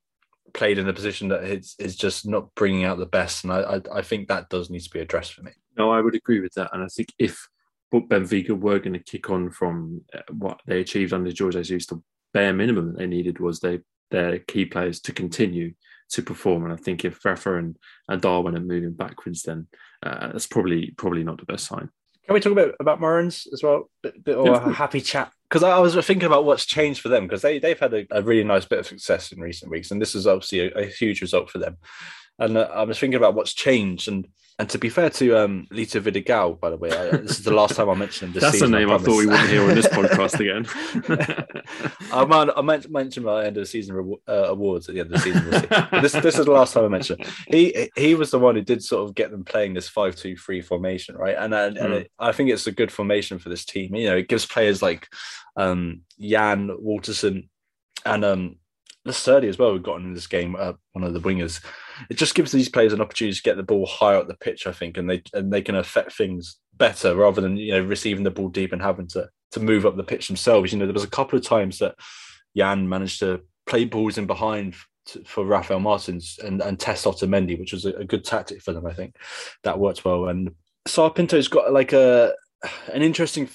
played 0.53 0.77
in 0.77 0.87
a 0.87 0.93
position 0.93 1.27
that 1.29 1.43
is, 1.43 1.75
is 1.79 1.95
just 1.95 2.27
not 2.27 2.53
bringing 2.55 2.85
out 2.85 2.97
the 2.97 3.05
best. 3.05 3.43
And 3.43 3.53
I, 3.53 3.61
I, 3.61 3.81
I 3.99 4.01
think 4.01 4.27
that 4.27 4.49
does 4.49 4.69
need 4.69 4.81
to 4.81 4.89
be 4.89 4.99
addressed 4.99 5.33
for 5.33 5.41
me. 5.41 5.51
No, 5.77 5.91
I 5.91 6.01
would 6.01 6.15
agree 6.15 6.39
with 6.39 6.53
that. 6.53 6.69
And 6.73 6.83
I 6.83 6.87
think 6.87 7.09
if 7.17 7.47
Benfica 7.93 8.57
were 8.57 8.79
going 8.79 8.93
to 8.93 8.99
kick 8.99 9.29
on 9.29 9.51
from 9.51 10.01
uh, 10.13 10.21
what 10.31 10.61
they 10.65 10.79
achieved 10.79 11.13
under 11.13 11.31
Jorge 11.37 11.63
Jesus, 11.63 11.87
the 11.87 12.01
bare 12.33 12.53
minimum 12.53 12.93
that 12.93 12.97
they 12.99 13.07
needed 13.07 13.39
was 13.39 13.59
they 13.59 13.79
their 14.11 14.39
key 14.39 14.65
players 14.65 14.99
to 15.01 15.11
continue 15.11 15.73
to 16.09 16.21
perform. 16.21 16.63
And 16.63 16.73
I 16.73 16.75
think 16.75 17.03
if 17.03 17.23
Rafa 17.25 17.57
and, 17.57 17.77
and 18.07 18.21
Darwin 18.21 18.55
are 18.55 18.61
moving 18.61 18.93
backwards, 18.93 19.43
then 19.43 19.67
uh, 20.03 20.27
that's 20.31 20.47
probably 20.47 20.91
probably 20.91 21.23
not 21.23 21.39
the 21.39 21.45
best 21.45 21.65
sign. 21.65 21.89
Can 22.25 22.33
we 22.33 22.39
talk 22.39 22.53
about 22.53 22.75
about 22.79 23.01
Morans 23.01 23.47
as 23.51 23.63
well? 23.63 23.89
Bit, 24.01 24.23
bit 24.23 24.35
or 24.35 24.53
a 24.53 24.71
happy 24.71 25.01
chat 25.01 25.31
because 25.53 25.63
I 25.63 25.77
was 25.77 25.93
thinking 26.03 26.25
about 26.25 26.45
what's 26.45 26.65
changed 26.65 26.99
for 26.99 27.09
them 27.09 27.27
because 27.27 27.43
they 27.43 27.59
they've 27.59 27.79
had 27.79 27.93
a, 27.93 28.07
a, 28.09 28.23
really 28.23 28.43
nice 28.43 28.65
bit 28.65 28.79
of 28.79 28.87
success 28.87 29.31
in 29.31 29.39
recent 29.39 29.69
weeks, 29.69 29.91
and 29.91 30.01
this 30.01 30.15
is 30.15 30.25
obviously 30.25 30.61
a, 30.61 30.71
a 30.71 30.85
huge 30.87 31.21
result 31.21 31.51
for 31.51 31.59
them. 31.59 31.77
And 32.39 32.57
uh, 32.57 32.69
I 32.73 32.83
was 32.83 32.99
thinking 32.99 33.17
about 33.17 33.35
what's 33.35 33.53
changed, 33.53 34.07
and 34.07 34.27
and 34.59 34.69
to 34.69 34.77
be 34.77 34.89
fair 34.89 35.09
to 35.09 35.37
um, 35.37 35.67
Lito 35.71 35.99
Vidigal, 35.99 36.59
by 36.59 36.69
the 36.69 36.77
way, 36.77 36.91
I, 36.91 37.17
this 37.17 37.39
is 37.39 37.43
the 37.43 37.53
last 37.53 37.75
time 37.75 37.89
I 37.89 37.95
mentioned 37.95 38.35
him. 38.35 38.41
That's 38.41 38.53
season, 38.53 38.73
a 38.73 38.79
name 38.79 38.91
I, 38.91 38.95
I, 38.95 38.97
thought 38.99 39.17
we 39.17 39.25
wouldn't 39.25 39.49
hear 39.49 39.63
on 39.63 39.73
this 39.73 39.87
podcast 39.89 40.39
again. 40.39 40.67
I, 42.11 42.23
might, 42.25 42.49
I 42.55 42.61
meant 42.61 42.89
mention 42.91 43.23
my 43.23 43.45
end 43.45 43.57
of 43.57 43.63
the 43.63 43.65
season 43.65 44.15
uh, 44.27 44.31
awards 44.31 44.87
at 44.87 44.93
the 44.93 45.01
end 45.01 45.11
of 45.11 45.21
the 45.21 45.31
season. 45.31 45.49
this 46.01 46.13
this 46.13 46.37
is 46.37 46.45
the 46.45 46.51
last 46.51 46.73
time 46.73 46.85
I 46.85 46.89
mentioned. 46.89 47.25
He 47.47 47.89
he 47.95 48.13
was 48.13 48.29
the 48.29 48.37
one 48.37 48.53
who 48.53 48.61
did 48.61 48.83
sort 48.83 49.07
of 49.07 49.15
get 49.15 49.31
them 49.31 49.43
playing 49.43 49.73
this 49.73 49.89
five 49.89 50.15
two 50.15 50.37
three 50.37 50.61
formation, 50.61 51.15
right? 51.15 51.35
And 51.37 51.53
and, 51.53 51.75
mm. 51.75 51.83
and 51.83 51.93
it, 51.95 52.11
I 52.19 52.31
think 52.31 52.51
it's 52.51 52.67
a 52.67 52.71
good 52.71 52.91
formation 52.91 53.39
for 53.39 53.49
this 53.49 53.65
team. 53.65 53.95
You 53.95 54.09
know, 54.09 54.17
it 54.17 54.27
gives 54.27 54.45
players 54.45 54.83
like 54.83 55.07
um, 55.55 56.01
Jan 56.19 56.69
Waterson 56.77 57.49
and 58.05 58.23
um, 58.23 58.57
Lestrade 59.03 59.45
as 59.45 59.57
well. 59.57 59.73
We've 59.73 59.81
gotten 59.81 60.05
in 60.05 60.13
this 60.13 60.27
game, 60.27 60.55
uh, 60.57 60.73
one 60.91 61.03
of 61.03 61.13
the 61.13 61.21
wingers 61.21 61.59
it 62.09 62.15
just 62.15 62.35
gives 62.35 62.51
these 62.51 62.69
players 62.69 62.93
an 62.93 63.01
opportunity 63.01 63.35
to 63.35 63.43
get 63.43 63.57
the 63.57 63.63
ball 63.63 63.85
higher 63.85 64.17
up 64.17 64.27
the 64.27 64.35
pitch, 64.35 64.67
I 64.67 64.71
think, 64.71 64.97
and 64.97 65.09
they 65.09 65.23
and 65.33 65.51
they 65.51 65.61
can 65.61 65.75
affect 65.75 66.13
things 66.13 66.57
better 66.75 67.15
rather 67.15 67.41
than 67.41 67.57
you 67.57 67.71
know 67.73 67.83
receiving 67.83 68.23
the 68.23 68.31
ball 68.31 68.49
deep 68.49 68.71
and 68.71 68.81
having 68.81 69.07
to 69.07 69.29
to 69.51 69.59
move 69.59 69.85
up 69.85 69.95
the 69.95 70.03
pitch 70.03 70.27
themselves. 70.27 70.71
You 70.71 70.79
know, 70.79 70.85
there 70.85 70.93
was 70.93 71.03
a 71.03 71.09
couple 71.09 71.37
of 71.37 71.45
times 71.45 71.79
that 71.79 71.95
Jan 72.55 72.89
managed 72.89 73.19
to 73.19 73.41
play 73.65 73.85
balls 73.85 74.17
in 74.17 74.25
behind 74.25 74.75
to, 75.07 75.23
for 75.23 75.45
Rafael 75.45 75.79
Martins 75.79 76.39
and, 76.43 76.61
and 76.61 76.79
test 76.79 77.05
Otamendi, 77.05 77.59
which 77.59 77.73
was 77.73 77.85
a, 77.85 77.93
a, 77.93 78.05
good 78.05 78.23
tactic 78.23 78.61
for 78.61 78.73
them. 78.73 78.85
I 78.85 78.93
think 78.93 79.15
that 79.63 79.79
worked 79.79 80.05
well. 80.05 80.27
And 80.27 80.51
Sá 80.87 81.09
Pinto's 81.09 81.47
got 81.47 81.71
like 81.71 81.93
a 81.93 82.33
an 82.91 83.01
interesting 83.01 83.49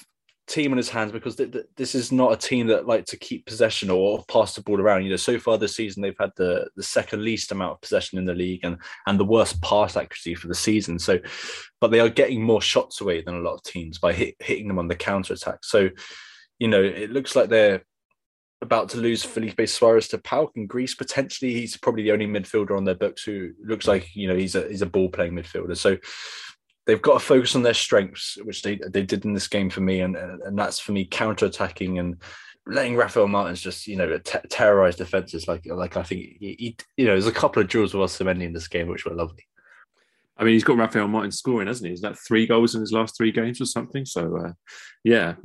team 0.49 0.71
on 0.71 0.77
his 0.77 0.89
hands 0.89 1.11
because 1.11 1.35
th- 1.35 1.51
th- 1.51 1.67
this 1.77 1.95
is 1.95 2.11
not 2.11 2.33
a 2.33 2.37
team 2.37 2.67
that 2.67 2.87
like 2.87 3.05
to 3.05 3.17
keep 3.17 3.45
possession 3.45 3.89
or 3.89 4.23
pass 4.27 4.55
the 4.55 4.61
ball 4.61 4.81
around. 4.81 5.03
You 5.03 5.11
know, 5.11 5.15
so 5.15 5.39
far 5.39 5.57
this 5.57 5.75
season 5.75 6.01
they've 6.01 6.15
had 6.19 6.31
the 6.35 6.67
the 6.75 6.83
second 6.83 7.23
least 7.23 7.51
amount 7.51 7.73
of 7.73 7.81
possession 7.81 8.17
in 8.17 8.25
the 8.25 8.33
league 8.33 8.61
and 8.63 8.77
and 9.07 9.19
the 9.19 9.25
worst 9.25 9.61
pass 9.61 9.95
accuracy 9.95 10.35
for 10.35 10.47
the 10.47 10.55
season. 10.55 10.99
So, 10.99 11.19
but 11.79 11.91
they 11.91 11.99
are 11.99 12.09
getting 12.09 12.43
more 12.43 12.61
shots 12.61 12.99
away 12.99 13.21
than 13.21 13.35
a 13.35 13.41
lot 13.41 13.53
of 13.53 13.63
teams 13.63 13.99
by 13.99 14.11
hit, 14.11 14.35
hitting 14.39 14.67
them 14.67 14.79
on 14.79 14.87
the 14.87 14.95
counter 14.95 15.33
attack. 15.33 15.59
So, 15.63 15.89
you 16.57 16.67
know, 16.67 16.81
it 16.81 17.11
looks 17.11 17.35
like 17.35 17.49
they're 17.49 17.83
about 18.61 18.89
to 18.89 18.97
lose 18.97 19.23
Filipe 19.23 19.55
Soares 19.57 20.09
to 20.09 20.17
PAOK 20.17 20.51
in 20.55 20.67
Greece. 20.67 20.95
Potentially, 20.95 21.53
he's 21.53 21.77
probably 21.77 22.03
the 22.03 22.11
only 22.11 22.27
midfielder 22.27 22.75
on 22.75 22.83
their 22.83 22.95
books 22.95 23.23
who 23.23 23.51
looks 23.63 23.87
like 23.87 24.13
you 24.15 24.27
know 24.27 24.35
he's 24.35 24.55
a 24.55 24.67
he's 24.67 24.81
a 24.81 24.85
ball 24.85 25.09
playing 25.09 25.33
midfielder. 25.33 25.77
So 25.77 25.97
they've 26.89 27.01
got 27.01 27.13
to 27.13 27.19
focus 27.19 27.55
on 27.55 27.61
their 27.61 27.73
strengths, 27.73 28.37
which 28.43 28.63
they 28.63 28.79
they 28.89 29.03
did 29.03 29.25
in 29.25 29.33
this 29.33 29.47
game 29.47 29.69
for 29.69 29.81
me, 29.81 30.01
and 30.01 30.15
and 30.15 30.57
that's 30.57 30.79
for 30.79 30.91
me 30.91 31.05
counter 31.05 31.45
attacking 31.45 31.99
and 31.99 32.21
letting 32.65 32.95
Rafael 32.95 33.27
Martins 33.27 33.61
just 33.61 33.87
you 33.87 33.95
know 33.95 34.17
t- 34.17 34.39
terrorize 34.49 34.95
defenses 34.95 35.47
like 35.47 35.65
like 35.65 35.97
I 35.97 36.03
think 36.03 36.21
he, 36.39 36.55
he, 36.57 36.77
you 36.97 37.05
know 37.05 37.13
there's 37.13 37.27
a 37.27 37.31
couple 37.31 37.61
of 37.61 37.67
drills 37.67 37.93
with 37.93 38.09
Osimhen 38.09 38.43
in 38.43 38.53
this 38.53 38.67
game 38.67 38.87
which 38.87 39.05
were 39.05 39.13
lovely. 39.13 39.45
I 40.39 40.45
mean, 40.45 40.53
he's 40.53 40.63
got 40.63 40.77
Rafael 40.77 41.09
Martins 41.09 41.37
scoring, 41.37 41.67
hasn't 41.67 41.87
he? 41.87 41.93
Is 41.93 42.01
that 42.01 42.17
three 42.17 42.47
goals 42.47 42.73
in 42.73 42.81
his 42.81 42.93
last 42.93 43.17
three 43.17 43.31
games 43.31 43.59
or 43.59 43.65
something? 43.65 44.05
So, 44.05 44.37
uh, 44.37 44.53
yeah, 45.03 45.35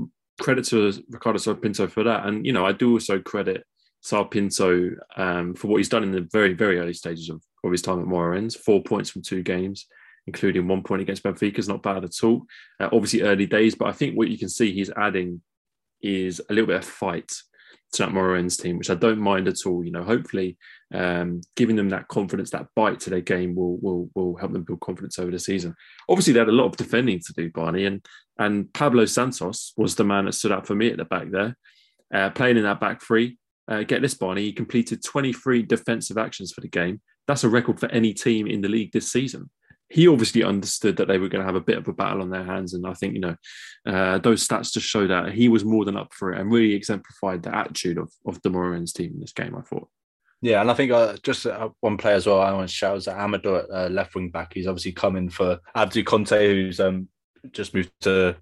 credit 0.41 0.65
to 0.67 0.93
Ricardo 1.11 1.39
Sá 1.39 1.55
Pinto 1.55 1.89
for 1.89 2.05
that. 2.05 2.27
And, 2.27 2.47
you 2.47 2.53
know, 2.53 2.65
I 2.65 2.71
do 2.71 2.93
also 2.93 3.19
credit 3.19 3.65
Sá 4.03 4.23
Pinto 4.23 4.91
um, 5.17 5.55
for 5.55 5.67
what 5.67 5.79
he's 5.79 5.89
done 5.89 6.05
in 6.05 6.13
the 6.13 6.29
very, 6.31 6.55
very 6.55 6.79
early 6.79 6.93
stages 6.93 7.29
of, 7.29 7.43
of 7.65 7.73
his 7.73 7.83
time 7.83 7.99
at 7.99 8.07
Moreirense. 8.07 8.57
Four 8.57 8.85
points 8.85 9.11
from 9.11 9.23
two 9.23 9.43
games, 9.43 9.87
including 10.27 10.67
one 10.67 10.83
point 10.83 11.03
against 11.03 11.23
Benfica, 11.23 11.59
is 11.59 11.69
not 11.69 11.83
bad 11.83 12.05
at 12.05 12.23
all. 12.23 12.45
Uh, 12.81 12.89
obviously, 12.93 13.23
early 13.23 13.47
days, 13.47 13.75
but 13.75 13.89
I 13.89 13.93
think 13.93 14.17
what 14.17 14.29
you 14.29 14.39
can 14.39 14.49
see 14.49 14.73
he's 14.73 14.91
adding 14.97 15.43
is 16.03 16.41
a 16.49 16.53
little 16.53 16.67
bit 16.67 16.77
of 16.77 16.85
fight 16.85 17.33
to 17.93 18.03
that 18.03 18.13
Moreirense 18.13 18.61
team, 18.61 18.79
which 18.79 18.91
I 18.91 18.95
don't 18.95 19.19
mind 19.19 19.49
at 19.49 19.67
all. 19.67 19.85
You 19.85 19.93
know, 19.93 20.03
hopefully, 20.03 20.57
um, 20.93 21.41
giving 21.57 21.77
them 21.77 21.89
that 21.91 22.09
confidence, 22.09 22.51
that 22.51 22.69
bite 22.75 23.01
to 23.01 23.11
their 23.11 23.21
game 23.21 23.55
will 23.55 23.79
will 23.79 24.11
will 24.15 24.37
help 24.37 24.53
them 24.53 24.65
build 24.65 24.81
confidence 24.81 25.19
over 25.19 25.31
the 25.31 25.39
season. 25.39 25.75
Obviously, 26.09 26.33
they 26.33 26.41
had 26.41 26.49
a 26.49 26.53
lot 26.53 26.67
of 26.67 26.77
defending 26.77 27.21
to 27.21 27.33
do, 27.33 27.51
Barney, 27.51 27.87
and 27.87 28.05
and 28.39 28.73
Pablo 28.73 29.05
Santos 29.05 29.73
was 29.77 29.95
the 29.95 30.05
man 30.05 30.25
that 30.27 30.35
stood 30.35 30.53
out 30.53 30.67
for 30.67 30.75
me 30.75 30.91
at 30.91 30.97
the 30.97 31.05
back 31.05 31.31
there, 31.31 31.57
uh, 32.13 32.31
playing 32.31 32.57
in 32.57 32.65
that 32.65 32.81
back 32.81 33.03
three. 33.03 33.39
Uh, 33.67 33.83
get 33.83 34.03
this, 34.03 34.15
Barney, 34.15 34.43
he 34.43 34.53
completed 34.53 35.03
23 35.03 35.63
defensive 35.63 36.19
actions 36.19 36.53
for 36.53 36.61
the 36.61 36.69
game. 36.69 37.01
That's 37.27 37.45
a 37.45 37.49
record 37.49 37.81
for 37.81 37.91
any 37.91 38.13
team 38.13 38.47
in 38.47 38.61
the 38.61 38.69
league 38.69 38.93
this 38.93 39.11
season 39.11 39.49
he 39.95 40.09
obviously 40.09 40.43
understood 40.43 40.97
that 40.97 41.07
they 41.07 41.19
were 41.19 41.29
going 41.29 41.41
to 41.41 41.47
have 41.47 41.55
a 41.55 41.61
bit 41.61 41.79
of 41.79 41.87
a 41.87 41.93
battle 41.93 42.21
on 42.21 42.29
their 42.29 42.43
hands. 42.43 42.75
And 42.75 42.85
I 42.85 42.95
think, 42.95 43.15
you 43.15 43.21
know, 43.21 43.37
uh, 43.87 44.19
those 44.19 44.47
stats 44.47 44.73
just 44.73 44.87
show 44.87 45.07
that 45.07 45.33
he 45.33 45.49
was 45.49 45.65
more 45.65 45.85
than 45.85 45.97
up 45.97 46.13
for 46.13 46.33
it 46.33 46.41
and 46.41 46.51
really 46.51 46.75
exemplified 46.75 47.45
the 47.45 47.55
attitude 47.55 47.99
of, 47.99 48.11
of 48.27 48.43
the 48.43 48.49
Moreirense 48.49 48.93
team 48.93 49.13
in 49.15 49.21
this 49.21 49.33
game, 49.33 49.55
I 49.55 49.61
thought. 49.61 49.89
Yeah, 50.43 50.61
and 50.61 50.69
I 50.69 50.75
think 50.75 50.91
uh, 50.91 51.17
just 51.23 51.47
uh, 51.47 51.69
one 51.79 51.97
player 51.97 52.17
as 52.17 52.27
well 52.27 52.41
I 52.41 52.51
want 52.51 52.69
to 52.69 52.75
shout 52.75 52.97
is 52.97 53.07
Amadou 53.07 53.63
at 53.63 53.71
uh, 53.71 53.89
left 53.89 54.17
wing 54.17 54.31
back. 54.31 54.55
He's 54.55 54.67
obviously 54.67 54.91
coming 54.91 55.29
for 55.29 55.61
Abdou 55.77 56.05
Conte, 56.05 56.49
who's 56.49 56.81
um, 56.81 57.09
just 57.53 57.73
moved 57.73 57.93
to 58.01 58.35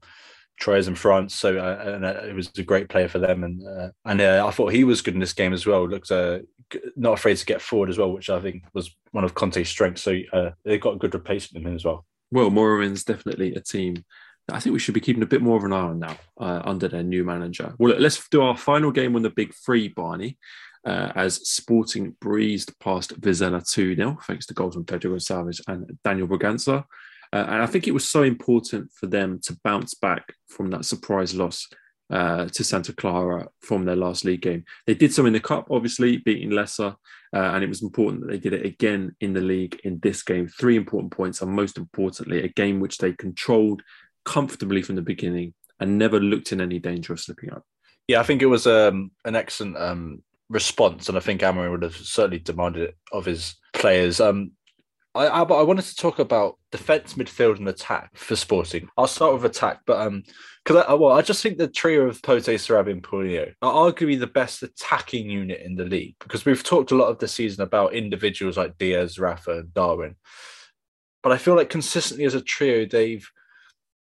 Troyes 0.62 0.86
in 0.86 0.94
France. 0.94 1.34
So 1.34 1.58
uh, 1.58 1.92
and, 1.94 2.04
uh, 2.04 2.20
it 2.22 2.34
was 2.34 2.50
a 2.56 2.62
great 2.62 2.88
player 2.88 3.08
for 3.08 3.18
them, 3.18 3.42
and 3.42 3.66
uh, 3.66 3.90
and 4.04 4.20
uh, 4.20 4.46
I 4.46 4.52
thought 4.52 4.72
he 4.72 4.84
was 4.84 5.02
good 5.02 5.14
in 5.14 5.20
this 5.20 5.32
game 5.32 5.52
as 5.52 5.66
well. 5.66 5.88
Looks 5.88 6.12
uh, 6.12 6.40
not 6.94 7.14
afraid 7.14 7.36
to 7.38 7.46
get 7.46 7.60
forward 7.60 7.90
as 7.90 7.98
well, 7.98 8.12
which 8.12 8.30
I 8.30 8.40
think 8.40 8.62
was 8.72 8.94
one 9.10 9.24
of 9.24 9.34
Conte's 9.34 9.68
strengths. 9.68 10.02
So 10.02 10.16
uh, 10.32 10.50
they 10.64 10.78
got 10.78 10.94
a 10.94 10.98
good 10.98 11.14
replacement 11.14 11.64
in 11.64 11.70
him 11.70 11.76
as 11.76 11.84
well. 11.84 12.06
Well, 12.30 12.50
Moreirense 12.50 13.04
definitely 13.04 13.54
a 13.54 13.60
team 13.60 14.04
I 14.50 14.58
think 14.58 14.72
we 14.72 14.80
should 14.80 14.94
be 14.94 15.00
keeping 15.00 15.22
a 15.22 15.26
bit 15.26 15.40
more 15.40 15.56
of 15.56 15.64
an 15.64 15.72
eye 15.72 15.80
on 15.80 16.00
now 16.00 16.16
under 16.36 16.88
their 16.88 17.04
new 17.04 17.24
manager. 17.24 17.74
Well, 17.78 17.96
let's 17.98 18.28
do 18.28 18.42
our 18.42 18.56
final 18.56 18.90
game 18.90 19.14
on 19.14 19.22
the 19.22 19.30
big 19.30 19.54
three, 19.54 19.86
Barney. 19.86 20.36
as 20.84 21.48
Sporting 21.48 22.16
breezed 22.20 22.76
past 22.80 23.20
Vizela 23.20 23.62
2 23.68 23.94
0, 23.94 24.18
thanks 24.26 24.46
to 24.46 24.54
goals 24.54 24.74
from 24.74 24.84
Pedro 24.84 25.14
Gonçalves 25.14 25.60
and 25.68 25.96
Daniel 26.02 26.26
Bragança. 26.26 26.84
Uh, 27.32 27.46
and 27.48 27.62
I 27.62 27.66
think 27.66 27.88
it 27.88 27.94
was 27.94 28.06
so 28.06 28.22
important 28.22 28.92
for 28.92 29.06
them 29.06 29.40
to 29.44 29.58
bounce 29.64 29.94
back 29.94 30.34
from 30.48 30.70
that 30.70 30.84
surprise 30.84 31.34
loss 31.34 31.66
uh, 32.10 32.46
to 32.46 32.62
Santa 32.62 32.92
Clara 32.92 33.48
from 33.60 33.84
their 33.84 33.96
last 33.96 34.24
league 34.24 34.42
game. 34.42 34.64
They 34.86 34.94
did 34.94 35.14
so 35.14 35.24
in 35.24 35.32
the 35.32 35.40
cup, 35.40 35.68
obviously 35.70 36.18
beating 36.18 36.50
Leicester, 36.50 36.94
uh, 37.34 37.38
and 37.38 37.64
it 37.64 37.68
was 37.68 37.82
important 37.82 38.20
that 38.20 38.30
they 38.30 38.38
did 38.38 38.52
it 38.52 38.66
again 38.66 39.16
in 39.20 39.32
the 39.32 39.40
league 39.40 39.80
in 39.84 39.98
this 40.00 40.22
game. 40.22 40.46
Three 40.46 40.76
important 40.76 41.12
points, 41.12 41.40
and 41.40 41.50
most 41.50 41.78
importantly, 41.78 42.42
a 42.42 42.48
game 42.48 42.80
which 42.80 42.98
they 42.98 43.12
controlled 43.14 43.82
comfortably 44.24 44.82
from 44.82 44.96
the 44.96 45.02
beginning 45.02 45.54
and 45.80 45.98
never 45.98 46.20
looked 46.20 46.52
in 46.52 46.60
any 46.60 46.78
danger 46.78 47.14
of 47.14 47.20
slipping 47.20 47.50
up. 47.50 47.64
Yeah, 48.08 48.20
I 48.20 48.24
think 48.24 48.42
it 48.42 48.46
was 48.46 48.66
um, 48.66 49.10
an 49.24 49.34
excellent 49.34 49.78
um, 49.78 50.22
response, 50.50 51.08
and 51.08 51.16
I 51.16 51.20
think 51.20 51.40
Amorim 51.40 51.70
would 51.70 51.82
have 51.82 51.96
certainly 51.96 52.40
demanded 52.40 52.90
it 52.90 52.96
of 53.10 53.24
his 53.24 53.54
players. 53.72 54.20
Um, 54.20 54.52
I, 55.14 55.26
I, 55.26 55.42
I 55.42 55.62
wanted 55.62 55.84
to 55.84 55.96
talk 55.96 56.18
about 56.18 56.58
defense, 56.70 57.14
midfield, 57.14 57.58
and 57.58 57.68
attack 57.68 58.16
for 58.16 58.34
Sporting. 58.34 58.88
I'll 58.96 59.06
start 59.06 59.34
with 59.34 59.44
attack, 59.44 59.80
but 59.86 60.00
um, 60.00 60.22
because 60.64 60.84
I 60.88 60.94
well, 60.94 61.12
I 61.12 61.22
just 61.22 61.42
think 61.42 61.58
the 61.58 61.68
trio 61.68 62.02
of 62.02 62.22
Pote, 62.22 62.42
Sarabia, 62.44 62.92
and 62.92 63.02
Paulinho 63.02 63.52
are 63.60 63.92
arguably 63.92 64.18
the 64.18 64.26
best 64.26 64.62
attacking 64.62 65.28
unit 65.28 65.60
in 65.60 65.74
the 65.74 65.84
league 65.84 66.14
because 66.20 66.44
we've 66.44 66.62
talked 66.62 66.92
a 66.92 66.96
lot 66.96 67.08
of 67.08 67.18
the 67.18 67.28
season 67.28 67.62
about 67.62 67.94
individuals 67.94 68.56
like 68.56 68.78
Diaz, 68.78 69.18
Rafa, 69.18 69.58
and 69.58 69.74
Darwin, 69.74 70.16
but 71.22 71.32
I 71.32 71.38
feel 71.38 71.56
like 71.56 71.68
consistently 71.68 72.24
as 72.24 72.34
a 72.34 72.40
trio, 72.40 72.86
they've 72.86 73.28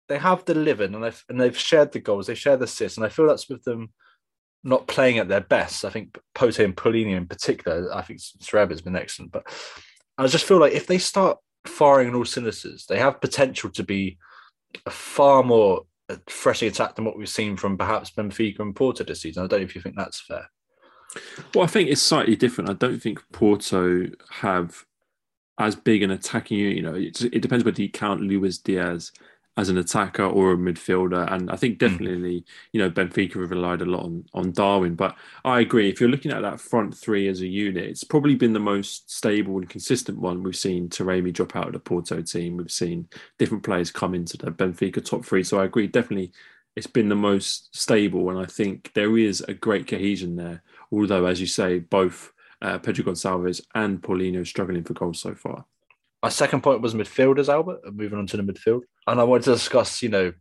they 0.09 0.19
have 0.19 0.45
delivered 0.45 0.95
and 0.95 1.03
they've 1.03 1.25
and 1.29 1.41
they've 1.41 1.59
shared 1.59 1.93
the 1.93 2.01
goals, 2.01 2.27
they 2.27 2.35
share 2.35 2.57
the 2.57 2.65
assists, 2.65 2.97
and 2.97 3.05
I 3.05 3.11
feel 3.11 3.27
that's 3.27 3.51
with 3.51 3.65
them 3.65 3.91
not 4.65 4.89
playing 4.89 5.19
at 5.19 5.29
their 5.29 5.41
best. 5.41 5.85
I 5.85 5.91
think 5.91 6.19
Pote 6.35 6.59
and 6.59 6.77
Paulinho 6.77 7.17
in 7.17 7.27
particular, 7.27 7.93
I 7.95 8.03
think 8.03 8.21
Sarabia's 8.21 8.83
been 8.83 8.97
excellent, 8.97 9.31
but 9.31 9.47
I 10.19 10.27
just 10.27 10.45
feel 10.45 10.59
like 10.59 10.73
if 10.73 10.87
they 10.87 10.99
start 10.99 11.39
firing 11.67 12.09
on 12.09 12.15
all 12.15 12.25
cylinders, 12.25 12.87
they 12.89 12.99
have 12.99 13.21
potential 13.21 13.71
to 13.71 13.83
be 13.83 14.19
a 14.85 14.91
far 14.91 15.43
more 15.43 15.83
uh, 16.09 16.17
freshly 16.29 16.69
attack 16.69 16.95
than 16.95 17.05
what 17.05 17.19
we've 17.19 17.29
seen 17.29 17.57
from 17.57 17.77
perhaps 17.77 18.11
Benfica 18.11 18.61
and 18.61 18.75
Porto 18.75 19.05
this 19.05 19.23
season. 19.23 19.45
I 19.45 19.47
don't 19.47 19.61
know 19.61 19.65
if 19.65 19.75
you 19.75 19.81
think 19.81 19.97
that's 19.97 20.21
fair. 20.21 20.49
Well, 21.55 21.65
I 21.65 21.69
think 21.69 21.89
it's 21.89 22.03
slightly 22.03 22.37
different. 22.37 22.71
I 22.71 22.75
don't 22.75 23.01
think 23.01 23.23
Porto 23.33 24.07
have 24.31 24.85
as 25.59 25.75
big 25.75 26.03
an 26.03 26.11
attacking 26.11 26.59
unit. 26.59 26.77
You 26.77 26.83
know, 26.83 26.95
it, 26.95 27.21
it 27.23 27.41
depends 27.41 27.65
whether 27.65 27.81
you 27.81 27.91
count 27.91 28.21
Luis 28.21 28.59
Diaz 28.59 29.13
as 29.57 29.69
an 29.69 29.79
attacker 29.79 30.25
or 30.25 30.53
a 30.53 30.57
midfielder. 30.57 31.33
And 31.33 31.51
I 31.51 31.57
think 31.57 31.75
hmm. 31.75 31.87
definitely, 31.87 32.41
mm. 32.41 32.45
you 32.73 32.81
know, 32.81 32.91
Benfica 32.91 33.41
have 33.41 33.51
relied 33.51 33.81
a 33.81 33.87
lot 33.87 34.05
on, 34.05 34.25
on 34.35 34.53
Darwin. 34.53 34.95
But 34.95 35.17
I 35.45 35.61
agree, 35.61 35.89
if 35.89 36.01
you're 36.01 36.11
looking 36.11 36.33
at 36.33 36.43
that 36.43 36.61
front 36.61 36.95
three 36.95 37.29
as 37.29 37.41
a 37.41 37.47
unit, 37.47 37.85
it's 37.85 38.05
probably 38.05 38.35
been 38.35 38.53
the 38.53 38.61
most 38.61 39.11
stable 39.11 39.57
and 39.57 39.69
consistent 39.69 40.19
one. 40.19 40.43
We've 40.43 40.55
seen 40.57 40.89
Taremi 40.89 41.33
drop 41.33 41.57
out 41.57 41.69
of 41.69 41.73
the 41.73 41.81
Porto 41.81 42.21
team. 42.21 42.57
We've 42.59 42.71
seen 42.71 43.09
different 43.39 43.65
players 43.65 43.91
come 43.91 44.15
into 44.15 44.37
the 44.37 44.51
Benfica 44.51 45.05
top 45.05 45.25
three. 45.25 45.43
So 45.43 45.59
I 45.59 45.65
agree, 45.65 45.87
definitely 45.87 46.33
it's 46.77 46.87
been 46.87 47.09
the 47.09 47.15
most 47.15 47.75
stable. 47.75 48.29
And 48.29 48.39
I 48.39 48.45
think 48.45 48.93
there 48.95 49.17
is 49.17 49.41
a 49.49 49.55
great 49.55 49.87
cohesion 49.89 50.37
there. 50.37 50.63
Although, 50.93 51.25
as 51.25 51.41
you 51.41 51.47
say, 51.47 51.79
both 51.79 52.33
uh, 52.61 52.79
Pedro 52.79 53.07
Gonçalves 53.07 53.63
and 53.75 54.01
Paulinho 54.01 54.47
struggling 54.47 54.85
for 54.85 54.95
goals 54.95 55.21
so 55.21 55.35
far. 55.35 55.65
My 56.23 56.29
second 56.29 56.63
point 56.63 56.83
was 56.83 56.95
midfielders, 56.95 57.49
Albert. 57.49 57.81
Moving 57.95 58.19
on 58.19 58.27
to 58.29 58.37
the 58.37 58.43
midfield, 58.43 58.83
and 59.07 59.21
I 59.21 59.25
wanted 59.25 59.45
to 59.45 59.53
discuss, 59.53 60.03
you 60.03 60.09
know, 60.09 60.33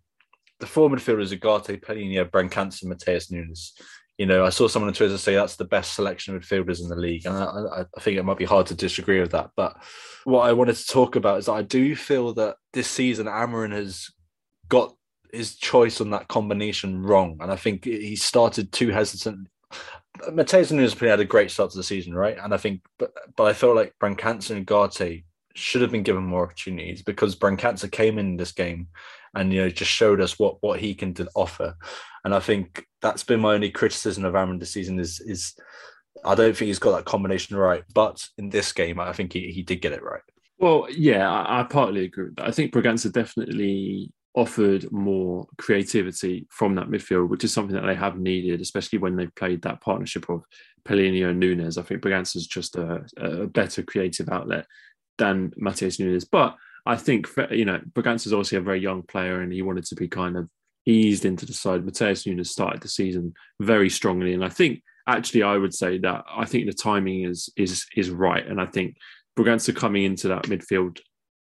the 0.60 0.68
four 0.68 0.90
midfielders: 0.90 1.38
Ugarte, 1.38 1.82
Palhinha, 1.82 2.30
Bragança, 2.30 2.86
Matheus 2.86 3.32
Nunes. 3.32 3.74
You 4.18 4.26
know, 4.26 4.46
I 4.46 4.50
saw 4.50 4.70
someone 4.70 4.88
on 4.88 4.94
Twitter 4.94 5.18
say 5.18 5.36
that's 5.36 5.58
the 5.58 5.66
best 5.66 5.94
selection 5.94 6.36
of 6.36 6.42
midfielders 6.42 6.82
in 6.82 6.88
the 6.88 6.96
league, 6.96 7.26
and 7.26 7.36
I, 7.36 7.84
I 7.96 8.00
think 8.00 8.18
it 8.18 8.24
might 8.24 8.38
be 8.38 8.46
hard 8.46 8.68
to 8.68 8.76
disagree 8.76 9.20
with 9.20 9.32
that. 9.32 9.52
But 9.58 9.76
what 10.24 10.48
I 10.48 10.54
wanted 10.54 10.78
to 10.78 10.88
talk 10.88 11.18
about 11.18 11.40
is 11.40 11.48
that 11.48 11.54
I 11.54 11.64
do 11.64 11.96
feel 11.96 12.34
that 12.36 12.56
this 12.72 12.88
season 12.88 13.28
Amorim 13.28 13.74
has 13.74 14.10
got 14.70 14.96
his 15.34 15.58
choice 15.58 16.00
on 16.00 16.12
that 16.12 16.30
combination 16.30 17.04
wrong, 17.04 17.38
and 17.42 17.52
I 17.52 17.58
think 17.58 17.84
he 17.84 18.16
started 18.16 18.72
too 18.72 18.90
hesitant. 18.90 19.50
Matheus 20.30 20.72
Nunes 20.72 20.98
had 20.98 21.20
a 21.20 21.26
great 21.26 21.52
start 21.52 21.72
to 21.72 21.78
the 21.78 21.84
season, 21.84 22.16
right? 22.16 22.38
And 22.42 22.54
I 22.54 22.58
think, 22.58 22.84
but 22.98 23.12
but 23.36 23.48
I 23.48 23.54
felt 23.54 23.76
like 23.76 23.94
Bragança 24.02 24.52
and 24.52 24.66
Ugarte 24.66 25.25
should 25.56 25.82
have 25.82 25.92
been 25.92 26.04
given 26.04 26.24
more 26.24 26.44
opportunities 26.44 27.02
because 27.02 27.36
Bragança 27.36 27.92
came 27.92 28.18
in 28.18 28.38
this 28.38 28.52
game 28.52 28.88
and 29.36 29.52
you 29.52 29.62
know 29.62 29.70
just 29.70 29.92
showed 29.92 30.22
us 30.22 30.38
what 30.40 30.58
what 30.62 30.80
he 30.80 30.94
can 30.94 31.16
offer. 31.36 31.76
And 32.24 32.34
I 32.34 32.40
think 32.40 32.86
that's 33.02 33.24
been 33.24 33.40
my 33.40 33.54
only 33.54 33.72
criticism 33.72 34.26
of 34.26 34.34
Amorim 34.34 34.60
this 34.60 34.72
season 34.72 35.00
is 35.00 35.20
is 35.20 35.54
I 36.24 36.36
don't 36.36 36.56
think 36.56 36.68
he's 36.68 36.80
got 36.80 36.96
that 36.96 37.06
combination 37.06 37.56
right. 37.56 37.84
But 37.94 38.26
in 38.38 38.50
this 38.50 38.72
game, 38.74 39.00
I 39.00 39.14
think 39.14 39.34
he, 39.34 39.52
he 39.52 39.62
did 39.62 39.82
get 39.82 39.94
it 39.94 40.04
right. 40.04 40.22
Well, 40.58 40.88
yeah, 40.90 41.30
I, 41.30 41.62
I 41.62 41.64
partly 41.64 42.06
agree 42.06 42.26
with 42.26 42.38
that. 42.38 42.48
I 42.48 42.52
think 42.52 42.74
Bragança 42.74 43.12
definitely 43.12 44.12
offered 44.36 44.92
more 44.92 45.48
creativity 45.58 46.46
from 46.50 46.76
that 46.76 46.88
midfield, 46.88 47.30
which 47.30 47.44
is 47.44 47.54
something 47.54 47.76
that 47.76 47.86
they 47.86 47.96
have 47.96 48.18
needed, 48.18 48.60
especially 48.60 49.00
when 49.00 49.16
they've 49.16 49.34
played 49.36 49.62
that 49.62 49.82
partnership 49.82 50.30
of 50.30 50.44
and 50.88 51.40
Nunes. 51.40 51.78
I 51.78 51.82
think 51.82 52.02
Bragança 52.02 52.36
is 52.36 52.48
just 52.48 52.76
a, 52.76 53.06
a, 53.18 53.48
better 53.48 53.82
creative 53.82 54.30
outlet 54.30 54.66
than 55.18 55.52
Matheus 55.52 56.00
Nunes. 56.00 56.26
But 56.26 56.56
I 56.86 56.96
think 56.96 57.28
you 57.52 57.66
know 57.66 57.80
Bragança 57.94 58.28
is 58.28 58.34
obviously 58.34 58.58
a 58.58 58.62
very 58.62 58.80
young 58.80 59.04
player, 59.04 59.42
and 59.42 59.52
he 59.52 59.62
wanted 59.62 59.86
to 59.86 59.96
be 59.96 60.08
kind 60.08 60.38
of 60.38 60.50
eased 60.86 61.26
into 61.26 61.46
the 61.46 61.54
side. 61.54 61.84
Matheus 61.84 62.26
Nunes 62.26 62.52
started 62.52 62.82
the 62.82 62.88
season 62.88 63.34
very 63.60 63.90
strongly, 63.90 64.34
and 64.34 64.44
I 64.44 64.50
think 64.50 64.82
actually 65.08 65.44
I 65.44 65.58
would 65.58 65.74
say 65.74 65.98
that 66.00 66.26
I 66.30 66.46
think 66.46 66.66
the 66.66 66.74
timing 66.74 67.24
is 67.24 67.50
is 67.58 67.86
is 67.96 68.10
right, 68.10 68.46
and 68.46 68.62
I 68.62 68.66
think 68.66 68.98
Bragança 69.38 69.76
coming 69.76 70.04
into 70.04 70.28
that 70.30 70.44
midfield 70.44 71.00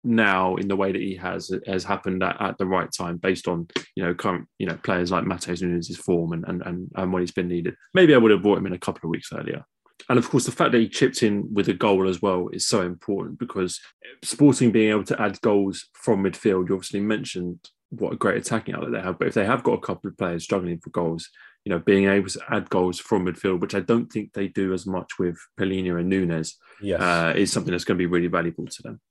now 0.04 0.56
in 0.56 0.68
the 0.68 0.76
way 0.76 0.92
that 0.92 1.02
he 1.02 1.16
has 1.16 1.52
has 1.68 1.84
happened 1.84 2.24
at, 2.24 2.42
at 2.42 2.58
the 2.58 2.66
right 2.66 2.90
time 2.98 3.18
based 3.18 3.48
on 3.48 3.68
you 3.96 4.04
know 4.04 4.14
current 4.14 4.48
you 4.58 4.66
know 4.66 4.78
players 4.84 5.12
like 5.12 5.26
Matheus 5.26 5.62
Nunes' 5.62 5.98
form 5.98 6.34
and, 6.34 6.46
and 6.48 6.62
and 6.64 6.92
and 6.96 7.14
when 7.14 7.22
he's 7.22 7.32
been 7.32 7.48
needed. 7.48 7.76
Maybe 7.94 8.14
I 8.14 8.18
would 8.18 8.32
have 8.32 8.42
brought 8.42 8.58
him 8.58 8.68
in 8.68 8.74
a 8.74 8.80
couple 8.80 9.08
of 9.08 9.12
weeks 9.12 9.32
earlier. 9.34 9.66
And 10.08 10.18
of 10.18 10.30
course, 10.30 10.46
the 10.46 10.52
fact 10.52 10.72
that 10.72 10.80
he 10.80 10.88
chipped 10.88 11.24
in 11.24 11.54
with 11.54 11.68
a 11.68 11.74
goal 11.74 12.08
as 12.08 12.22
well 12.22 12.50
is 12.54 12.66
so 12.66 12.82
important 12.82 13.38
because 13.38 13.80
Sporting 14.24 14.72
being 14.72 14.90
able 14.90 15.04
to 15.06 15.22
add 15.22 15.42
goals 15.42 15.88
from 15.94 16.24
midfield, 16.24 16.70
you 16.70 16.76
obviously 16.76 17.00
mentioned 17.00 17.60
what 17.90 18.14
a 18.14 18.18
great 18.18 18.38
attacking 18.38 18.76
outlet 18.76 18.92
they 18.92 19.02
have. 19.02 19.20
But 19.20 19.28
if 19.28 19.34
they 19.34 19.46
have 19.46 19.64
got 19.64 19.74
a 19.74 19.82
couple 19.82 20.10
of 20.10 20.18
players 20.18 20.44
struggling 20.44 20.80
for 20.80 20.90
goals, 20.92 21.30
you 21.66 21.70
know, 21.70 21.80
being 21.80 22.08
able 22.08 22.30
to 22.30 22.42
add 22.50 22.70
goals 22.70 23.00
from 23.00 23.26
midfield, 23.26 23.60
which 23.60 23.76
I 23.76 23.82
don't 23.82 24.12
think 24.12 24.34
they 24.34 24.48
do 24.48 24.74
as 24.74 24.86
much 24.86 25.20
with 25.20 25.38
Palhinha 25.60 26.00
and 26.00 26.10
Nunes, 26.10 26.58
yes. 26.82 27.02
uh, 27.02 27.34
is 27.36 27.52
something 27.52 27.72
that's 27.72 27.84
going 27.84 27.98
to 27.98 28.02
be 28.02 28.06
really 28.06 28.28
valuable 28.28 28.66
to 28.66 28.82
them. 28.82 29.02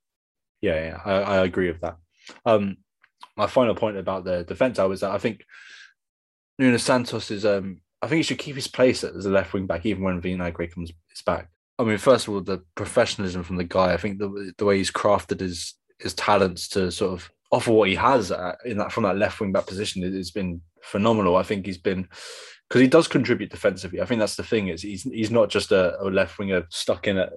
Yeah, 0.61 0.75
yeah, 0.75 1.01
I, 1.05 1.13
I 1.13 1.45
agree 1.45 1.71
with 1.71 1.81
that. 1.81 1.97
Um, 2.45 2.77
my 3.37 3.47
final 3.47 3.75
point 3.75 3.97
about 3.97 4.25
the 4.25 4.43
defense, 4.43 4.79
I 4.79 4.85
was 4.85 5.01
that 5.01 5.11
I 5.11 5.17
think 5.17 5.43
Nuno 6.57 6.77
Santos 6.77 7.31
is. 7.31 7.45
Um, 7.45 7.81
I 8.01 8.07
think 8.07 8.17
he 8.17 8.23
should 8.23 8.37
keep 8.37 8.55
his 8.55 8.67
place 8.67 9.03
as 9.03 9.25
a 9.25 9.29
left 9.29 9.53
wing 9.53 9.67
back, 9.67 9.85
even 9.85 10.03
when 10.03 10.21
Vinagre 10.21 10.71
comes 10.71 10.91
back. 11.25 11.49
I 11.77 11.83
mean, 11.83 11.97
first 11.97 12.27
of 12.27 12.33
all, 12.33 12.41
the 12.41 12.63
professionalism 12.75 13.43
from 13.43 13.57
the 13.57 13.63
guy. 13.63 13.93
I 13.93 13.97
think 13.97 14.19
the 14.19 14.53
the 14.57 14.65
way 14.65 14.77
he's 14.77 14.91
crafted 14.91 15.39
his 15.39 15.75
his 15.99 16.13
talents 16.13 16.67
to 16.69 16.91
sort 16.91 17.13
of 17.13 17.29
offer 17.51 17.71
what 17.71 17.89
he 17.89 17.95
has 17.95 18.31
in 18.65 18.77
that 18.77 18.91
from 18.91 19.03
that 19.03 19.17
left 19.17 19.39
wing 19.39 19.51
back 19.51 19.67
position 19.67 20.01
has 20.01 20.31
been 20.31 20.61
phenomenal. 20.81 21.35
I 21.35 21.43
think 21.43 21.65
he's 21.65 21.77
been 21.77 22.07
because 22.69 22.81
he 22.81 22.87
does 22.87 23.07
contribute 23.07 23.49
defensively. 23.49 23.99
I 23.99 24.05
think 24.05 24.19
that's 24.19 24.35
the 24.35 24.43
thing 24.43 24.67
is 24.67 24.83
he's 24.83 25.03
he's 25.03 25.31
not 25.31 25.49
just 25.49 25.71
a, 25.71 25.99
a 26.01 26.05
left 26.05 26.37
winger 26.37 26.67
stuck 26.69 27.07
in 27.07 27.17
a, 27.17 27.29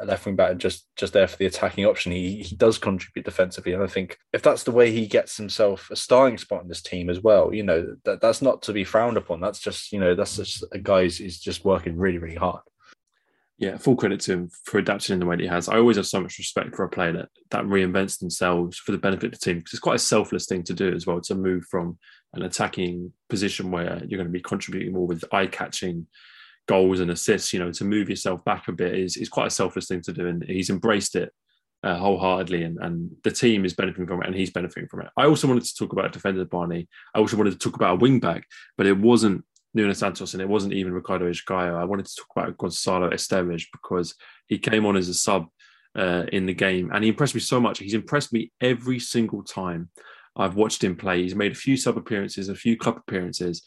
a 0.00 0.04
left 0.04 0.24
wing 0.24 0.36
back 0.36 0.52
and 0.52 0.60
just 0.60 0.86
just 0.96 1.12
there 1.12 1.26
for 1.26 1.36
the 1.36 1.46
attacking 1.46 1.86
option. 1.86 2.12
He 2.12 2.42
he 2.42 2.54
does 2.54 2.78
contribute 2.78 3.24
defensively, 3.24 3.72
and 3.72 3.82
I 3.82 3.88
think 3.88 4.18
if 4.32 4.42
that's 4.42 4.62
the 4.62 4.70
way 4.70 4.92
he 4.92 5.06
gets 5.06 5.36
himself 5.36 5.90
a 5.90 5.96
starting 5.96 6.38
spot 6.38 6.62
in 6.62 6.68
this 6.68 6.82
team 6.82 7.10
as 7.10 7.20
well, 7.20 7.52
you 7.52 7.64
know 7.64 7.96
that 8.04 8.20
that's 8.20 8.42
not 8.42 8.62
to 8.62 8.72
be 8.72 8.84
frowned 8.84 9.16
upon. 9.16 9.40
That's 9.40 9.58
just 9.58 9.92
you 9.92 9.98
know 9.98 10.14
that's 10.14 10.36
just 10.36 10.64
a 10.72 10.78
guy 10.78 11.02
who's 11.02 11.40
just 11.40 11.64
working 11.64 11.96
really 11.96 12.18
really 12.18 12.36
hard 12.36 12.60
yeah, 13.60 13.76
full 13.76 13.94
credit 13.94 14.20
to 14.20 14.32
him 14.32 14.50
for 14.64 14.78
adapting 14.78 15.12
in 15.12 15.20
the 15.20 15.26
way 15.26 15.36
that 15.36 15.42
he 15.42 15.48
has. 15.48 15.68
I 15.68 15.76
always 15.76 15.98
have 15.98 16.06
so 16.06 16.18
much 16.18 16.38
respect 16.38 16.74
for 16.74 16.84
a 16.84 16.88
player 16.88 17.12
that, 17.12 17.28
that 17.50 17.64
reinvents 17.64 18.18
themselves 18.18 18.78
for 18.78 18.92
the 18.92 18.98
benefit 18.98 19.26
of 19.26 19.30
the 19.32 19.44
team 19.44 19.58
because 19.58 19.74
it's 19.74 19.80
quite 19.80 19.96
a 19.96 19.98
selfless 19.98 20.46
thing 20.46 20.62
to 20.62 20.72
do 20.72 20.90
as 20.94 21.06
well 21.06 21.20
to 21.20 21.34
move 21.34 21.64
from 21.70 21.98
an 22.32 22.42
attacking 22.42 23.12
position 23.28 23.70
where 23.70 23.98
you're 24.06 24.16
going 24.16 24.24
to 24.24 24.32
be 24.32 24.40
contributing 24.40 24.94
more 24.94 25.06
with 25.06 25.24
eye 25.30 25.46
catching 25.46 26.06
goals 26.68 27.00
and 27.00 27.10
assists. 27.10 27.52
You 27.52 27.58
know, 27.58 27.70
to 27.70 27.84
move 27.84 28.08
yourself 28.08 28.42
back 28.44 28.66
a 28.68 28.72
bit 28.72 28.94
is, 28.94 29.18
is 29.18 29.28
quite 29.28 29.48
a 29.48 29.50
selfless 29.50 29.88
thing 29.88 30.00
to 30.02 30.12
do, 30.14 30.26
and 30.26 30.42
he's 30.42 30.70
embraced 30.70 31.14
it 31.14 31.30
uh, 31.82 31.98
wholeheartedly, 31.98 32.62
and, 32.62 32.78
and 32.80 33.10
the 33.24 33.30
team 33.30 33.66
is 33.66 33.74
benefiting 33.74 34.06
from 34.06 34.22
it, 34.22 34.26
and 34.26 34.36
he's 34.36 34.50
benefiting 34.50 34.88
from 34.88 35.02
it. 35.02 35.08
I 35.18 35.26
also 35.26 35.46
wanted 35.46 35.64
to 35.64 35.74
talk 35.74 35.92
about 35.92 36.12
defender 36.12 36.46
Barney. 36.46 36.88
I 37.14 37.18
also 37.18 37.36
wanted 37.36 37.52
to 37.52 37.58
talk 37.58 37.76
about 37.76 37.92
a 37.92 37.98
wing 37.98 38.20
back, 38.20 38.44
but 38.78 38.86
it 38.86 38.96
wasn't 38.96 39.44
Nuno 39.74 39.92
Santos, 39.92 40.34
and 40.34 40.42
it 40.42 40.48
wasn't 40.48 40.74
even 40.74 40.92
Ricardo 40.92 41.30
Esgaio. 41.30 41.76
I 41.76 41.84
wanted 41.84 42.06
to 42.06 42.16
talk 42.16 42.28
about 42.36 42.56
Gonçalo 42.56 43.12
Esteves 43.12 43.66
because 43.72 44.14
he 44.46 44.58
came 44.58 44.84
on 44.86 44.96
as 44.96 45.08
a 45.08 45.14
sub 45.14 45.46
uh, 45.96 46.24
in 46.32 46.46
the 46.46 46.54
game, 46.54 46.90
and 46.92 47.04
he 47.04 47.10
impressed 47.10 47.34
me 47.34 47.40
so 47.40 47.60
much. 47.60 47.78
He's 47.78 47.94
impressed 47.94 48.32
me 48.32 48.52
every 48.60 48.98
single 48.98 49.42
time 49.42 49.90
I've 50.36 50.56
watched 50.56 50.82
him 50.82 50.96
play. 50.96 51.22
He's 51.22 51.34
made 51.34 51.52
a 51.52 51.56
few 51.56 51.76
sub 51.76 51.96
appearances, 51.96 52.48
a 52.48 52.54
few 52.54 52.76
club 52.76 52.98
appearances, 52.98 53.62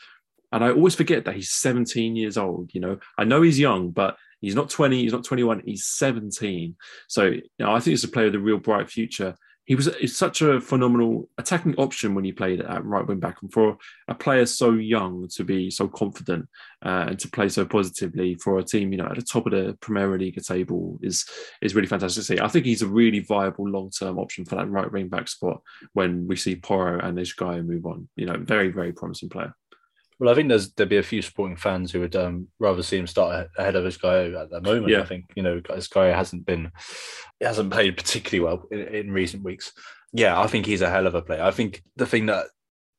and 0.51 0.63
I 0.63 0.71
always 0.71 0.95
forget 0.95 1.25
that 1.25 1.35
he's 1.35 1.51
17 1.51 2.15
years 2.15 2.37
old. 2.37 2.71
You 2.73 2.81
know, 2.81 2.99
I 3.17 3.23
know 3.23 3.41
he's 3.41 3.59
young, 3.59 3.91
but 3.91 4.17
he's 4.39 4.55
not 4.55 4.69
20, 4.69 5.01
he's 5.01 5.13
not 5.13 5.23
21, 5.23 5.63
he's 5.65 5.85
17. 5.85 6.75
So 7.07 7.25
you 7.25 7.41
know, 7.59 7.73
I 7.73 7.79
think 7.79 7.93
he's 7.93 8.03
a 8.03 8.09
player 8.09 8.25
with 8.25 8.35
a 8.35 8.39
real 8.39 8.59
bright 8.59 8.89
future 8.89 9.35
he 9.65 9.75
was 9.75 9.89
such 10.15 10.41
a 10.41 10.59
phenomenal 10.59 11.29
attacking 11.37 11.75
option 11.75 12.13
when 12.13 12.25
he 12.25 12.33
played 12.33 12.61
at 12.61 12.83
right 12.83 13.05
wing 13.07 13.19
back. 13.19 13.41
And 13.41 13.51
for 13.51 13.77
a 14.07 14.15
player 14.15 14.45
so 14.45 14.73
young 14.73 15.27
to 15.35 15.43
be 15.43 15.71
so 15.71 15.87
confident 15.87 16.47
uh, 16.85 17.05
and 17.09 17.19
to 17.19 17.29
play 17.29 17.47
so 17.47 17.65
positively 17.65 18.35
for 18.35 18.59
a 18.59 18.63
team, 18.63 18.91
you 18.91 18.97
know, 18.97 19.05
at 19.05 19.15
the 19.15 19.21
top 19.21 19.45
of 19.45 19.53
the 19.53 19.77
Premier 19.79 20.17
League 20.17 20.41
table 20.43 20.99
is 21.01 21.25
is 21.61 21.75
really 21.75 21.87
fantastic 21.87 22.21
to 22.21 22.25
see. 22.25 22.39
I 22.41 22.49
think 22.49 22.65
he's 22.65 22.81
a 22.81 22.87
really 22.87 23.19
viable 23.19 23.69
long 23.69 23.89
term 23.89 24.19
option 24.19 24.43
for 24.43 24.55
that 24.55 24.69
right 24.69 24.91
wing 24.91 25.07
back 25.07 25.27
spot 25.29 25.61
when 25.93 26.27
we 26.27 26.35
see 26.35 26.55
Porro 26.55 26.99
and 26.99 27.17
this 27.17 27.33
guy 27.33 27.61
move 27.61 27.85
on. 27.85 28.09
You 28.15 28.25
know, 28.25 28.37
very 28.37 28.69
very 28.69 28.91
promising 28.91 29.29
player. 29.29 29.55
Well, 30.23 30.31
I 30.31 30.35
think 30.35 30.47
there's 30.47 30.71
there'd 30.71 30.87
be 30.87 30.95
a 30.95 31.03
few 31.03 31.21
sporting 31.21 31.57
fans 31.57 31.91
who 31.91 31.99
would 31.99 32.15
um, 32.15 32.47
rather 32.57 32.81
see 32.81 32.97
him 32.97 33.07
start 33.07 33.49
ahead 33.57 33.75
of 33.75 34.01
guy 34.01 34.27
at 34.27 34.49
the 34.49 34.61
moment. 34.61 34.87
Yeah. 34.87 35.01
I 35.01 35.05
think 35.05 35.25
you 35.35 35.43
know 35.43 35.59
guy 35.59 36.05
hasn't 36.07 36.45
been 36.45 36.71
he 37.41 37.45
hasn't 37.45 37.73
played 37.73 37.97
particularly 37.97 38.39
well 38.39 38.65
in, 38.71 38.79
in, 38.95 39.11
recent 39.11 39.43
weeks. 39.43 39.73
Yeah, 40.13 40.39
I 40.39 40.47
think 40.47 40.65
he's 40.65 40.81
a 40.81 40.89
hell 40.89 41.07
of 41.07 41.15
a 41.15 41.21
player. 41.21 41.43
I 41.43 41.51
think 41.51 41.83
the 41.97 42.05
thing 42.05 42.27
that 42.27 42.45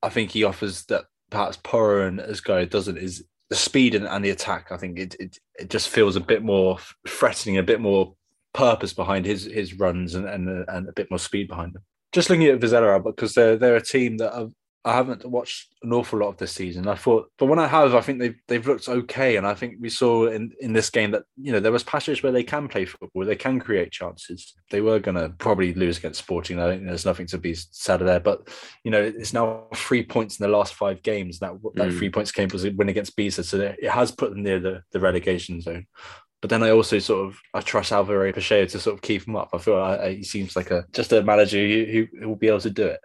I 0.03 0.11
think 0.11 0.33
he 0.33 0.45
offers 0.45 0.85
that 0.87 1.07
perhaps 1.31 1.57
Porro 1.63 2.09
and 2.09 2.43
guy 2.45 2.67
doesn't 2.67 2.99
is 2.99 3.25
the 3.49 3.57
speed 3.57 3.95
and, 3.95 4.07
and 4.07 4.23
the 4.23 4.29
attack. 4.29 4.71
I 4.71 4.77
think 4.77 4.99
it, 4.99 5.17
it 5.19 5.39
it 5.59 5.71
just 5.71 5.89
feels 5.89 6.17
a 6.17 6.21
bit 6.21 6.43
more 6.43 6.77
threatening, 7.09 7.57
a 7.57 7.63
bit 7.63 7.81
more 7.81 8.15
purpose 8.53 8.93
behind 8.93 9.25
his 9.25 9.45
his 9.45 9.79
runs 9.79 10.15
and 10.15 10.29
and, 10.29 10.67
and 10.69 10.91
a 10.91 10.93
bit 10.93 11.11
more 11.11 11.19
speed 11.19 11.49
behind 11.49 11.73
them. 11.73 11.85
Just 12.13 12.29
looking 12.29 12.49
at 12.49 12.61
Vizela, 12.61 13.03
because 13.03 13.33
they're 13.33 13.57
they're 13.57 13.77
a 13.77 13.83
team 13.83 14.19
that 14.19 14.35
have 14.35 14.53
I 14.87 14.93
haven't 14.93 15.25
watched 15.25 15.69
an 15.83 15.95
awful 15.95 16.19
lot 16.19 16.29
of 16.29 16.37
this 16.37 16.53
season. 16.53 16.87
I 16.89 16.95
thought, 16.95 17.31
but 17.39 17.47
when 17.47 17.59
I 17.59 17.67
have, 17.67 17.95
I 17.95 18.03
think 18.03 18.19
they've 18.19 18.37
they've 18.49 18.67
looked 18.67 18.89
okay, 18.89 19.37
and 19.37 19.47
I 19.47 19.55
think 19.55 19.77
we 19.81 19.89
saw 19.89 20.27
in 20.27 20.53
in 20.61 20.75
this 20.75 20.91
game 20.91 21.13
that 21.13 21.25
you 21.41 21.53
know 21.53 21.61
there 21.61 21.73
was 21.73 21.83
passages 21.83 22.23
where 22.23 22.33
they 22.33 22.43
can 22.43 22.69
play 22.69 22.85
football, 22.85 23.25
they 23.25 23.35
can 23.35 23.61
create 23.61 23.93
chances. 23.93 24.55
They 24.71 24.83
were 24.83 24.99
going 24.99 25.17
to 25.17 25.31
probably 25.39 25.73
lose 25.73 25.97
against 25.97 26.19
Sporting. 26.19 26.61
I 26.61 26.69
think 26.69 26.85
there's 26.85 27.07
nothing 27.07 27.27
to 27.29 27.39
be 27.39 27.55
sad 27.55 28.03
of 28.03 28.07
there, 28.07 28.21
but 28.21 28.49
you 28.85 28.91
know 28.91 29.01
it's 29.01 29.33
now 29.33 29.69
three 29.75 30.05
points 30.05 30.39
in 30.39 30.45
the 30.45 30.55
last 30.55 30.75
five 30.75 31.03
games. 31.03 31.39
That 31.39 31.55
that 31.75 31.89
mm. 31.89 31.99
three 31.99 32.11
points 32.11 32.31
came 32.31 32.51
was 32.53 32.67
a 32.67 32.71
win 32.71 32.91
against 32.91 33.17
B-Sad, 33.17 33.47
so 33.47 33.61
it 33.61 33.91
has 33.91 34.11
put 34.11 34.31
them 34.31 34.43
near 34.43 34.61
the 34.61 34.83
the 34.93 35.01
relegation 35.01 35.63
zone. 35.63 35.87
But 36.43 36.51
then 36.51 36.63
I 36.63 36.73
also 36.73 36.99
sort 36.99 37.27
of 37.27 37.39
I 37.55 37.63
trust 37.63 37.91
Alvaro 37.91 38.31
Pacheco 38.31 38.67
to 38.67 38.79
sort 38.79 38.95
of 38.95 39.01
keep 39.01 39.27
him 39.27 39.35
up. 39.35 39.49
I 39.55 39.59
feel 39.59 39.79
like 39.81 40.19
he 40.19 40.25
seems 40.25 40.55
like 40.55 40.71
a 40.71 40.85
just 40.93 41.15
a 41.15 41.23
manager 41.23 41.57
who, 41.57 42.07
who 42.21 42.29
will 42.29 42.37
be 42.37 42.49
able 42.49 42.61
to 42.61 42.69
do 42.69 42.87
it. 42.87 43.01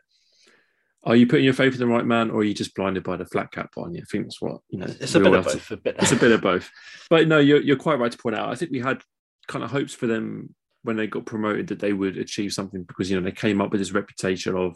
Are 1.03 1.15
you 1.15 1.27
putting 1.27 1.45
your 1.45 1.53
faith 1.53 1.73
in 1.73 1.79
the 1.79 1.87
right 1.87 2.05
man, 2.05 2.29
or 2.29 2.41
are 2.41 2.43
you 2.43 2.53
just 2.53 2.75
blinded 2.75 3.03
by 3.03 3.15
the 3.15 3.25
flat 3.25 3.51
cap 3.51 3.71
on 3.77 3.93
you? 3.93 4.01
I 4.01 4.05
think 4.11 4.25
that's 4.25 4.41
what 4.41 4.59
you 4.69 4.79
know. 4.79 4.87
It's 4.99 5.15
a 5.15 5.19
bit 5.19 5.33
of 5.33 5.45
both. 5.45 5.67
To, 5.67 5.73
a 5.75 5.77
bit. 5.77 5.95
It's 5.99 6.11
a 6.11 6.15
bit 6.17 6.31
of 6.31 6.41
both. 6.41 6.69
But 7.09 7.27
no, 7.27 7.39
you're 7.39 7.61
you're 7.61 7.77
quite 7.77 7.99
right 7.99 8.11
to 8.11 8.17
point 8.17 8.35
out. 8.35 8.49
I 8.49 8.55
think 8.55 8.71
we 8.71 8.79
had 8.79 9.01
kind 9.47 9.63
of 9.63 9.71
hopes 9.71 9.93
for 9.93 10.07
them 10.07 10.53
when 10.83 10.97
they 10.97 11.07
got 11.07 11.25
promoted 11.25 11.67
that 11.67 11.79
they 11.79 11.93
would 11.93 12.17
achieve 12.17 12.53
something 12.53 12.83
because 12.83 13.09
you 13.09 13.19
know 13.19 13.23
they 13.23 13.31
came 13.31 13.61
up 13.61 13.71
with 13.71 13.79
this 13.79 13.91
reputation 13.91 14.55
of 14.55 14.75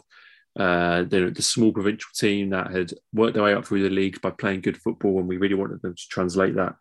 uh, 0.58 1.02
the, 1.02 1.32
the 1.34 1.42
small 1.42 1.72
provincial 1.72 2.10
team 2.14 2.50
that 2.50 2.70
had 2.70 2.92
worked 3.12 3.34
their 3.34 3.42
way 3.42 3.54
up 3.54 3.66
through 3.66 3.82
the 3.82 3.90
leagues 3.90 4.18
by 4.18 4.30
playing 4.30 4.62
good 4.62 4.78
football, 4.78 5.18
and 5.18 5.28
we 5.28 5.36
really 5.36 5.54
wanted 5.54 5.82
them 5.82 5.94
to 5.94 6.08
translate 6.10 6.54
that 6.54 6.74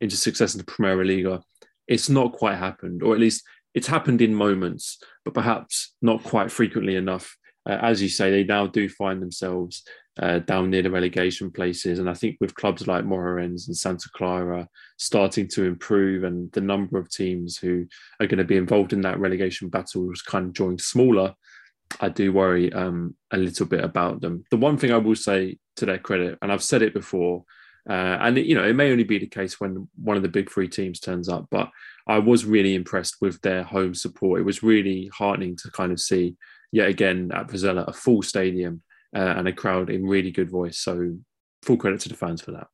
into 0.00 0.16
success 0.16 0.54
in 0.54 0.58
the 0.58 0.64
Premier 0.64 1.04
League. 1.04 1.26
It's 1.86 2.08
not 2.08 2.32
quite 2.32 2.56
happened, 2.56 3.02
or 3.02 3.14
at 3.14 3.20
least 3.20 3.42
it's 3.74 3.88
happened 3.88 4.22
in 4.22 4.34
moments, 4.34 4.98
but 5.24 5.34
perhaps 5.34 5.94
not 6.00 6.22
quite 6.24 6.50
frequently 6.50 6.96
enough 6.96 7.36
uh, 7.66 7.78
as 7.82 8.00
you 8.00 8.08
say, 8.08 8.30
they 8.30 8.44
now 8.44 8.66
do 8.66 8.88
find 8.88 9.20
themselves 9.20 9.82
uh, 10.20 10.38
down 10.40 10.70
near 10.70 10.82
the 10.82 10.90
relegation 10.90 11.50
places. 11.50 11.98
And 11.98 12.08
I 12.08 12.14
think 12.14 12.36
with 12.40 12.54
clubs 12.54 12.86
like 12.86 13.04
Moreirense 13.04 13.66
and 13.66 13.76
Santa 13.76 14.08
Clara 14.14 14.68
starting 14.98 15.48
to 15.48 15.64
improve, 15.64 16.24
and 16.24 16.50
the 16.52 16.60
number 16.60 16.98
of 16.98 17.10
teams 17.10 17.58
who 17.58 17.86
are 18.20 18.26
going 18.26 18.38
to 18.38 18.44
be 18.44 18.56
involved 18.56 18.92
in 18.92 19.02
that 19.02 19.18
relegation 19.18 19.68
battle 19.68 20.10
is 20.10 20.22
kind 20.22 20.46
of 20.46 20.52
drawing 20.52 20.78
smaller, 20.78 21.34
I 22.00 22.08
do 22.08 22.32
worry 22.32 22.72
um, 22.72 23.14
a 23.30 23.36
little 23.36 23.66
bit 23.66 23.84
about 23.84 24.20
them. 24.20 24.44
The 24.50 24.56
one 24.56 24.76
thing 24.76 24.92
I 24.92 24.98
will 24.98 25.16
say 25.16 25.58
to 25.76 25.86
their 25.86 25.98
credit, 25.98 26.38
and 26.42 26.50
I've 26.50 26.62
said 26.62 26.82
it 26.82 26.94
before, 26.94 27.44
uh, 27.88 28.18
and 28.20 28.36
you 28.36 28.56
know 28.56 28.64
it 28.64 28.74
may 28.74 28.90
only 28.90 29.04
be 29.04 29.18
the 29.18 29.28
case 29.28 29.60
when 29.60 29.88
one 30.02 30.16
of 30.16 30.24
the 30.24 30.28
big 30.28 30.50
three 30.50 30.66
teams 30.66 30.98
turns 30.98 31.28
up, 31.28 31.46
but 31.50 31.70
I 32.08 32.18
was 32.18 32.44
really 32.44 32.74
impressed 32.74 33.16
with 33.20 33.40
their 33.42 33.62
home 33.62 33.94
support. 33.94 34.40
It 34.40 34.44
was 34.44 34.62
really 34.62 35.08
heartening 35.14 35.56
to 35.58 35.70
kind 35.70 35.92
of 35.92 36.00
see 36.00 36.34
yet 36.76 36.88
again 36.88 37.30
at 37.32 37.48
Vizela, 37.48 37.88
a 37.88 37.92
full 37.92 38.22
stadium 38.22 38.82
uh, 39.16 39.34
and 39.38 39.48
a 39.48 39.52
crowd 39.52 39.88
in 39.88 40.06
really 40.06 40.30
good 40.30 40.50
voice. 40.50 40.78
So 40.78 41.16
full 41.62 41.78
credit 41.78 42.00
to 42.00 42.10
the 42.10 42.14
fans 42.14 42.42
for 42.42 42.52
that. 42.52 42.66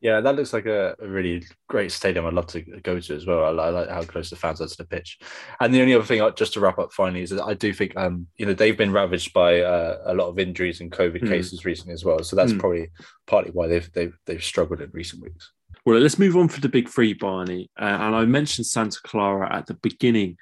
Yeah, 0.00 0.22
that 0.22 0.34
looks 0.34 0.54
like 0.54 0.64
a, 0.64 0.96
a 0.98 1.06
really 1.06 1.44
great 1.68 1.92
stadium. 1.92 2.24
I'd 2.24 2.32
love 2.32 2.46
to 2.48 2.62
go 2.62 2.98
to 2.98 3.14
as 3.14 3.26
well. 3.26 3.60
I, 3.60 3.64
I, 3.64 3.68
like 3.68 3.90
how 3.90 4.02
close 4.02 4.30
the 4.30 4.36
fans 4.36 4.62
are 4.62 4.66
to 4.66 4.76
the 4.78 4.86
pitch. 4.86 5.18
And 5.60 5.74
the 5.74 5.82
only 5.82 5.92
other 5.92 6.04
thing, 6.04 6.26
just 6.36 6.54
to 6.54 6.60
wrap 6.60 6.78
up 6.78 6.90
finally, 6.94 7.20
is 7.20 7.28
that 7.30 7.44
I 7.44 7.52
do 7.52 7.74
think, 7.74 7.94
um, 7.98 8.26
you 8.38 8.46
know, 8.46 8.54
they've 8.54 8.78
been 8.78 8.92
ravaged 8.92 9.34
by 9.34 9.60
uh, 9.60 9.98
a 10.06 10.14
lot 10.14 10.28
of 10.28 10.38
injuries 10.38 10.80
and 10.80 10.90
COVID 10.90 11.20
mm. 11.20 11.28
cases 11.28 11.66
recently 11.66 11.92
as 11.92 12.02
well. 12.02 12.22
So 12.22 12.34
that's 12.34 12.54
mm. 12.54 12.60
probably 12.60 12.88
partly 13.26 13.50
why 13.50 13.66
they've 13.66 13.92
they've 13.92 14.16
they've 14.24 14.42
struggled 14.42 14.80
in 14.80 14.88
recent 14.94 15.22
weeks. 15.22 15.52
Well, 15.84 15.98
let's 15.98 16.18
move 16.18 16.36
on 16.36 16.48
for 16.48 16.62
the 16.62 16.70
big 16.70 16.88
three, 16.88 17.12
Barney. 17.12 17.70
Uh, 17.78 17.98
and 18.00 18.16
I 18.16 18.24
mentioned 18.24 18.66
Santa 18.66 19.00
Clara 19.04 19.54
at 19.54 19.66
the 19.66 19.74
beginning 19.74 20.38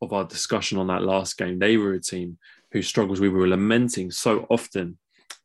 of 0.00 0.14
our 0.14 0.24
discussion 0.24 0.78
on 0.78 0.88
that 0.88 1.02
last 1.02 1.38
game. 1.38 1.58
They 1.58 1.76
were 1.76 1.92
a 1.92 2.00
team 2.00 2.38
whose 2.72 2.88
struggles 2.88 3.20
we 3.20 3.28
were 3.28 3.48
lamenting 3.48 4.10
so 4.10 4.46
often 4.50 4.98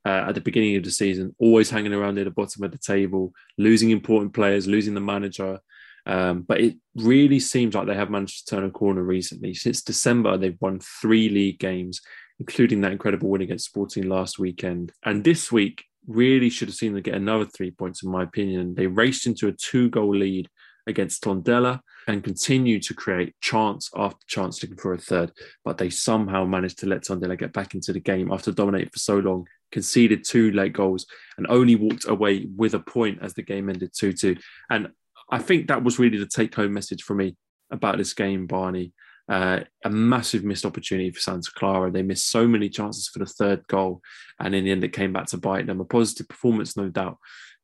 uh, 0.05 0.25
at 0.27 0.35
the 0.35 0.41
beginning 0.41 0.75
of 0.75 0.83
the 0.83 0.91
season, 0.91 1.35
always 1.39 1.69
hanging 1.69 1.93
around 1.93 2.15
near 2.15 2.23
the 2.23 2.31
bottom 2.31 2.63
of 2.63 2.71
the 2.71 2.77
table, 2.77 3.33
losing 3.57 3.91
important 3.91 4.33
players, 4.33 4.67
losing 4.67 4.93
the 4.93 5.01
manager. 5.01 5.59
Um, 6.05 6.43
but 6.43 6.61
it 6.61 6.77
really 6.95 7.39
seems 7.39 7.75
like 7.75 7.87
they 7.87 7.95
have 7.95 8.09
managed 8.09 8.47
to 8.47 8.55
turn 8.55 8.63
a 8.63 8.71
corner 8.71 9.03
recently. 9.03 9.53
Since 9.53 9.81
December, 9.81 10.37
they've 10.37 10.57
won 10.61 10.79
three 10.79 11.27
league 11.27 11.59
games, 11.59 11.99
including 12.39 12.79
that 12.81 12.93
incredible 12.93 13.29
win 13.29 13.41
against 13.41 13.65
Sporting 13.65 14.07
last 14.07 14.39
weekend. 14.39 14.93
And 15.03 15.23
this 15.23 15.51
week, 15.51 15.83
really 16.07 16.49
should 16.49 16.69
have 16.69 16.75
seen 16.75 16.93
them 16.93 17.01
get 17.01 17.15
another 17.15 17.45
three 17.45 17.71
points, 17.71 18.01
in 18.03 18.09
my 18.09 18.23
opinion. 18.23 18.75
They 18.75 18.87
raced 18.87 19.27
into 19.27 19.49
a 19.49 19.51
two 19.51 19.89
goal 19.89 20.15
lead 20.15 20.47
against 20.87 21.23
Tondela 21.23 21.79
and 22.07 22.23
continue 22.23 22.79
to 22.79 22.93
create 22.93 23.35
chance 23.41 23.89
after 23.95 24.19
chance 24.27 24.61
looking 24.63 24.77
for 24.77 24.93
a 24.93 24.97
third. 24.97 25.31
But 25.63 25.77
they 25.77 25.89
somehow 25.89 26.45
managed 26.45 26.79
to 26.79 26.87
let 26.87 27.03
Tondela 27.03 27.37
get 27.37 27.53
back 27.53 27.75
into 27.75 27.93
the 27.93 27.99
game 27.99 28.31
after 28.31 28.51
dominating 28.51 28.89
for 28.89 28.99
so 28.99 29.19
long, 29.19 29.45
conceded 29.71 30.23
two 30.23 30.51
late 30.51 30.73
goals, 30.73 31.05
and 31.37 31.45
only 31.49 31.75
walked 31.75 32.07
away 32.07 32.47
with 32.55 32.73
a 32.73 32.79
point 32.79 33.19
as 33.21 33.33
the 33.33 33.43
game 33.43 33.69
ended 33.69 33.91
2 33.93 34.13
2. 34.13 34.35
And 34.69 34.89
I 35.29 35.39
think 35.39 35.67
that 35.67 35.83
was 35.83 35.99
really 35.99 36.17
the 36.17 36.25
take 36.25 36.55
home 36.55 36.73
message 36.73 37.03
for 37.03 37.13
me 37.13 37.35
about 37.69 37.97
this 37.97 38.13
game, 38.13 38.47
Barney. 38.47 38.93
Uh, 39.29 39.59
a 39.83 39.89
massive 39.89 40.45
missed 40.45 40.65
opportunity 40.65 41.11
for 41.11 41.19
Santa 41.19 41.51
Clara. 41.53 41.91
They 41.91 42.01
missed 42.01 42.29
so 42.29 42.47
many 42.47 42.69
chances 42.69 43.09
for 43.09 43.19
the 43.19 43.25
third 43.25 43.67
goal, 43.67 44.01
and 44.39 44.55
in 44.55 44.63
the 44.63 44.71
end, 44.71 44.85
it 44.85 44.93
came 44.93 45.11
back 45.11 45.25
to 45.27 45.37
bite 45.37 45.67
them. 45.67 45.81
A 45.81 45.85
positive 45.85 46.29
performance, 46.29 46.77
no 46.77 46.87
doubt, 46.87 47.17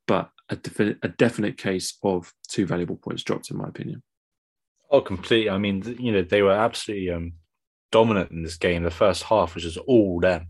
but 0.06 0.30
a, 0.50 0.56
defi- 0.56 0.98
a 1.02 1.08
definite 1.08 1.58
case 1.58 1.98
of 2.04 2.34
two 2.48 2.66
valuable 2.66 2.98
points 2.98 3.24
dropped, 3.24 3.50
in 3.52 3.58
my 3.58 3.68
opinion. 3.68 4.04
Oh, 4.92 5.02
completely. 5.02 5.50
I 5.50 5.58
mean, 5.58 5.98
you 6.00 6.12
know, 6.12 6.22
they 6.22 6.42
were 6.42 6.52
absolutely 6.52 7.10
um, 7.10 7.34
dominant 7.92 8.32
in 8.32 8.44
this 8.44 8.58
game. 8.58 8.84
The 8.84 8.92
first 8.92 9.24
half 9.24 9.56
was 9.56 9.64
just 9.64 9.78
all 9.78 10.20
them. 10.20 10.48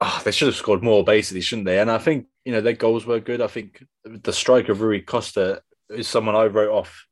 Oh, 0.00 0.20
they 0.24 0.32
should 0.32 0.48
have 0.48 0.56
scored 0.56 0.82
more, 0.82 1.04
basically, 1.04 1.42
shouldn't 1.42 1.66
they? 1.66 1.78
And 1.78 1.90
I 1.90 1.98
think 1.98 2.26
you 2.44 2.52
know 2.52 2.60
their 2.60 2.72
goals 2.72 3.06
were 3.06 3.20
good. 3.20 3.40
I 3.40 3.46
think 3.46 3.84
the 4.04 4.32
striker 4.32 4.74
Rui 4.74 5.00
Costa 5.00 5.62
is 5.90 6.08
someone 6.08 6.34
I 6.34 6.46
wrote 6.46 6.72
off, 6.72 7.06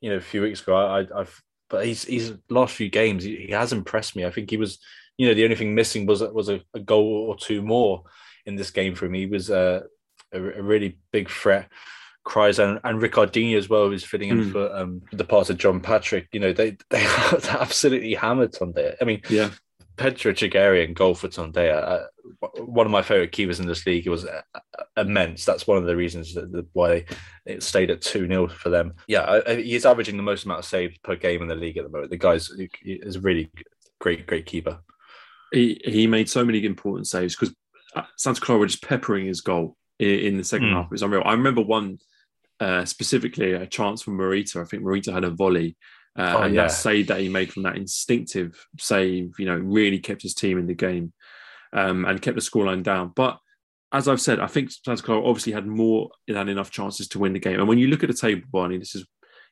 you 0.00 0.10
know, 0.10 0.16
a 0.16 0.20
few 0.20 0.42
weeks 0.42 0.62
ago. 0.62 0.76
I, 0.76 1.06
I've 1.18 1.42
but 1.68 1.84
he's 1.84 2.04
he's 2.04 2.32
last 2.48 2.74
few 2.74 2.88
games 2.88 3.24
he, 3.24 3.46
he, 3.46 3.52
has 3.52 3.72
impressed 3.72 4.16
me. 4.16 4.24
I 4.24 4.30
think 4.30 4.50
he 4.50 4.56
was, 4.56 4.78
you 5.16 5.26
know, 5.26 5.34
the 5.34 5.44
only 5.44 5.56
thing 5.56 5.74
missing 5.74 6.06
was 6.06 6.22
was 6.22 6.48
a, 6.48 6.60
a 6.74 6.80
goal 6.80 7.26
or 7.28 7.36
two 7.36 7.62
more 7.62 8.04
in 8.46 8.56
this 8.56 8.70
game 8.70 8.94
for 8.94 9.06
him. 9.06 9.14
He 9.14 9.26
was 9.26 9.50
uh, 9.50 9.80
a, 10.32 10.40
a 10.40 10.62
really 10.62 10.98
big 11.12 11.28
threat. 11.28 11.70
Cries 12.24 12.58
and, 12.58 12.78
and 12.84 13.00
Ricardinho 13.00 13.56
as 13.56 13.70
well 13.70 13.88
was 13.88 14.04
fitting 14.04 14.28
in 14.28 14.44
mm. 14.44 14.52
for 14.52 14.76
um, 14.76 15.00
the 15.12 15.24
part 15.24 15.48
of 15.48 15.56
Jean 15.56 15.80
Patric. 15.80 16.28
You 16.32 16.40
know, 16.40 16.52
they 16.52 16.76
they 16.90 17.04
absolutely 17.48 18.14
hammered 18.14 18.54
on 18.60 18.72
there. 18.72 18.96
I 19.00 19.04
mean, 19.04 19.22
yeah, 19.30 19.50
Pedro 19.98 20.32
Chagarian 20.32 20.94
goal 20.94 21.14
for 21.14 21.28
Tondela. 21.28 22.06
Uh, 22.42 22.46
one 22.62 22.86
of 22.86 22.92
my 22.92 23.02
favorite 23.02 23.32
keepers 23.32 23.60
in 23.60 23.66
this 23.66 23.84
league. 23.84 24.06
It 24.06 24.10
was 24.10 24.24
uh, 24.24 24.42
immense. 24.96 25.44
That's 25.44 25.66
one 25.66 25.76
of 25.76 25.84
the 25.84 25.96
reasons 25.96 26.34
that, 26.34 26.66
why 26.72 27.04
it 27.44 27.62
stayed 27.62 27.90
at 27.90 28.00
2 28.00 28.26
0 28.26 28.48
for 28.48 28.70
them. 28.70 28.94
Yeah, 29.08 29.40
he's 29.56 29.84
averaging 29.84 30.16
the 30.16 30.22
most 30.22 30.44
amount 30.44 30.60
of 30.60 30.64
saves 30.64 30.96
per 30.98 31.16
game 31.16 31.42
in 31.42 31.48
the 31.48 31.56
league 31.56 31.76
at 31.76 31.84
the 31.84 31.90
moment. 31.90 32.10
The 32.10 32.16
guy's 32.16 32.50
is 32.82 33.16
a 33.16 33.20
really 33.20 33.50
great, 34.00 34.26
great 34.26 34.46
keeper. 34.46 34.78
He, 35.52 35.80
he 35.84 36.06
made 36.06 36.30
so 36.30 36.44
many 36.44 36.64
important 36.64 37.08
saves 37.08 37.34
because 37.34 37.54
uh, 37.94 38.02
Santa 38.16 38.40
Clara 38.40 38.60
were 38.60 38.66
just 38.66 38.82
peppering 38.82 39.26
his 39.26 39.40
goal 39.40 39.76
in, 39.98 40.36
the 40.36 40.44
second 40.44 40.68
mm. 40.68 40.74
half. 40.74 40.86
It 40.86 40.92
was 40.92 41.02
unreal. 41.02 41.22
I 41.24 41.32
remember 41.32 41.62
one 41.62 41.98
uh, 42.60 42.84
specifically 42.84 43.52
a 43.52 43.66
chance 43.66 44.02
from 44.02 44.18
Morita. 44.18 44.60
I 44.60 44.64
think 44.64 44.82
Morita 44.82 45.12
had 45.12 45.24
a 45.24 45.30
volley 45.30 45.76
uh, 46.18 46.34
oh, 46.36 46.42
and 46.42 46.54
yeah. 46.54 46.62
that 46.62 46.72
save 46.72 47.08
that 47.08 47.20
he 47.20 47.28
made 47.28 47.52
from 47.52 47.62
that 47.64 47.76
instinctive 47.76 48.66
save, 48.78 49.34
you 49.38 49.46
know, 49.46 49.56
really 49.56 49.98
kept 49.98 50.22
his 50.22 50.34
team 50.34 50.58
in 50.58 50.66
the 50.66 50.74
game 50.74 51.12
um, 51.72 52.04
and 52.04 52.22
kept 52.22 52.34
the 52.34 52.40
scoreline 52.40 52.82
down. 52.82 53.12
But 53.14 53.38
as 53.92 54.08
I've 54.08 54.20
said, 54.20 54.40
I 54.40 54.48
think 54.48 54.70
Santa 54.70 55.02
Clara 55.02 55.24
obviously 55.24 55.52
had 55.52 55.66
more 55.66 56.10
than 56.26 56.48
enough 56.48 56.70
chances 56.70 57.08
to 57.08 57.18
win 57.18 57.32
the 57.32 57.38
game. 57.38 57.58
And 57.58 57.68
when 57.68 57.78
you 57.78 57.88
look 57.88 58.02
at 58.02 58.08
the 58.08 58.16
table, 58.16 58.42
Barney, 58.50 58.78
this 58.78 58.94
is 58.94 59.06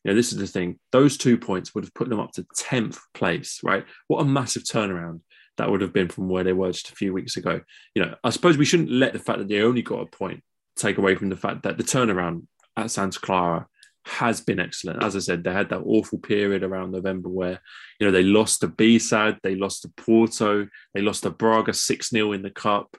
you 0.05 0.13
know, 0.13 0.15
this 0.15 0.33
is 0.33 0.39
the 0.39 0.47
thing. 0.47 0.79
Those 0.93 1.17
two 1.17 1.39
points 1.39 1.75
would 1.75 1.85
have 1.85 1.95
put 1.95 2.09
them 2.09 2.21
up 2.21 2.33
to 2.33 2.47
10th 2.57 2.99
place, 3.15 3.61
right? 3.65 3.85
What 4.09 4.21
a 4.21 4.25
massive 4.25 4.63
turnaround 4.63 5.21
that 5.57 5.71
would 5.71 5.81
have 5.81 5.93
been 5.93 6.09
from 6.09 6.29
where 6.29 6.45
they 6.45 6.53
were 6.53 6.73
just 6.73 6.91
a 6.91 6.95
few 6.95 7.13
weeks 7.13 7.37
ago. 7.37 7.61
You 7.95 8.05
know, 8.05 8.15
I 8.23 8.31
suppose 8.31 8.57
we 8.57 8.65
shouldn't 8.65 8.91
let 8.91 9.13
the 9.13 9.19
fact 9.19 9.39
that 9.39 9.49
they 9.49 9.63
only 9.63 9.83
got 9.83 10.03
a 10.03 10.07
point 10.07 10.43
take 10.77 10.99
away 10.99 11.15
from 11.15 11.31
the 11.31 11.37
fact 11.37 11.63
that 11.63 11.79
the 11.79 11.85
turnaround 11.85 12.47
at 12.77 12.91
Santa 12.91 13.19
Clara 13.21 13.67
has 14.05 14.41
been 14.41 14.61
excellent. 14.61 15.03
As 15.03 15.17
I 15.17 15.19
said, 15.19 15.43
they 15.43 15.53
had 15.53 15.71
that 15.71 15.83
awful 15.85 16.19
period 16.19 16.63
around 16.63 16.93
November 16.93 17.29
where, 17.29 17.61
you 17.99 18.07
know, 18.07 18.13
they 18.13 18.23
lost 18.23 18.61
to 18.61 18.69
B-Sad, 18.69 19.39
they 19.43 19.57
lost 19.57 19.83
to 19.83 19.89
Porto, 19.97 20.69
they 20.95 21.03
lost 21.03 21.25
to 21.25 21.31
Braga 21.31 21.73
6 21.73 22.11
0 22.11 22.33
in 22.33 22.43
the 22.43 22.51
Cup. 22.51 22.97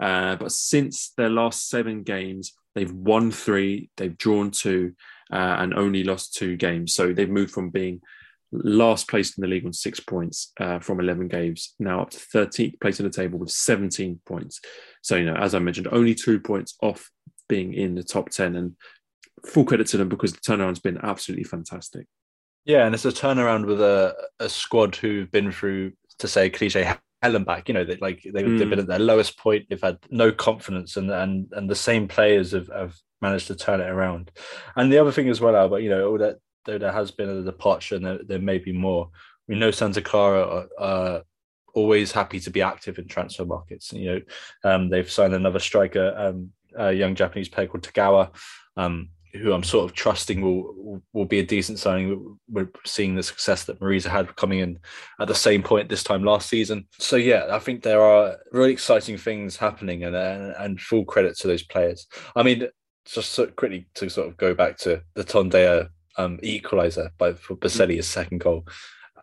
Uh, 0.00 0.36
but 0.36 0.52
since 0.52 1.12
their 1.16 1.30
last 1.30 1.68
seven 1.68 2.02
games, 2.02 2.52
they've 2.74 2.92
won 2.92 3.30
three, 3.30 3.90
they've 3.96 4.18
drawn 4.18 4.50
two, 4.50 4.94
uh, 5.32 5.56
and 5.60 5.74
only 5.74 6.04
lost 6.04 6.34
two 6.34 6.56
games. 6.56 6.94
So 6.94 7.12
they've 7.12 7.28
moved 7.28 7.52
from 7.52 7.70
being 7.70 8.02
last 8.52 9.08
placed 9.08 9.38
in 9.38 9.42
the 9.42 9.48
league 9.48 9.66
on 9.66 9.72
six 9.72 10.00
points 10.00 10.52
uh, 10.58 10.78
from 10.80 11.00
11 11.00 11.28
games, 11.28 11.74
now 11.78 12.02
up 12.02 12.10
to 12.10 12.18
13th 12.18 12.80
place 12.80 12.98
in 13.00 13.06
the 13.06 13.12
table 13.12 13.38
with 13.38 13.50
17 13.50 14.20
points. 14.26 14.60
So, 15.02 15.16
you 15.16 15.26
know, 15.26 15.34
as 15.36 15.54
I 15.54 15.58
mentioned, 15.58 15.88
only 15.92 16.14
two 16.14 16.40
points 16.40 16.76
off 16.82 17.10
being 17.48 17.74
in 17.74 17.94
the 17.94 18.02
top 18.02 18.30
10. 18.30 18.56
And 18.56 18.76
full 19.46 19.64
credit 19.64 19.86
to 19.88 19.96
them 19.96 20.08
because 20.08 20.32
the 20.32 20.40
turnaround's 20.40 20.80
been 20.80 20.98
absolutely 21.02 21.44
fantastic. 21.44 22.06
Yeah, 22.64 22.84
and 22.84 22.94
it's 22.94 23.04
a 23.04 23.12
turnaround 23.12 23.66
with 23.66 23.80
a, 23.80 24.14
a 24.38 24.48
squad 24.48 24.96
who've 24.96 25.30
been 25.30 25.50
through, 25.50 25.92
to 26.18 26.28
say 26.28 26.50
cliche, 26.50 26.84
hell 27.22 27.36
and 27.36 27.46
back. 27.46 27.68
You 27.68 27.74
know, 27.74 27.84
they, 27.84 27.96
like 27.96 28.22
they, 28.22 28.42
mm. 28.42 28.58
they've 28.58 28.68
been 28.68 28.78
at 28.78 28.86
their 28.86 28.98
lowest 28.98 29.38
point. 29.38 29.66
They've 29.68 29.80
had 29.80 29.98
no 30.10 30.30
confidence, 30.30 30.96
and 30.96 31.10
and 31.10 31.48
and 31.52 31.70
the 31.70 31.74
same 31.74 32.06
players 32.06 32.52
have, 32.52 32.68
have 32.68 32.94
managed 33.22 33.46
to 33.48 33.56
turn 33.56 33.80
it 33.80 33.88
around. 33.88 34.30
And 34.76 34.92
the 34.92 34.98
other 34.98 35.12
thing 35.12 35.28
as 35.28 35.40
well, 35.40 35.56
Albert, 35.56 35.80
you 35.80 35.90
know, 35.90 36.10
all 36.10 36.18
that 36.18 36.38
though 36.64 36.78
there 36.78 36.92
has 36.92 37.10
been 37.10 37.28
a 37.28 37.42
departure, 37.42 37.96
and 37.96 38.04
there, 38.04 38.20
there 38.26 38.38
may 38.38 38.58
be 38.58 38.72
more. 38.72 39.10
We 39.48 39.56
know 39.56 39.70
Santa 39.70 40.00
Clara 40.00 40.46
are, 40.46 40.68
are 40.78 41.22
always 41.74 42.12
happy 42.12 42.40
to 42.40 42.50
be 42.50 42.62
active 42.62 42.98
in 42.98 43.08
transfer 43.08 43.44
markets. 43.44 43.92
You 43.92 44.12
know, 44.12 44.20
um, 44.64 44.88
they've 44.88 45.10
signed 45.10 45.34
another 45.34 45.58
striker, 45.58 46.14
um, 46.16 46.50
a 46.76 46.92
young 46.92 47.14
Japanese 47.14 47.48
player 47.48 47.66
called 47.66 47.82
Tagawa. 47.82 48.34
Um, 48.76 49.10
who 49.34 49.52
I'm 49.52 49.62
sort 49.62 49.88
of 49.88 49.94
trusting 49.94 50.40
will 50.40 51.02
will 51.12 51.24
be 51.24 51.38
a 51.38 51.46
decent 51.46 51.78
signing. 51.78 52.38
We're 52.48 52.70
seeing 52.84 53.14
the 53.14 53.22
success 53.22 53.64
that 53.64 53.78
Marisa 53.80 54.08
had 54.08 54.34
coming 54.36 54.58
in 54.58 54.78
at 55.20 55.28
the 55.28 55.34
same 55.34 55.62
point 55.62 55.88
this 55.88 56.02
time 56.02 56.24
last 56.24 56.48
season. 56.48 56.88
So 56.98 57.16
yeah, 57.16 57.46
I 57.50 57.58
think 57.58 57.82
there 57.82 58.02
are 58.02 58.36
really 58.52 58.72
exciting 58.72 59.16
things 59.16 59.56
happening, 59.56 60.04
and 60.04 60.16
and, 60.16 60.54
and 60.58 60.80
full 60.80 61.04
credit 61.04 61.36
to 61.38 61.46
those 61.46 61.62
players. 61.62 62.06
I 62.34 62.42
mean, 62.42 62.68
just 63.06 63.32
so 63.32 63.46
quickly 63.46 63.86
to 63.94 64.08
sort 64.08 64.28
of 64.28 64.36
go 64.36 64.54
back 64.54 64.76
to 64.78 65.02
the 65.14 65.24
Tondela 65.24 65.90
um, 66.16 66.38
equaliser 66.38 67.10
by 67.18 67.34
for 67.34 67.56
Boselli's 67.56 68.06
second 68.06 68.38
goal. 68.38 68.66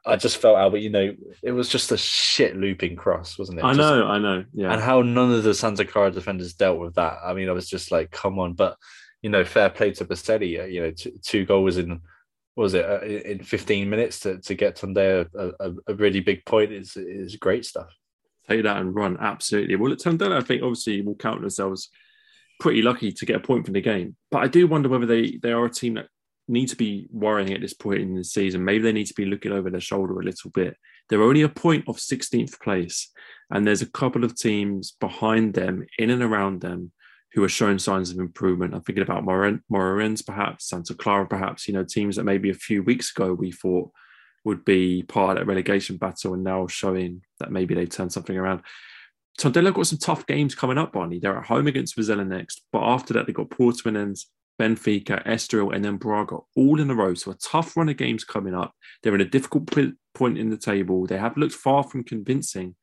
I 0.06 0.16
just 0.16 0.38
felt 0.38 0.58
Albert, 0.58 0.78
you 0.78 0.90
know, 0.90 1.14
it 1.44 1.52
was 1.52 1.68
just 1.68 1.92
a 1.92 1.98
shit 1.98 2.56
looping 2.56 2.96
cross, 2.96 3.38
wasn't 3.38 3.60
it? 3.60 3.66
I 3.66 3.74
just, 3.74 3.80
know, 3.80 4.08
I 4.08 4.18
know, 4.18 4.46
yeah. 4.54 4.72
And 4.72 4.82
how 4.82 5.02
none 5.02 5.34
of 5.34 5.44
the 5.44 5.54
Santa 5.54 5.84
Clara 5.84 6.12
defenders 6.12 6.54
dealt 6.54 6.80
with 6.80 6.96
that. 6.96 7.18
I 7.26 7.34
mean, 7.34 7.50
I 7.50 7.52
was 7.52 7.68
just 7.68 7.92
like, 7.92 8.12
come 8.12 8.40
on, 8.40 8.54
but 8.54 8.78
you 9.22 9.30
know, 9.30 9.44
fair 9.44 9.70
play 9.70 9.92
to 9.92 10.06
Boselli. 10.06 10.62
Uh, 10.62 10.66
you 10.66 10.82
know, 10.82 10.92
t- 10.92 11.14
two 11.22 11.46
goals 11.46 11.78
in 11.78 12.02
was 12.56 12.74
it 12.74 12.86
uh, 12.86 13.02
in 13.02 13.44
15 13.44 13.90
minutes 13.90 14.22
to, 14.22 14.40
to 14.40 14.56
get 14.56 14.78
Tondela 14.78 15.28
a, 15.36 15.52
a, 15.60 15.74
a, 15.90 15.96
really 15.96 16.22
big 16.22 16.44
point 16.46 16.72
is 16.72 16.98
is 16.98 17.36
great 17.36 17.66
stuff. 17.66 17.94
Take 18.48 18.64
that 18.64 18.78
and 18.78 18.96
run 18.96 19.18
absolutely. 19.20 19.76
Well, 19.76 19.92
at 19.92 20.00
Tondela, 20.00 20.38
I 20.38 20.42
think 20.42 20.64
obviously 20.64 21.02
we'll 21.02 21.16
count 21.16 21.42
themselves 21.42 21.90
pretty 22.60 22.82
lucky 22.82 23.12
to 23.12 23.26
get 23.26 23.36
a 23.36 23.40
point 23.40 23.66
from 23.66 23.74
the 23.74 23.82
game, 23.82 24.16
but 24.32 24.44
I 24.44 24.48
do 24.48 24.68
wonder 24.68 24.90
whether 24.90 25.06
they 25.06 25.38
they 25.42 25.52
are 25.52 25.66
a 25.66 25.70
team 25.70 25.96
that 25.96 26.08
need 26.48 26.68
to 26.68 26.76
be 26.76 27.08
worrying 27.12 27.54
at 27.54 27.62
this 27.62 27.74
point 27.74 28.02
in 28.02 28.16
the 28.16 28.24
season. 28.24 28.64
Maybe 28.64 28.84
they 28.84 28.92
need 28.92 29.08
to 29.08 29.14
be 29.14 29.26
looking 29.26 29.52
over 29.52 29.70
their 29.70 29.82
shoulder 29.82 30.20
a 30.20 30.24
little 30.24 30.50
bit. 30.52 30.76
They're 31.10 31.24
only 31.24 31.42
a 31.42 31.50
point 31.50 31.86
of 31.88 31.98
16th 31.98 32.60
place, 32.60 33.12
and 33.50 33.66
there's 33.66 33.82
a 33.82 33.92
couple 33.92 34.24
of 34.24 34.36
teams 34.36 34.92
behind 35.00 35.54
them, 35.54 35.86
in 35.98 36.10
and 36.10 36.22
around 36.22 36.62
them, 36.62 36.92
who 37.34 37.44
are 37.44 37.50
showing 37.50 37.80
signs 37.80 38.10
of 38.10 38.20
improvement. 38.20 38.74
I'm 38.74 38.82
thinking 38.82 39.04
about 39.04 39.24
Moreirense, 39.24 40.26
perhaps, 40.26 40.70
Santa 40.70 40.96
Clara, 40.96 41.28
perhaps, 41.28 41.68
you 41.68 41.74
know, 41.74 41.84
teams 41.84 42.16
that 42.16 42.24
maybe 42.24 42.50
a 42.50 42.56
few 42.56 42.84
weeks 42.84 43.12
ago 43.12 43.34
we 43.34 43.52
thought 43.52 43.92
would 44.44 44.64
be 44.66 45.04
part 45.04 45.32
of 45.32 45.38
that 45.38 45.48
relegation 45.48 45.98
battle 45.98 46.34
and 46.34 46.44
now 46.44 46.68
showing 46.68 47.22
that 47.40 47.52
maybe 47.52 47.76
they've 47.76 47.90
turned 47.90 48.14
something 48.14 48.38
around. 48.38 48.62
Tondela 49.40 49.74
got 49.74 49.88
some 49.88 50.00
tough 50.00 50.26
games 50.26 50.56
coming 50.56 50.78
up, 50.78 50.94
Barney. 50.94 51.20
They're 51.20 51.38
at 51.38 51.46
home 51.46 51.68
against 51.68 51.96
Vizela 51.96 52.26
next, 52.26 52.64
but 52.72 52.82
after 52.82 53.14
that, 53.14 53.28
they've 53.28 53.36
got 53.36 53.50
Portimonense, 53.50 54.26
Benfica, 54.60 55.26
Estoril, 55.26 55.76
and 55.76 55.84
then 55.84 55.98
Braga 55.98 56.38
all 56.56 56.80
in 56.80 56.90
a 56.90 56.96
row. 56.96 57.14
So 57.14 57.32
a 57.32 57.36
tough 57.36 57.78
run 57.78 57.90
of 57.90 57.98
games 57.98 58.24
coming 58.24 58.56
up. 58.56 58.74
They're 59.02 59.16
in 59.16 59.22
a 59.22 59.26
difficult 59.26 59.70
point 60.14 60.38
in 60.38 60.50
the 60.50 60.58
table. 60.58 61.06
They 61.06 61.18
have 61.18 61.38
looked 61.38 61.54
far 61.54 61.84
from 61.84 62.04
convincing. 62.04 62.76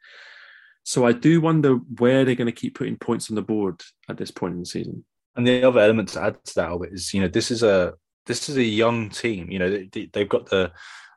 So 0.85 1.07
I 1.07 1.13
do 1.13 1.41
wonder 1.41 1.77
where 1.99 2.25
they're 2.25 2.35
going 2.35 2.47
to 2.47 2.53
keep 2.53 2.77
putting 2.77 2.97
points 2.97 3.31
on 3.31 3.35
the 3.35 3.43
board 3.43 3.83
at 4.09 4.17
this 4.17 4.31
point 4.31 4.55
in 4.55 4.61
the 4.61 4.67
season. 4.67 5.05
And 5.35 5.47
the 5.47 5.65
other 5.65 5.81
element 5.81 6.11
to 6.11 6.23
add 6.23 6.45
to 6.45 6.55
that 6.57 6.69
Albert, 6.69 6.93
is, 6.93 7.13
you 7.13 7.21
know, 7.21 7.29
this 7.29 7.51
is 7.51 7.63
a 7.63 7.95
this 8.27 8.49
is 8.49 8.57
a 8.57 8.63
young 8.63 9.11
team. 9.11 9.51
You 9.51 9.59
know, 9.59 9.85
they, 9.93 10.09
have 10.15 10.29
got 10.29 10.47
the 10.47 10.73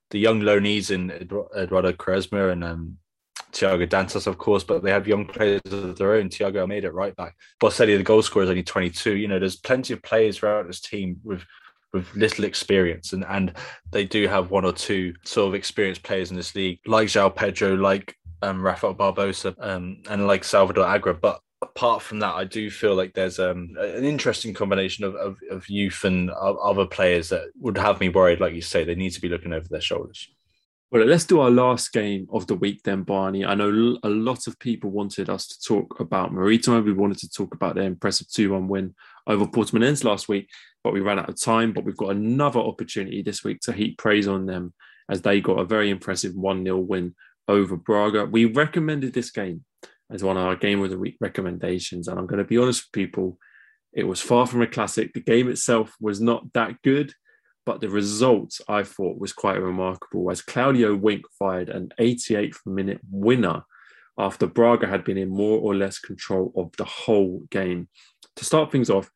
the 0.09 0.19
young 0.19 0.41
loanees 0.41 0.89
in 0.89 1.11
Eduardo 1.11 1.91
Quaresma 1.91 2.51
and 2.51 2.63
um, 2.63 2.97
Thiago 3.51 3.87
Dantas, 3.87 4.27
of 4.27 4.37
course, 4.37 4.63
but 4.63 4.83
they 4.83 4.91
have 4.91 5.07
young 5.07 5.25
players 5.25 5.61
of 5.71 5.97
their 5.97 6.13
own. 6.13 6.29
Thiago 6.29 6.57
Almeida 6.57 6.91
right 6.91 7.15
back. 7.15 7.35
Boselli, 7.61 7.97
the 7.97 8.03
goal 8.03 8.21
scorer, 8.21 8.43
is 8.43 8.49
only 8.49 8.63
22. 8.63 9.15
You 9.15 9.27
know, 9.27 9.39
there's 9.39 9.55
plenty 9.55 9.93
of 9.93 10.03
players 10.03 10.37
throughout 10.37 10.67
this 10.67 10.81
team 10.81 11.17
with 11.23 11.43
with 11.93 12.13
little 12.15 12.45
experience, 12.45 13.13
and 13.13 13.25
and 13.25 13.53
they 13.91 14.05
do 14.05 14.27
have 14.27 14.51
one 14.51 14.65
or 14.65 14.73
two 14.73 15.13
sort 15.23 15.47
of 15.47 15.55
experienced 15.55 16.03
players 16.03 16.29
in 16.31 16.37
this 16.37 16.53
league, 16.55 16.79
like 16.85 17.07
João 17.07 17.33
Pedro, 17.33 17.75
like 17.75 18.15
um, 18.41 18.61
Rafael 18.61 18.95
Barbosa 18.95 19.55
um, 19.59 20.01
and 20.09 20.27
like 20.27 20.43
Salvador 20.43 20.85
Agra. 20.85 21.13
But 21.13 21.39
apart 21.61 22.01
from 22.01 22.19
that, 22.19 22.35
I 22.35 22.43
do 22.43 22.69
feel 22.69 22.95
like 22.95 23.13
there's 23.13 23.39
um, 23.39 23.75
an 23.79 24.03
interesting 24.03 24.53
combination 24.53 25.05
of, 25.05 25.15
of, 25.15 25.37
of 25.49 25.69
youth 25.69 26.03
and 26.03 26.29
other 26.29 26.85
players 26.85 27.29
that 27.29 27.49
would 27.59 27.77
have 27.77 27.99
me 27.99 28.09
worried. 28.09 28.39
Like 28.39 28.53
you 28.53 28.61
say, 28.61 28.83
they 28.83 28.95
need 28.95 29.11
to 29.11 29.21
be 29.21 29.29
looking 29.29 29.53
over 29.53 29.67
their 29.69 29.81
shoulders. 29.81 30.29
Well, 30.89 31.05
let's 31.05 31.25
do 31.25 31.41
our 31.41 31.51
last 31.51 31.91
game 31.91 32.27
of 32.31 32.47
the 32.47 32.55
week 32.55 32.81
then, 32.83 33.03
Barney. 33.03 33.43
I 33.43 33.55
know 33.55 33.97
a 34.03 34.09
lot 34.09 34.47
of 34.47 34.57
people 34.57 34.89
wanted 34.89 35.29
us 35.29 35.45
to 35.47 35.61
talk 35.61 35.99
about 35.99 36.33
Maritimo. 36.33 36.81
We 36.81 36.93
wanted 36.93 37.17
to 37.19 37.29
talk 37.29 37.53
about 37.53 37.75
their 37.75 37.83
impressive 37.83 38.29
2 38.31 38.53
1 38.53 38.69
win 38.69 38.95
over 39.27 39.45
Portimonense 39.45 40.05
last 40.05 40.29
week, 40.29 40.47
but 40.85 40.93
we 40.93 41.01
ran 41.01 41.19
out 41.19 41.27
of 41.27 41.41
time. 41.41 41.73
But 41.73 41.83
we've 41.83 41.97
got 41.97 42.11
another 42.11 42.61
opportunity 42.61 43.21
this 43.21 43.43
week 43.43 43.59
to 43.63 43.73
heap 43.73 43.97
praise 43.97 44.29
on 44.29 44.45
them 44.45 44.73
as 45.09 45.21
they 45.21 45.41
got 45.41 45.59
a 45.59 45.65
very 45.65 45.89
impressive 45.89 46.33
1 46.35 46.63
0 46.63 46.77
win 46.77 47.15
over 47.49 47.75
Braga. 47.75 48.23
We 48.25 48.45
recommended 48.45 49.13
this 49.13 49.31
game 49.31 49.65
as 50.09 50.23
one 50.23 50.37
of 50.37 50.43
our 50.43 50.55
game 50.55 50.81
of 50.81 50.89
the 50.89 50.97
week 50.97 51.17
recommendations. 51.19 52.07
And 52.07 52.17
I'm 52.17 52.27
going 52.27 52.39
to 52.39 52.45
be 52.45 52.57
honest 52.57 52.85
with 52.85 52.93
people, 52.93 53.37
it 53.91 54.05
was 54.05 54.21
far 54.21 54.47
from 54.47 54.61
a 54.61 54.67
classic. 54.67 55.11
The 55.11 55.19
game 55.19 55.49
itself 55.49 55.93
was 55.99 56.21
not 56.21 56.53
that 56.53 56.81
good, 56.81 57.11
but 57.67 57.81
the 57.81 57.89
result 57.89 58.61
I 58.69 58.83
thought 58.83 59.19
was 59.19 59.33
quite 59.33 59.61
remarkable 59.61 60.31
as 60.31 60.41
Claudio 60.41 60.95
Winck 60.95 61.25
fired 61.37 61.67
an 61.67 61.91
88th 61.99 62.65
minute 62.65 63.01
winner 63.11 63.63
after 64.17 64.47
Braga 64.47 64.87
had 64.87 65.03
been 65.03 65.17
in 65.17 65.27
more 65.27 65.59
or 65.59 65.75
less 65.75 65.99
control 65.99 66.53
of 66.55 66.71
the 66.77 66.85
whole 66.85 67.41
game. 67.51 67.89
To 68.37 68.45
start 68.45 68.71
things 68.71 68.89
off, 68.89 69.11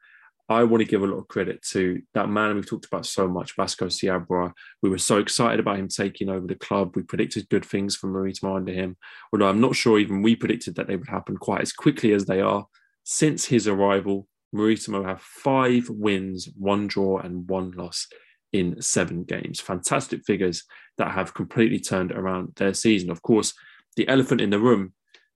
I 0.50 0.66
want 0.66 0.82
to 0.82 0.86
give 0.86 1.02
a 1.02 1.08
lot 1.08 1.20
of 1.20 1.30
credit 1.30 1.62
to 1.70 2.02
that 2.14 2.28
man 2.28 2.56
we've 2.56 2.68
talked 2.68 2.88
about 2.88 3.06
so 3.06 3.26
much, 3.26 3.56
Vasco 3.56 3.86
Seabra. 3.86 4.52
We 4.82 4.90
were 4.90 4.98
so 4.98 5.20
excited 5.20 5.62
about 5.62 5.80
him 5.80 5.88
taking 5.88 6.28
over 6.28 6.46
the 6.46 6.56
club. 6.56 6.98
We 6.98 7.04
predicted 7.04 7.48
good 7.48 7.64
things 7.64 7.96
from 7.96 8.12
Maritimo 8.12 8.58
under 8.58 8.74
him, 8.74 8.98
although 9.32 9.48
I'm 9.48 9.62
not 9.62 9.78
sure 9.78 9.98
even 9.98 10.22
we 10.22 10.36
predicted 10.36 10.76
that 10.76 10.88
they 10.88 10.98
would 10.98 11.08
happen 11.08 11.38
quite 11.38 11.62
as 11.62 11.72
quickly 11.72 12.12
as 12.12 12.26
they 12.26 12.42
are. 12.42 12.68
Since 13.06 13.46
his 13.46 13.66
arrival, 13.70 14.28
Maritimo 14.52 15.06
have 15.06 15.22
five 15.22 15.88
wins, 15.88 16.50
one 16.58 16.88
draw, 16.88 17.20
and 17.20 17.48
one 17.48 17.72
loss 17.72 18.08
in 18.54 18.82
seven 18.82 19.24
games. 19.24 19.60
Fantastic 19.60 20.24
figures 20.26 20.64
that 20.98 21.12
have 21.12 21.34
completely 21.34 21.80
turned 21.80 22.12
around 22.12 22.54
their 22.56 22.74
season. 22.74 23.10
Of 23.10 23.22
course, 23.22 23.54
the 23.96 24.08
elephant 24.08 24.42
in 24.42 24.50
the 24.50 24.60
room 24.60 24.94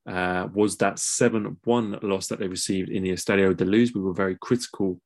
uh, 0.07 0.47
was 0.53 0.77
that 0.77 0.99
7 0.99 1.57
1 1.63 1.99
loss 2.03 2.27
that 2.27 2.39
they 2.39 2.47
received 2.47 2.89
in 2.89 3.03
the 3.03 3.11
Estadio 3.11 3.55
de 3.55 3.65
Luz. 3.65 3.93
We 3.93 4.01
were 4.01 4.13
very 4.13 4.37
critical 4.39 5.01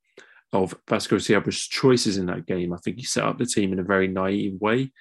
of 0.52 0.76
Vasco 0.88 1.18
Seabra's 1.18 1.68
choices 1.68 2.18
in 2.18 2.26
that 2.26 2.46
game. 2.46 2.74
I 2.74 2.78
think 2.78 2.98
he 2.98 3.04
set 3.04 3.24
up 3.24 3.38
the 3.38 3.46
team 3.46 3.72
in 3.72 3.80
a 3.80 3.84
very 3.84 4.08
naive 4.08 4.60
way, 4.60 4.92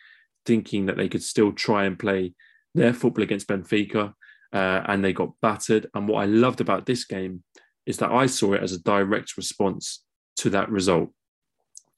thinking 0.45 0.87
that 0.87 0.97
they 0.97 1.09
could 1.09 1.23
still 1.23 1.53
try 1.53 1.85
and 1.85 1.99
play 1.99 2.35
their 2.75 2.93
football 2.93 3.23
against 3.25 3.49
Benfica, 3.49 4.13
uh, 4.53 4.83
and 4.87 5.03
they 5.03 5.13
got 5.13 5.33
battered. 5.41 5.89
And 5.95 6.07
what 6.07 6.23
I 6.23 6.27
loved 6.27 6.61
about 6.61 6.87
this 6.87 7.05
game 7.05 7.43
is 7.87 7.97
that 7.99 8.13
I 8.13 8.27
saw 8.27 8.53
it 8.53 8.63
as 8.63 8.73
a 8.73 8.83
direct 8.83 9.37
response 9.37 10.05
to 10.37 10.51
that 10.51 10.71
result. 10.71 11.11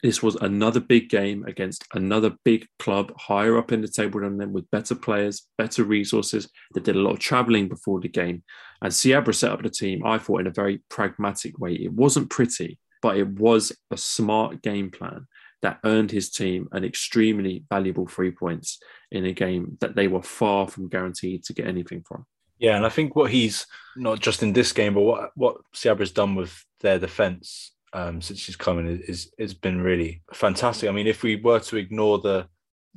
This 0.02 0.22
was 0.22 0.36
another 0.36 0.80
big 0.80 1.08
game 1.08 1.44
against 1.46 1.84
another 1.94 2.34
big 2.44 2.66
club 2.78 3.12
higher 3.18 3.58
up 3.58 3.72
in 3.72 3.82
the 3.82 3.88
table 3.88 4.20
than 4.20 4.38
them 4.38 4.52
with 4.52 4.70
better 4.70 4.94
players, 4.94 5.46
better 5.58 5.84
resources. 5.84 6.48
They 6.74 6.80
did 6.80 6.96
a 6.96 7.00
lot 7.00 7.12
of 7.12 7.18
traveling 7.18 7.68
before 7.68 8.00
the 8.00 8.08
game. 8.08 8.42
And 8.82 8.92
Seabra 8.92 9.34
set 9.34 9.52
up 9.52 9.62
the 9.62 9.70
team, 9.70 10.04
I 10.06 10.18
thought, 10.18 10.40
in 10.40 10.46
a 10.46 10.52
very 10.52 10.82
pragmatic 10.88 11.58
way. 11.58 11.74
It 11.74 11.92
wasn't 11.92 12.30
pretty, 12.30 12.78
but 13.02 13.16
it 13.16 13.28
was 13.28 13.72
a 13.90 13.96
smart 13.96 14.62
game 14.62 14.90
plan 14.90 15.26
that 15.62 15.80
earned 15.84 16.10
his 16.10 16.30
team 16.30 16.68
an 16.72 16.84
extremely 16.84 17.64
valuable 17.68 18.06
three 18.06 18.30
points 18.30 18.78
in 19.10 19.26
a 19.26 19.32
game 19.32 19.76
that 19.80 19.94
they 19.94 20.08
were 20.08 20.22
far 20.22 20.66
from 20.68 20.88
guaranteed 20.88 21.44
to 21.44 21.52
get 21.52 21.66
anything 21.66 22.02
from. 22.06 22.24
Yeah, 22.58 22.76
and 22.76 22.84
I 22.84 22.90
think 22.90 23.16
what 23.16 23.30
he's 23.30 23.66
not 23.96 24.20
just 24.20 24.42
in 24.42 24.52
this 24.52 24.72
game, 24.72 24.94
but 24.94 25.00
what 25.00 25.30
what 25.34 25.56
Seabra's 25.74 26.12
done 26.12 26.34
with 26.34 26.64
their 26.80 26.98
defense 26.98 27.72
um, 27.92 28.20
since 28.20 28.38
she's 28.38 28.56
come 28.56 28.78
in 28.78 29.02
is 29.06 29.32
has 29.38 29.54
been 29.54 29.80
really 29.80 30.22
fantastic. 30.32 30.88
I 30.88 30.92
mean, 30.92 31.06
if 31.06 31.22
we 31.22 31.36
were 31.36 31.60
to 31.60 31.76
ignore 31.76 32.18
the 32.18 32.46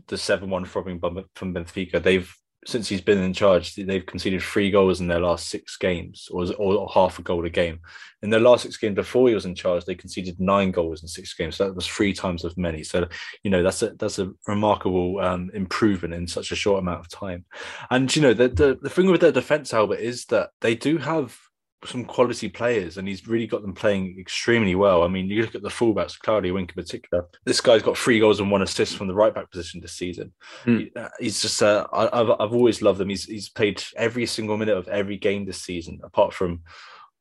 the 0.08 0.18
seven 0.18 0.50
one 0.50 0.66
from 0.66 1.00
from 1.36 1.54
Benfica, 1.54 2.02
they've 2.02 2.34
since 2.66 2.88
he's 2.88 3.02
been 3.02 3.18
in 3.18 3.34
charge, 3.34 3.76
they've 3.76 4.06
conceded 4.06 4.42
three 4.42 4.72
goals 4.72 5.02
in 5.02 5.08
their 5.08 5.20
last 5.20 5.50
six 5.50 5.76
games, 5.78 6.30
or, 6.32 6.46
or 6.58 6.90
half 6.94 7.20
a 7.20 7.22
goal 7.22 7.46
a 7.46 7.50
game. 7.50 7.80
In 8.22 8.30
their 8.30 8.40
last 8.40 8.64
six 8.64 8.78
games 8.78 8.96
before 8.96 9.28
he 9.28 9.36
was 9.36 9.46
in 9.46 9.56
charge, 9.56 9.84
they 9.84 9.96
conceded 9.96 10.40
nine 10.40 10.72
goals 10.72 11.02
in 11.02 11.08
six 11.08 11.34
games. 11.34 11.58
So 11.58 11.66
that 11.66 11.76
was 11.76 11.88
three 11.88 12.14
times 12.14 12.46
as 12.46 12.56
many. 12.56 12.84
So 12.84 13.08
you 13.44 13.52
know 13.52 13.64
that's 13.64 13.82
a 13.82 13.92
that's 13.96 14.20
a 14.20 14.32
remarkable 14.48 15.20
um, 15.20 15.52
improvement 15.54 16.14
in 16.14 16.28
such 16.28 16.52
a 16.52 16.56
short 16.56 16.80
amount 16.80 17.02
of 17.02 17.10
time. 17.10 17.46
And 17.90 18.14
you 18.16 18.22
know 18.22 18.34
the 18.34 18.48
the, 18.48 18.80
the 18.82 18.90
thing 18.90 19.08
with 19.08 19.22
their 19.22 19.32
defense, 19.32 19.74
Albert, 19.74 20.00
is 20.00 20.26
that 20.26 20.52
they 20.62 20.76
do 20.76 20.98
have 20.98 21.38
some 21.86 22.06
quality 22.06 22.50
players, 22.50 22.98
and 22.98 23.08
he's 23.08 23.28
really 23.28 23.48
got 23.48 23.62
them 23.62 23.74
playing 23.74 24.18
extremely 24.20 24.76
well. 24.76 25.04
I 25.04 25.08
mean, 25.08 25.28
you 25.28 25.42
look 25.42 25.56
at 25.56 25.62
the 25.62 25.70
fullbacks, 25.70 26.20
Claudio 26.20 26.54
Winck 26.54 26.72
in 26.72 26.84
particular. 26.84 27.26
This 27.46 27.62
guy's 27.62 27.82
got 27.82 27.98
three 27.98 28.20
goals 28.20 28.40
and 28.40 28.52
one 28.52 28.62
assist 28.62 28.98
from 28.98 29.08
the 29.08 29.14
right 29.14 29.34
back 29.34 29.52
position 29.52 29.82
this 29.82 29.94
season. 29.94 30.34
Mm. 30.66 31.10
he's 31.20 31.42
just, 31.42 31.62
uh, 31.62 31.88
I, 31.92 32.18
have 32.18 32.32
I've 32.32 32.54
always 32.54 32.82
loved 32.82 33.02
him. 33.02 33.10
He's 33.10 33.26
he's 33.26 33.50
played 33.50 33.84
every 33.96 34.26
single 34.26 34.58
minute 34.58 34.78
of 34.78 34.88
every 34.88 35.18
game 35.18 35.46
this 35.46 35.62
season, 35.62 36.00
apart 36.04 36.34
from 36.34 36.62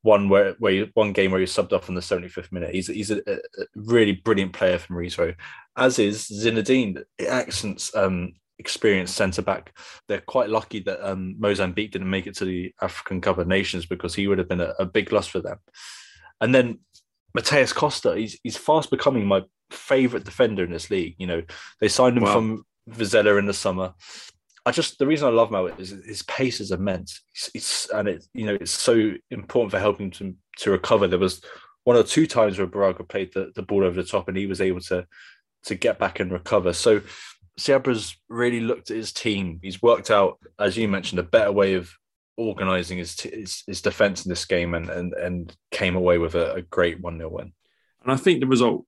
one 0.02 0.28
where 0.28 0.54
where 0.58 0.72
you, 0.72 0.90
one 0.94 1.12
game 1.12 1.30
where 1.30 1.40
he 1.40 1.46
subbed 1.46 1.72
off 1.72 1.88
in 1.88 1.94
the 1.94 2.00
75th 2.00 2.52
minute. 2.52 2.74
He's 2.74 2.88
he's 2.88 3.10
a, 3.10 3.20
a 3.26 3.38
really 3.74 4.12
brilliant 4.12 4.52
player 4.52 4.78
from 4.78 4.96
Rizzo, 4.96 5.34
as 5.76 5.98
is 5.98 6.28
Zainadine. 6.28 7.02
Accents 7.26 7.94
um, 7.94 8.34
experienced 8.62 9.16
centre 9.16 9.42
back. 9.42 9.76
They're 10.06 10.20
quite 10.20 10.48
lucky 10.48 10.80
that 10.80 11.04
um, 11.06 11.34
Mozambique 11.38 11.90
didn't 11.90 12.10
make 12.10 12.28
it 12.28 12.36
to 12.36 12.44
the 12.44 12.72
African 12.80 13.20
Cup 13.20 13.38
of 13.38 13.48
Nations 13.48 13.86
because 13.86 14.14
he 14.14 14.28
would 14.28 14.38
have 14.38 14.48
been 14.48 14.60
a, 14.60 14.72
a 14.78 14.86
big 14.86 15.12
loss 15.12 15.26
for 15.26 15.40
them. 15.40 15.58
And 16.40 16.54
then 16.54 16.78
Mateus 17.34 17.72
Costa, 17.72 18.14
he's 18.16 18.38
he's 18.44 18.56
fast 18.56 18.90
becoming 18.90 19.26
my 19.26 19.42
favourite 19.70 20.24
defender 20.24 20.64
in 20.64 20.70
this 20.70 20.90
league. 20.90 21.16
You 21.18 21.26
know, 21.26 21.42
they 21.80 21.88
signed 21.88 22.16
him 22.16 22.24
wow. 22.24 22.34
from 22.34 22.64
Vizela 22.88 23.38
in 23.38 23.46
the 23.46 23.52
summer. 23.52 23.94
I 24.64 24.70
just 24.70 24.98
the 24.98 25.06
reason 25.08 25.26
I 25.26 25.32
love 25.32 25.50
Mo 25.50 25.66
is 25.66 25.90
his 25.90 26.22
pace 26.22 26.60
is 26.60 26.70
immense. 26.70 27.20
It's, 27.34 27.50
it's 27.54 27.90
and 27.90 28.08
it 28.08 28.24
you 28.32 28.46
know 28.46 28.54
it's 28.60 28.70
so 28.70 29.12
important 29.30 29.72
for 29.72 29.80
helping 29.80 30.12
to 30.12 30.34
to 30.58 30.70
recover. 30.70 31.08
There 31.08 31.18
was 31.18 31.42
one 31.84 31.96
or 31.96 32.04
two 32.04 32.26
times 32.26 32.58
where 32.58 32.66
Braga 32.66 33.02
played 33.02 33.32
the, 33.34 33.50
the 33.56 33.62
ball 33.62 33.84
over 33.84 34.00
the 34.00 34.08
top 34.08 34.28
and 34.28 34.36
he 34.36 34.46
was 34.46 34.60
able 34.60 34.80
to 34.82 35.06
to 35.64 35.74
get 35.74 35.98
back 35.98 36.20
and 36.20 36.30
recover. 36.30 36.72
So 36.72 37.00
Seabra's 37.58 38.16
really 38.28 38.60
looked 38.60 38.90
at 38.90 38.96
his 38.96 39.12
team. 39.12 39.60
He's 39.62 39.82
worked 39.82 40.10
out, 40.10 40.38
as 40.58 40.76
you 40.76 40.88
mentioned, 40.88 41.18
a 41.18 41.24
better 41.24 41.52
way 41.52 41.74
of 41.74 41.92
organising 42.36 42.98
his, 42.98 43.20
his, 43.20 43.62
his 43.66 43.82
defence 43.82 44.24
in 44.24 44.30
this 44.30 44.44
game, 44.44 44.74
and 44.74 44.88
and 44.88 45.12
and 45.14 45.56
came 45.70 45.96
away 45.96 46.18
with 46.18 46.34
a, 46.34 46.54
a 46.54 46.62
great 46.62 47.00
one 47.00 47.18
0 47.18 47.30
win. 47.30 47.52
And 48.02 48.12
I 48.12 48.16
think 48.16 48.40
the 48.40 48.46
result 48.46 48.86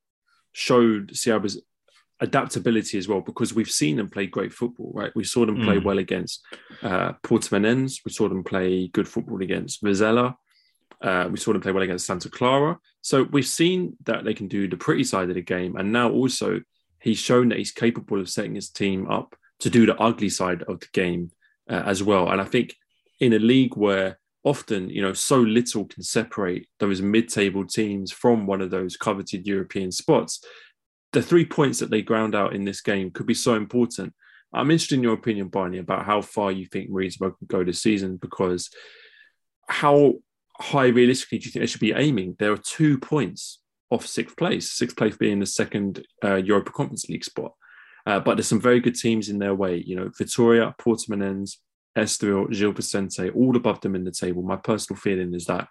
showed 0.52 1.10
Seabra's 1.14 1.60
adaptability 2.20 2.96
as 2.96 3.06
well, 3.06 3.20
because 3.20 3.54
we've 3.54 3.70
seen 3.70 3.96
them 3.96 4.08
play 4.08 4.26
great 4.26 4.52
football. 4.52 4.92
Right, 4.94 5.12
we 5.14 5.24
saw 5.24 5.44
them 5.44 5.62
play 5.62 5.76
mm. 5.76 5.84
well 5.84 5.98
against 5.98 6.42
uh, 6.82 7.12
Portimonense. 7.22 8.00
We 8.04 8.12
saw 8.12 8.28
them 8.28 8.44
play 8.44 8.88
good 8.88 9.08
football 9.08 9.42
against 9.42 9.82
Vizela. 9.82 10.36
Uh, 11.02 11.28
we 11.30 11.36
saw 11.36 11.52
them 11.52 11.60
play 11.60 11.72
well 11.72 11.82
against 11.82 12.06
Santa 12.06 12.30
Clara. 12.30 12.78
So 13.02 13.24
we've 13.24 13.46
seen 13.46 13.96
that 14.04 14.24
they 14.24 14.32
can 14.32 14.48
do 14.48 14.66
the 14.68 14.78
pretty 14.78 15.04
side 15.04 15.28
of 15.28 15.34
the 15.34 15.42
game, 15.42 15.76
and 15.76 15.92
now 15.92 16.10
also 16.10 16.60
he's 17.04 17.18
shown 17.18 17.50
that 17.50 17.58
he's 17.58 17.70
capable 17.70 18.18
of 18.18 18.30
setting 18.30 18.54
his 18.54 18.70
team 18.70 19.06
up 19.10 19.36
to 19.60 19.68
do 19.68 19.84
the 19.84 19.96
ugly 20.00 20.30
side 20.30 20.62
of 20.62 20.80
the 20.80 20.86
game 20.94 21.30
uh, 21.70 21.82
as 21.84 22.02
well. 22.02 22.30
And 22.30 22.40
I 22.40 22.44
think 22.44 22.74
in 23.20 23.34
a 23.34 23.38
league 23.38 23.76
where 23.76 24.18
often, 24.42 24.88
you 24.88 25.02
know, 25.02 25.12
so 25.12 25.38
little 25.38 25.84
can 25.84 26.02
separate 26.02 26.66
those 26.80 27.02
mid-table 27.02 27.66
teams 27.66 28.10
from 28.10 28.46
one 28.46 28.62
of 28.62 28.70
those 28.70 28.96
coveted 28.96 29.46
European 29.46 29.92
spots, 29.92 30.42
the 31.12 31.20
three 31.20 31.44
points 31.44 31.78
that 31.78 31.90
they 31.90 32.00
ground 32.00 32.34
out 32.34 32.54
in 32.54 32.64
this 32.64 32.80
game 32.80 33.10
could 33.10 33.26
be 33.26 33.34
so 33.34 33.54
important. 33.54 34.14
I'm 34.54 34.70
interested 34.70 34.94
in 34.94 35.02
your 35.02 35.12
opinion, 35.12 35.48
Barney, 35.48 35.78
about 35.78 36.06
how 36.06 36.22
far 36.22 36.52
you 36.52 36.64
think 36.64 36.88
Maritimo 36.88 37.32
can 37.32 37.46
go 37.48 37.64
this 37.64 37.82
season 37.82 38.16
because 38.16 38.70
how 39.68 40.14
high 40.58 40.86
realistically 40.86 41.38
do 41.38 41.44
you 41.44 41.50
think 41.50 41.62
they 41.64 41.66
should 41.66 41.80
be 41.82 41.92
aiming? 41.92 42.36
There 42.38 42.52
are 42.52 42.56
two 42.56 42.98
points 42.98 43.58
off 43.90 44.06
sixth 44.06 44.36
place, 44.36 44.72
sixth 44.72 44.96
place 44.96 45.16
being 45.16 45.40
the 45.40 45.46
second 45.46 46.06
uh, 46.24 46.36
Europa 46.36 46.72
Conference 46.72 47.08
League 47.08 47.24
spot. 47.24 47.52
Uh, 48.06 48.20
but 48.20 48.36
there's 48.36 48.48
some 48.48 48.60
very 48.60 48.80
good 48.80 48.94
teams 48.94 49.28
in 49.28 49.38
their 49.38 49.54
way. 49.54 49.82
You 49.86 49.96
know, 49.96 50.10
Vitoria, 50.16 50.74
Portimonense, 50.78 51.56
Estoril, 51.96 52.50
Gil 52.50 52.72
Vicente, 52.72 53.30
all 53.30 53.56
above 53.56 53.80
them 53.80 53.94
in 53.94 54.04
the 54.04 54.10
table. 54.10 54.42
My 54.42 54.56
personal 54.56 54.98
feeling 54.98 55.34
is 55.34 55.46
that 55.46 55.68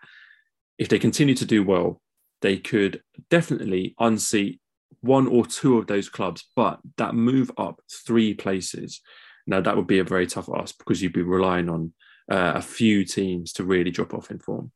if 0.77 0.89
they 0.89 0.99
continue 0.99 1.35
to 1.35 1.45
do 1.45 1.63
well, 1.63 2.01
they 2.41 2.57
could 2.57 3.01
definitely 3.29 3.95
unseat 3.99 4.59
one 5.01 5.27
or 5.27 5.45
two 5.45 5.77
of 5.77 5.87
those 5.87 6.09
clubs. 6.09 6.49
But 6.55 6.79
that 6.97 7.13
move 7.13 7.51
up 7.57 7.81
three 8.05 8.33
places, 8.33 9.01
now 9.45 9.61
that 9.61 9.75
would 9.75 9.87
be 9.87 9.99
a 9.99 10.03
very 10.03 10.27
tough 10.27 10.49
ask 10.55 10.77
because 10.77 11.01
you'd 11.01 11.13
be 11.13 11.21
relying 11.21 11.69
on 11.69 11.93
uh, 12.31 12.53
a 12.55 12.61
few 12.61 13.05
teams 13.05 13.53
to 13.53 13.63
really 13.63 13.91
drop 13.91 14.13
off 14.13 14.31
in 14.31 14.39
form. 14.39 14.71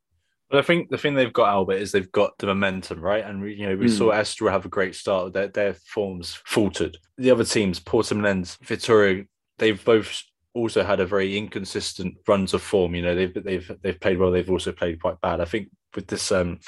But 0.49 0.59
I 0.59 0.61
think 0.61 0.89
the 0.89 0.97
thing 0.97 1.15
they've 1.15 1.33
got, 1.33 1.49
Albert, 1.49 1.75
is 1.75 1.91
they've 1.91 2.11
got 2.11 2.37
the 2.37 2.47
momentum, 2.47 3.01
right? 3.01 3.23
And 3.23 3.49
you 3.49 3.67
know, 3.67 3.75
we 3.75 3.87
mm. 3.87 3.97
saw 3.97 4.11
Estoril 4.11 4.51
have 4.51 4.65
a 4.65 4.69
great 4.69 4.95
start. 4.95 5.33
Their 5.33 5.49
their 5.49 5.73
forms 5.73 6.39
faltered. 6.45 6.97
The 7.17 7.31
other 7.31 7.43
teams, 7.43 7.79
Portimonense, 7.79 8.57
Vitoria, 8.63 9.25
they've 9.57 9.83
both 9.83 10.23
also 10.53 10.83
had 10.83 10.99
a 10.99 11.05
very 11.05 11.37
inconsistent 11.37 12.15
runs 12.27 12.53
of 12.53 12.61
form. 12.61 12.95
You 12.95 13.01
know, 13.01 13.15
they've 13.15 13.43
they've 13.43 13.71
they've 13.81 13.99
played 13.99 14.19
well. 14.19 14.31
They've 14.31 14.49
also 14.49 14.71
played 14.71 15.01
quite 15.01 15.19
bad. 15.19 15.41
I 15.41 15.45
think 15.45 15.69
with 15.95 16.07
this 16.07 16.31
um, 16.31 16.59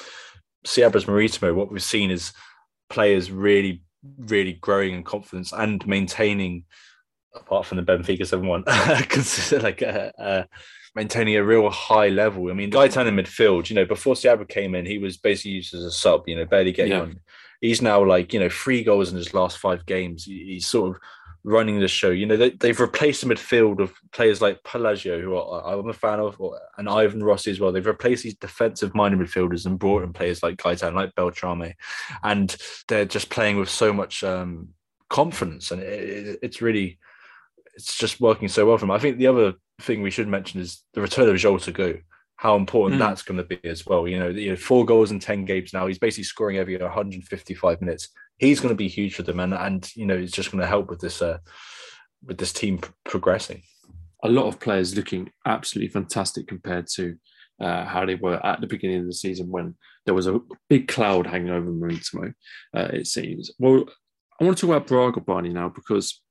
Seabra's 0.66 1.06
Maritimo, 1.06 1.54
what 1.54 1.72
we've 1.72 1.82
seen 1.82 2.10
is 2.10 2.32
players 2.90 3.30
really, 3.30 3.82
really 4.18 4.54
growing 4.54 4.94
in 4.94 5.04
confidence 5.04 5.52
and 5.52 5.86
maintaining, 5.86 6.64
apart 7.34 7.64
from 7.64 7.78
the 7.78 7.82
Benfica 7.82 8.26
seven 8.26 8.46
one, 8.46 8.64
like 9.62 9.82
uh, 9.82 10.10
uh, 10.18 10.44
maintaining 10.94 11.36
a 11.36 11.44
real 11.44 11.68
high 11.70 12.08
level. 12.08 12.50
I 12.50 12.54
mean, 12.54 12.70
Guitane 12.70 13.06
in 13.06 13.16
midfield, 13.16 13.68
you 13.68 13.76
know, 13.76 13.84
before 13.84 14.14
Seabra 14.14 14.48
came 14.48 14.74
in, 14.74 14.86
he 14.86 14.98
was 14.98 15.16
basically 15.16 15.52
used 15.52 15.74
as 15.74 15.84
a 15.84 15.90
sub. 15.90 16.28
You 16.28 16.36
know, 16.36 16.44
barely 16.44 16.72
getting 16.72 16.92
yeah. 16.92 17.00
on. 17.00 17.20
He's 17.60 17.82
now 17.82 18.04
like 18.04 18.32
you 18.32 18.40
know 18.40 18.48
three 18.48 18.82
goals 18.82 19.10
in 19.10 19.16
his 19.16 19.34
last 19.34 19.58
five 19.58 19.86
games. 19.86 20.24
He's 20.24 20.66
sort 20.66 20.96
of 20.96 21.02
running 21.44 21.80
the 21.80 21.88
show. 21.88 22.10
You 22.10 22.26
know, 22.26 22.36
they, 22.36 22.68
have 22.68 22.80
replaced 22.80 23.22
the 23.22 23.34
midfield 23.34 23.80
of 23.80 23.92
players 24.12 24.40
like 24.40 24.62
Pelagio, 24.62 25.20
who 25.20 25.36
are, 25.36 25.78
I'm 25.78 25.88
a 25.88 25.92
fan 25.92 26.20
of, 26.20 26.40
or, 26.40 26.60
and 26.76 26.88
Ivan 26.88 27.22
Rossi 27.22 27.50
as 27.50 27.60
well. 27.60 27.72
They've 27.72 27.86
replaced 27.86 28.24
these 28.24 28.34
defensive 28.34 28.94
minded 28.94 29.20
midfielders 29.20 29.66
and 29.66 29.78
brought 29.78 30.02
in 30.02 30.12
players 30.12 30.42
like 30.42 30.58
Guitane, 30.58 30.94
like 30.94 31.14
Beltrame, 31.14 31.74
and 32.22 32.54
they're 32.88 33.04
just 33.04 33.30
playing 33.30 33.58
with 33.58 33.70
so 33.70 33.92
much 33.92 34.22
um, 34.22 34.68
confidence, 35.08 35.70
and 35.70 35.82
it, 35.82 36.38
it's 36.42 36.62
really, 36.62 36.98
it's 37.74 37.96
just 37.96 38.20
working 38.20 38.48
so 38.48 38.66
well 38.66 38.76
for 38.76 38.82
them. 38.82 38.90
I 38.90 38.98
think 38.98 39.18
the 39.18 39.26
other 39.26 39.54
thing 39.80 40.02
we 40.02 40.10
should 40.10 40.28
mention 40.28 40.60
is 40.60 40.82
the 40.94 41.00
return 41.00 41.28
of 41.28 41.36
Joel 41.36 41.58
Go 41.58 41.98
how 42.40 42.56
important 42.56 42.98
mm. 42.98 43.04
that's 43.04 43.20
going 43.20 43.36
to 43.36 43.44
be 43.44 43.60
as 43.68 43.84
well. 43.84 44.08
You 44.08 44.18
know, 44.18 44.30
you 44.30 44.48
know, 44.48 44.56
four 44.56 44.86
goals 44.86 45.10
in 45.10 45.18
10 45.18 45.44
games 45.44 45.74
now. 45.74 45.86
He's 45.86 45.98
basically 45.98 46.24
scoring 46.24 46.56
every 46.56 46.74
155 46.74 47.80
minutes. 47.82 48.08
He's 48.38 48.60
going 48.60 48.70
to 48.72 48.78
be 48.78 48.88
huge 48.88 49.14
for 49.14 49.22
them. 49.22 49.40
And, 49.40 49.52
and 49.52 49.94
you 49.94 50.06
know, 50.06 50.14
it's 50.14 50.32
just 50.32 50.50
going 50.50 50.62
to 50.62 50.66
help 50.66 50.88
with 50.88 51.00
this, 51.00 51.20
uh, 51.20 51.36
with 52.24 52.38
this 52.38 52.54
team 52.54 52.78
p- 52.78 52.88
progressing. 53.04 53.60
A 54.22 54.30
lot 54.30 54.46
of 54.46 54.58
players 54.58 54.96
looking 54.96 55.30
absolutely 55.44 55.92
fantastic 55.92 56.46
compared 56.46 56.86
to 56.94 57.16
uh, 57.60 57.84
how 57.84 58.06
they 58.06 58.14
were 58.14 58.44
at 58.44 58.62
the 58.62 58.66
beginning 58.66 59.00
of 59.00 59.06
the 59.06 59.12
season 59.12 59.50
when 59.50 59.76
there 60.06 60.14
was 60.14 60.26
a 60.26 60.40
big 60.70 60.88
cloud 60.88 61.26
hanging 61.26 61.50
over 61.50 61.70
Maritimo, 61.70 62.32
uh, 62.74 62.88
it 62.90 63.06
seems. 63.06 63.50
Well, 63.58 63.84
I 64.40 64.44
want 64.44 64.56
to 64.56 64.62
talk 64.62 64.74
about 64.74 64.86
Braga 64.86 65.20
Barney 65.20 65.50
now 65.50 65.68
because 65.68 66.22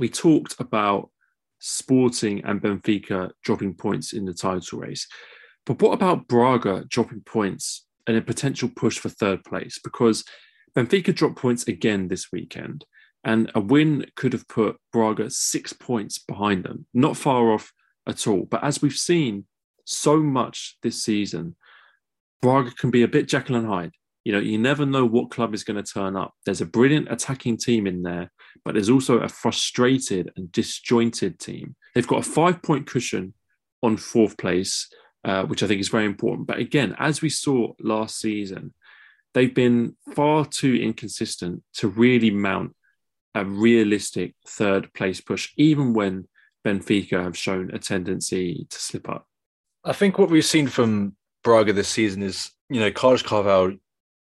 we 0.00 0.08
talked 0.08 0.56
about 0.58 1.10
Sporting 1.58 2.42
and 2.44 2.60
Benfica 2.60 3.30
dropping 3.44 3.74
points 3.74 4.14
in 4.14 4.24
the 4.24 4.32
title 4.32 4.80
race. 4.80 5.06
But 5.66 5.80
what 5.82 5.92
about 5.92 6.26
Braga 6.26 6.86
dropping 6.88 7.20
points 7.20 7.86
and 8.06 8.16
a 8.16 8.22
potential 8.22 8.70
push 8.74 8.98
for 8.98 9.10
third 9.10 9.44
place? 9.44 9.78
Because 9.78 10.24
Benfica 10.74 11.14
dropped 11.14 11.36
points 11.36 11.68
again 11.68 12.08
this 12.08 12.32
weekend, 12.32 12.86
and 13.24 13.52
a 13.54 13.60
win 13.60 14.06
could 14.16 14.32
have 14.32 14.48
put 14.48 14.78
Braga 14.90 15.28
six 15.28 15.74
points 15.74 16.18
behind 16.18 16.64
them, 16.64 16.86
not 16.94 17.16
far 17.16 17.52
off 17.52 17.70
at 18.08 18.26
all. 18.26 18.46
But 18.46 18.64
as 18.64 18.80
we've 18.80 18.96
seen 18.96 19.44
so 19.84 20.16
much 20.16 20.78
this 20.82 21.04
season, 21.04 21.56
Braga 22.40 22.70
can 22.70 22.90
be 22.90 23.02
a 23.02 23.08
bit 23.08 23.28
Jekyll 23.28 23.56
and 23.56 23.66
Hyde. 23.66 23.92
You 24.24 24.32
know, 24.32 24.38
you 24.38 24.56
never 24.56 24.86
know 24.86 25.04
what 25.04 25.30
club 25.30 25.52
is 25.52 25.64
going 25.64 25.82
to 25.82 25.92
turn 25.92 26.16
up. 26.16 26.32
There's 26.46 26.62
a 26.62 26.66
brilliant 26.66 27.12
attacking 27.12 27.58
team 27.58 27.86
in 27.86 28.02
there, 28.02 28.30
but 28.64 28.74
there's 28.74 28.90
also 28.90 29.18
a 29.18 29.28
frustrated 29.28 30.32
and 30.36 30.52
disjointed 30.52 31.38
team. 31.38 31.76
They've 31.94 32.06
got 32.06 32.26
a 32.26 32.30
five 32.30 32.62
point 32.62 32.86
cushion 32.86 33.34
on 33.82 33.96
fourth 33.96 34.36
place, 34.36 34.88
uh, 35.24 35.44
which 35.44 35.62
I 35.62 35.66
think 35.66 35.80
is 35.80 35.88
very 35.88 36.06
important. 36.06 36.46
But 36.46 36.58
again, 36.58 36.94
as 36.98 37.22
we 37.22 37.28
saw 37.28 37.72
last 37.80 38.18
season, 38.18 38.74
they've 39.34 39.54
been 39.54 39.96
far 40.14 40.44
too 40.44 40.74
inconsistent 40.74 41.62
to 41.74 41.88
really 41.88 42.30
mount 42.30 42.74
a 43.34 43.44
realistic 43.44 44.34
third 44.46 44.92
place 44.92 45.20
push, 45.20 45.52
even 45.56 45.94
when 45.94 46.28
Benfica 46.66 47.22
have 47.22 47.38
shown 47.38 47.70
a 47.72 47.78
tendency 47.78 48.66
to 48.68 48.78
slip 48.78 49.08
up. 49.08 49.26
I 49.84 49.92
think 49.92 50.18
what 50.18 50.30
we've 50.30 50.44
seen 50.44 50.66
from 50.66 51.16
Braga 51.42 51.72
this 51.72 51.88
season 51.88 52.22
is, 52.22 52.50
you 52.68 52.80
know, 52.80 52.90
Carlos 52.90 53.22
Carvalhal 53.22 53.78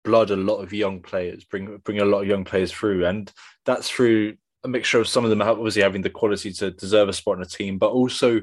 blood 0.08 0.32
a 0.32 0.38
lot 0.38 0.64
of 0.64 0.72
young 0.72 1.02
players, 1.02 1.44
bring 1.44 1.78
bring 1.84 2.00
a 2.00 2.06
lot 2.06 2.22
of 2.22 2.28
young 2.28 2.46
players 2.46 2.72
through, 2.72 3.06
and 3.06 3.32
that's 3.66 3.90
through 3.90 4.38
a 4.64 4.70
mixture 4.70 5.02
of 5.02 5.08
some 5.08 5.26
of 5.26 5.30
them 5.30 5.42
obviously 5.42 5.82
having 5.82 6.02
the 6.02 6.10
quality 6.10 6.54
to 6.54 6.72
deserve 6.72 7.10
a 7.10 7.14
spot 7.14 7.36
in 7.36 7.44
a 7.44 7.46
team, 7.46 7.78
but 7.78 7.92
also, 7.92 8.42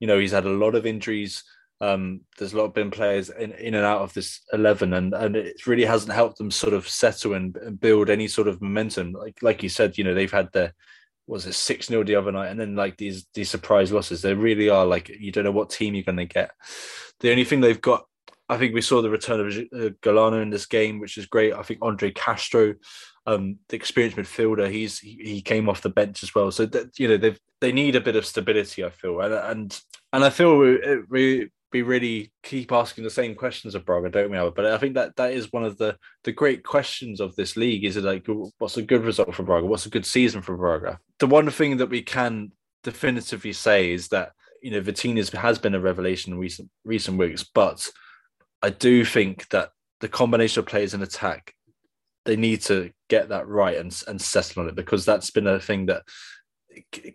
you 0.00 0.06
know, 0.06 0.18
he's 0.18 0.32
had 0.32 0.46
a 0.46 0.50
lot 0.50 0.74
of 0.74 0.86
injuries. 0.86 1.44
Um, 1.82 2.22
there's 2.38 2.54
a 2.54 2.56
lot 2.56 2.64
of 2.64 2.74
been 2.74 2.90
players 2.90 3.28
in, 3.28 3.52
in 3.52 3.74
and 3.74 3.84
out 3.84 4.00
of 4.00 4.14
this 4.14 4.40
eleven, 4.54 4.94
and 4.94 5.12
and 5.12 5.36
it 5.36 5.66
really 5.66 5.84
hasn't 5.84 6.14
helped 6.14 6.38
them 6.38 6.50
sort 6.50 6.72
of 6.72 6.88
settle 6.88 7.34
and, 7.34 7.54
and 7.58 7.78
build 7.78 8.08
any 8.08 8.26
sort 8.26 8.48
of 8.48 8.62
momentum. 8.62 9.12
Like 9.12 9.42
like 9.42 9.62
you 9.62 9.68
said, 9.68 9.98
you 9.98 10.04
know, 10.04 10.14
they've 10.14 10.32
had 10.32 10.48
the 10.52 10.72
was 11.26 11.46
it 11.46 11.54
six 11.54 11.86
0 11.88 12.04
the 12.04 12.16
other 12.16 12.32
night, 12.32 12.48
and 12.48 12.58
then 12.58 12.74
like 12.74 12.96
these 12.96 13.26
these 13.34 13.50
surprise 13.50 13.92
losses. 13.92 14.22
They 14.22 14.34
really 14.34 14.70
are 14.70 14.86
like 14.86 15.10
you 15.10 15.30
don't 15.30 15.44
know 15.44 15.52
what 15.52 15.70
team 15.70 15.94
you're 15.94 16.04
going 16.04 16.16
to 16.16 16.24
get. 16.24 16.52
The 17.20 17.30
only 17.30 17.44
thing 17.44 17.60
they've 17.60 17.80
got 17.80 18.06
I 18.48 18.58
think 18.58 18.74
we 18.74 18.80
saw 18.80 19.00
the 19.02 19.10
return 19.10 19.40
of 19.40 19.46
uh, 19.46 19.90
Galano 20.02 20.42
in 20.42 20.50
this 20.50 20.66
game, 20.66 21.00
which 21.00 21.16
is 21.16 21.26
great. 21.26 21.54
I 21.54 21.62
think 21.62 21.80
Andre 21.82 22.10
Castro, 22.10 22.74
um, 23.26 23.58
the 23.68 23.76
experienced 23.76 24.18
midfielder, 24.18 24.70
he's 24.70 24.98
he, 24.98 25.40
came 25.42 25.68
off 25.68 25.82
the 25.82 25.88
bench 25.88 26.22
as 26.22 26.34
well. 26.34 26.50
So 26.50 26.66
that 26.66 26.98
you 26.98 27.08
know 27.08 27.16
they 27.16 27.36
they 27.60 27.72
need 27.72 27.96
a 27.96 28.00
bit 28.00 28.16
of 28.16 28.26
stability. 28.26 28.84
I 28.84 28.90
feel 28.90 29.20
and 29.20 29.32
and 29.34 29.80
and 30.12 30.24
I 30.24 30.30
feel 30.30 30.58
we, 30.58 30.78
we 31.08 31.50
we 31.72 31.82
really 31.82 32.30
keep 32.42 32.70
asking 32.72 33.04
the 33.04 33.10
same 33.10 33.34
questions 33.34 33.74
of 33.74 33.86
Braga, 33.86 34.10
don't 34.10 34.30
we? 34.30 34.36
Albert? 34.36 34.56
But 34.56 34.66
I 34.66 34.78
think 34.78 34.94
that 34.94 35.16
that 35.16 35.32
is 35.32 35.52
one 35.52 35.64
of 35.64 35.78
the 35.78 35.96
the 36.24 36.32
great 36.32 36.62
questions 36.64 37.20
of 37.20 37.34
this 37.36 37.56
league. 37.56 37.84
Is 37.84 37.96
it 37.96 38.04
like 38.04 38.26
what's 38.58 38.76
a 38.76 38.82
good 38.82 39.04
result 39.04 39.34
for 39.34 39.42
Braga? 39.42 39.66
What's 39.66 39.86
a 39.86 39.90
good 39.90 40.06
season 40.06 40.42
for 40.42 40.56
Braga? 40.56 40.98
The 41.18 41.26
one 41.26 41.48
thing 41.50 41.78
that 41.78 41.90
we 41.90 42.02
can 42.02 42.52
definitively 42.82 43.52
say 43.52 43.92
is 43.92 44.08
that 44.08 44.32
you 44.62 44.70
know 44.70 44.80
Vitinhas 44.80 45.34
has 45.34 45.58
been 45.58 45.74
a 45.74 45.80
revelation 45.80 46.32
in 46.32 46.38
recent 46.38 46.68
recent 46.84 47.18
weeks, 47.18 47.44
but 47.44 47.88
I 48.62 48.70
do 48.70 49.04
think 49.04 49.48
that 49.48 49.70
the 50.00 50.08
combination 50.08 50.60
of 50.60 50.66
players 50.66 50.94
in 50.94 51.02
attack, 51.02 51.54
they 52.24 52.36
need 52.36 52.62
to 52.62 52.90
get 53.08 53.28
that 53.30 53.48
right 53.48 53.76
and, 53.76 54.02
and 54.06 54.20
settle 54.20 54.62
on 54.62 54.68
it 54.68 54.76
because 54.76 55.04
that's 55.04 55.30
been 55.30 55.46
a 55.46 55.60
thing 55.60 55.86
that 55.86 56.02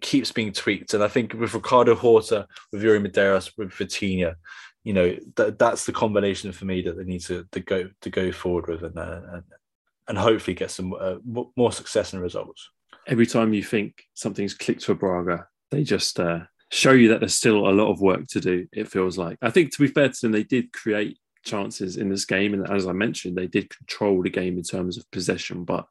keeps 0.01 0.31
being 0.31 0.51
tweaked. 0.51 0.93
And 0.93 1.03
I 1.03 1.07
think 1.07 1.33
with 1.33 1.53
Ricardo 1.53 1.95
Horta, 1.95 2.47
with 2.71 2.83
Iuri 2.83 3.05
Medeiros, 3.05 3.51
with 3.57 3.71
Vitinha, 3.71 4.35
you 4.83 4.93
know, 4.93 5.15
that 5.35 5.59
that's 5.59 5.85
the 5.85 5.91
combination 5.91 6.51
for 6.51 6.65
me 6.65 6.81
that 6.83 6.97
they 6.97 7.03
need 7.03 7.21
to, 7.21 7.45
to 7.51 7.59
go 7.59 7.89
to 8.01 8.09
go 8.09 8.31
forward 8.31 8.67
with 8.67 8.83
and 8.83 8.97
uh, 8.97 9.21
and, 9.33 9.43
and 10.07 10.17
hopefully 10.17 10.55
get 10.55 10.71
some 10.71 10.93
uh, 10.99 11.15
more 11.55 11.71
success 11.71 12.13
and 12.13 12.21
results. 12.21 12.69
Every 13.05 13.25
time 13.25 13.53
you 13.53 13.63
think 13.63 14.03
something's 14.13 14.53
clicked 14.53 14.85
for 14.85 14.95
Braga, 14.95 15.47
they 15.71 15.83
just 15.83 16.19
uh, 16.19 16.41
show 16.71 16.91
you 16.91 17.09
that 17.09 17.19
there's 17.19 17.35
still 17.35 17.67
a 17.67 17.71
lot 17.71 17.91
of 17.91 18.01
work 18.01 18.27
to 18.27 18.39
do. 18.39 18.67
It 18.71 18.87
feels 18.87 19.17
like. 19.17 19.37
I 19.41 19.49
think 19.49 19.73
to 19.73 19.81
be 19.81 19.87
fair 19.87 20.09
to 20.09 20.21
them, 20.21 20.31
they 20.31 20.43
did 20.43 20.71
create 20.71 21.17
chances 21.47 21.97
in 21.97 22.09
this 22.09 22.25
game, 22.25 22.53
and 22.53 22.69
as 22.69 22.87
I 22.87 22.91
mentioned, 22.91 23.37
they 23.37 23.47
did 23.47 23.75
control 23.75 24.21
the 24.21 24.29
game 24.29 24.57
in 24.57 24.63
terms 24.63 24.97
of 24.97 25.09
possession. 25.11 25.63
But 25.63 25.85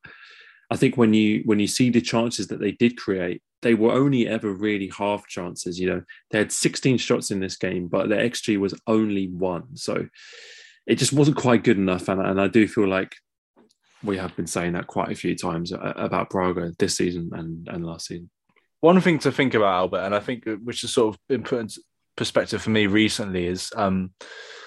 I 0.70 0.76
think 0.76 0.96
when 0.96 1.14
you 1.14 1.42
when 1.44 1.58
you 1.58 1.66
see 1.66 1.90
the 1.90 2.00
chances 2.00 2.48
that 2.48 2.60
they 2.60 2.72
did 2.72 2.96
create, 2.96 3.42
they 3.62 3.74
were 3.74 3.92
only 3.92 4.28
ever 4.28 4.52
really 4.52 4.88
half 4.96 5.26
chances. 5.26 5.78
You 5.78 5.88
know, 5.88 6.02
they 6.30 6.38
had 6.38 6.52
16 6.52 6.98
shots 6.98 7.30
in 7.30 7.40
this 7.40 7.56
game, 7.56 7.88
but 7.88 8.08
their 8.08 8.28
xG 8.28 8.58
was 8.58 8.78
only 8.86 9.28
one, 9.28 9.76
so 9.76 10.06
it 10.86 10.96
just 10.96 11.12
wasn't 11.12 11.36
quite 11.36 11.64
good 11.64 11.78
enough. 11.78 12.08
And, 12.08 12.20
and 12.20 12.40
I 12.40 12.48
do 12.48 12.68
feel 12.68 12.86
like 12.88 13.16
we 14.02 14.18
have 14.18 14.36
been 14.36 14.46
saying 14.46 14.74
that 14.74 14.86
quite 14.86 15.10
a 15.10 15.16
few 15.16 15.34
times 15.34 15.72
uh, 15.72 15.92
about 15.96 16.30
Braga 16.30 16.72
this 16.78 16.96
season 16.96 17.30
and, 17.32 17.66
and 17.68 17.84
last 17.84 18.06
season. 18.06 18.30
One 18.80 19.00
thing 19.00 19.18
to 19.20 19.32
think 19.32 19.54
about, 19.54 19.74
Albert, 19.74 20.04
and 20.04 20.14
I 20.14 20.20
think 20.20 20.46
uh, 20.46 20.56
which 20.62 20.82
has 20.82 20.92
sort 20.92 21.14
of 21.14 21.20
been 21.28 21.42
put 21.42 21.60
perspective 22.16 22.62
for 22.62 22.70
me 22.70 22.86
recently 22.86 23.46
is 23.46 23.72
um, 23.76 24.10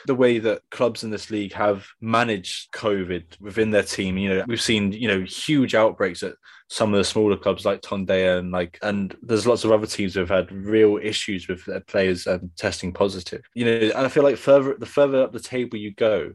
the 0.05 0.15
way 0.15 0.39
that 0.39 0.61
clubs 0.71 1.03
in 1.03 1.09
this 1.09 1.29
league 1.29 1.53
have 1.53 1.87
managed 2.01 2.71
COVID 2.71 3.39
within 3.39 3.71
their 3.71 3.83
team. 3.83 4.17
You 4.17 4.29
know, 4.29 4.45
we've 4.47 4.61
seen 4.61 4.91
you 4.91 5.07
know 5.07 5.21
huge 5.21 5.75
outbreaks 5.75 6.23
at 6.23 6.35
some 6.67 6.93
of 6.93 6.99
the 6.99 7.03
smaller 7.03 7.35
clubs 7.35 7.65
like 7.65 7.81
Tondela 7.81 8.39
and 8.39 8.51
like, 8.51 8.77
and 8.83 9.15
there's 9.21 9.47
lots 9.47 9.63
of 9.63 9.71
other 9.71 9.87
teams 9.87 10.13
who 10.13 10.19
have 10.19 10.29
had 10.29 10.51
real 10.51 10.99
issues 11.01 11.47
with 11.47 11.65
their 11.65 11.81
players 11.81 12.27
um, 12.27 12.51
testing 12.55 12.93
positive. 12.93 13.41
You 13.55 13.65
know, 13.65 13.71
and 13.71 14.05
I 14.05 14.07
feel 14.07 14.23
like 14.23 14.37
further 14.37 14.75
the 14.77 14.85
further 14.85 15.23
up 15.23 15.33
the 15.33 15.39
table 15.39 15.77
you 15.77 15.93
go, 15.93 16.33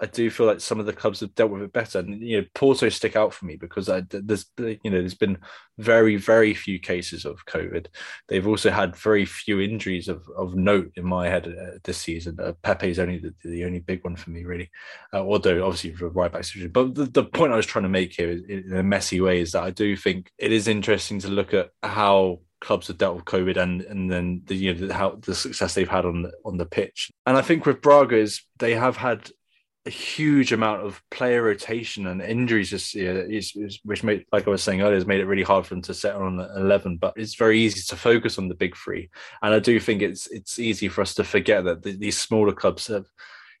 I 0.00 0.06
do 0.06 0.30
feel 0.30 0.46
like 0.46 0.60
some 0.60 0.78
of 0.78 0.86
the 0.86 0.92
clubs 0.92 1.20
have 1.20 1.34
dealt 1.34 1.50
with 1.50 1.62
it 1.62 1.72
better. 1.72 1.98
And 2.00 2.22
you 2.22 2.40
know, 2.40 2.46
Porto 2.54 2.88
stick 2.88 3.16
out 3.16 3.32
for 3.32 3.46
me 3.46 3.56
because 3.56 3.88
I, 3.88 4.02
there's 4.08 4.46
you 4.58 4.78
know 4.84 4.98
there's 4.98 5.14
been 5.14 5.38
very 5.78 6.16
very 6.16 6.54
few 6.54 6.78
cases 6.78 7.24
of 7.24 7.44
COVID. 7.46 7.86
They've 8.28 8.46
also 8.46 8.70
had 8.70 8.96
very 8.96 9.24
few 9.24 9.60
injuries 9.60 10.08
of, 10.08 10.28
of 10.36 10.54
note 10.54 10.92
in 10.96 11.04
my 11.04 11.28
head 11.28 11.48
uh, 11.48 11.78
this 11.84 11.98
season. 11.98 12.38
Uh, 12.40 12.52
Pepe 12.62 12.90
is 12.90 12.98
only 12.98 13.18
the, 13.18 13.34
the, 13.44 13.64
only 13.64 13.80
big 13.80 14.04
one 14.04 14.16
for 14.16 14.30
me 14.30 14.44
really, 14.44 14.70
uh, 15.12 15.20
although 15.20 15.64
obviously 15.64 15.92
for 15.92 16.08
right 16.10 16.32
back 16.32 16.44
situation. 16.44 16.70
But 16.70 16.94
the, 16.94 17.04
the 17.06 17.24
point 17.24 17.52
I 17.52 17.56
was 17.56 17.66
trying 17.66 17.84
to 17.84 17.88
make 17.88 18.14
here 18.14 18.30
is, 18.30 18.42
in 18.44 18.76
a 18.76 18.82
messy 18.82 19.20
way 19.20 19.40
is 19.40 19.52
that 19.52 19.64
I 19.64 19.70
do 19.70 19.96
think 19.96 20.30
it 20.38 20.52
is 20.52 20.68
interesting 20.68 21.18
to 21.20 21.28
look 21.28 21.54
at 21.54 21.70
how 21.82 22.40
clubs 22.60 22.88
have 22.88 22.98
dealt 22.98 23.14
with 23.14 23.24
COVID 23.24 23.56
and 23.56 23.82
and 23.82 24.10
then 24.10 24.42
the 24.46 24.54
you 24.54 24.74
know 24.74 24.92
how 24.92 25.18
the 25.22 25.34
success 25.34 25.74
they've 25.74 25.88
had 25.88 26.04
on 26.04 26.22
the, 26.22 26.32
on 26.44 26.56
the 26.56 26.66
pitch. 26.66 27.10
And 27.26 27.36
I 27.36 27.42
think 27.42 27.66
with 27.66 27.80
Braga 27.80 28.16
is 28.16 28.42
they 28.58 28.74
have 28.74 28.96
had 28.96 29.30
a 29.88 29.90
huge 29.90 30.52
amount 30.52 30.82
of 30.86 31.02
player 31.10 31.42
rotation 31.42 32.06
and 32.06 32.20
injuries 32.20 32.70
this 32.70 32.94
year, 32.94 33.24
is, 33.38 33.52
is, 33.56 33.80
which 33.84 34.04
made, 34.04 34.24
like 34.30 34.46
I 34.46 34.50
was 34.50 34.62
saying 34.62 34.82
earlier, 34.82 34.94
has 34.94 35.06
made 35.06 35.20
it 35.20 35.26
really 35.26 35.42
hard 35.42 35.64
for 35.64 35.74
them 35.74 35.82
to 35.82 35.94
settle 35.94 36.22
on 36.22 36.38
eleven. 36.56 36.98
But 36.98 37.14
it's 37.16 37.34
very 37.34 37.58
easy 37.58 37.82
to 37.88 37.96
focus 37.96 38.38
on 38.38 38.48
the 38.48 38.60
big 38.62 38.76
three, 38.76 39.08
and 39.42 39.54
I 39.54 39.58
do 39.58 39.80
think 39.80 40.02
it's 40.02 40.26
it's 40.28 40.58
easy 40.58 40.88
for 40.88 41.02
us 41.02 41.14
to 41.14 41.24
forget 41.24 41.64
that 41.64 41.82
the, 41.82 41.92
these 41.96 42.18
smaller 42.18 42.52
clubs 42.52 42.86
have, 42.88 43.06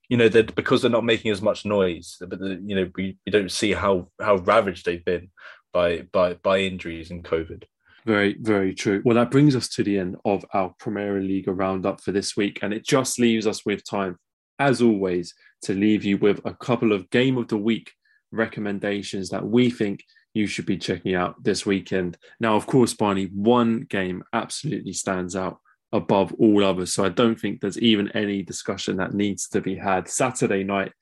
you 0.08 0.16
know, 0.16 0.28
that 0.28 0.54
because 0.54 0.82
they're 0.82 0.98
not 0.98 1.04
making 1.12 1.32
as 1.32 1.42
much 1.42 1.64
noise, 1.64 2.16
but 2.20 2.38
the, 2.38 2.60
you 2.64 2.76
know 2.76 2.90
we, 2.94 3.16
we 3.24 3.32
don't 3.32 3.50
see 3.50 3.72
how 3.72 4.08
how 4.20 4.36
ravaged 4.36 4.84
they've 4.84 5.04
been 5.04 5.30
by 5.72 6.02
by 6.12 6.34
by 6.34 6.58
injuries 6.60 7.10
and 7.10 7.24
COVID. 7.24 7.64
Very, 8.06 8.36
very 8.40 8.74
true. 8.74 9.02
Well, 9.04 9.16
that 9.16 9.30
brings 9.30 9.54
us 9.54 9.68
to 9.70 9.82
the 9.82 9.98
end 9.98 10.16
of 10.24 10.42
our 10.54 10.74
Premier 10.78 11.20
League 11.20 11.46
roundup 11.46 12.00
for 12.00 12.12
this 12.12 12.36
week, 12.36 12.60
and 12.62 12.72
it 12.72 12.86
just 12.86 13.18
leaves 13.18 13.46
us 13.46 13.66
with 13.66 13.84
time, 13.84 14.16
as 14.58 14.82
always, 14.82 15.34
to 15.62 15.74
leave 15.74 16.04
you 16.04 16.18
with 16.18 16.40
a 16.44 16.54
couple 16.54 16.92
of 16.92 17.10
game 17.10 17.36
of 17.36 17.48
the 17.48 17.56
week 17.56 17.92
recommendations 18.30 19.30
that 19.30 19.46
we 19.46 19.70
think 19.70 20.04
you 20.34 20.46
should 20.46 20.66
be 20.66 20.78
checking 20.78 21.14
out 21.14 21.42
this 21.42 21.64
weekend. 21.66 22.16
Now, 22.38 22.56
of 22.56 22.66
course, 22.66 22.94
Barney, 22.94 23.26
one 23.26 23.86
game 23.88 24.22
absolutely 24.32 24.92
stands 24.92 25.34
out 25.34 25.58
above 25.92 26.32
all 26.34 26.64
others, 26.64 26.92
so 26.92 27.04
I 27.04 27.08
don't 27.08 27.38
think 27.38 27.60
there's 27.60 27.78
even 27.78 28.10
any 28.12 28.42
discussion 28.42 28.96
that 28.98 29.14
needs 29.14 29.48
to 29.48 29.60
be 29.60 29.74
had. 29.74 30.08
Saturday 30.08 30.64
night, 30.64 30.92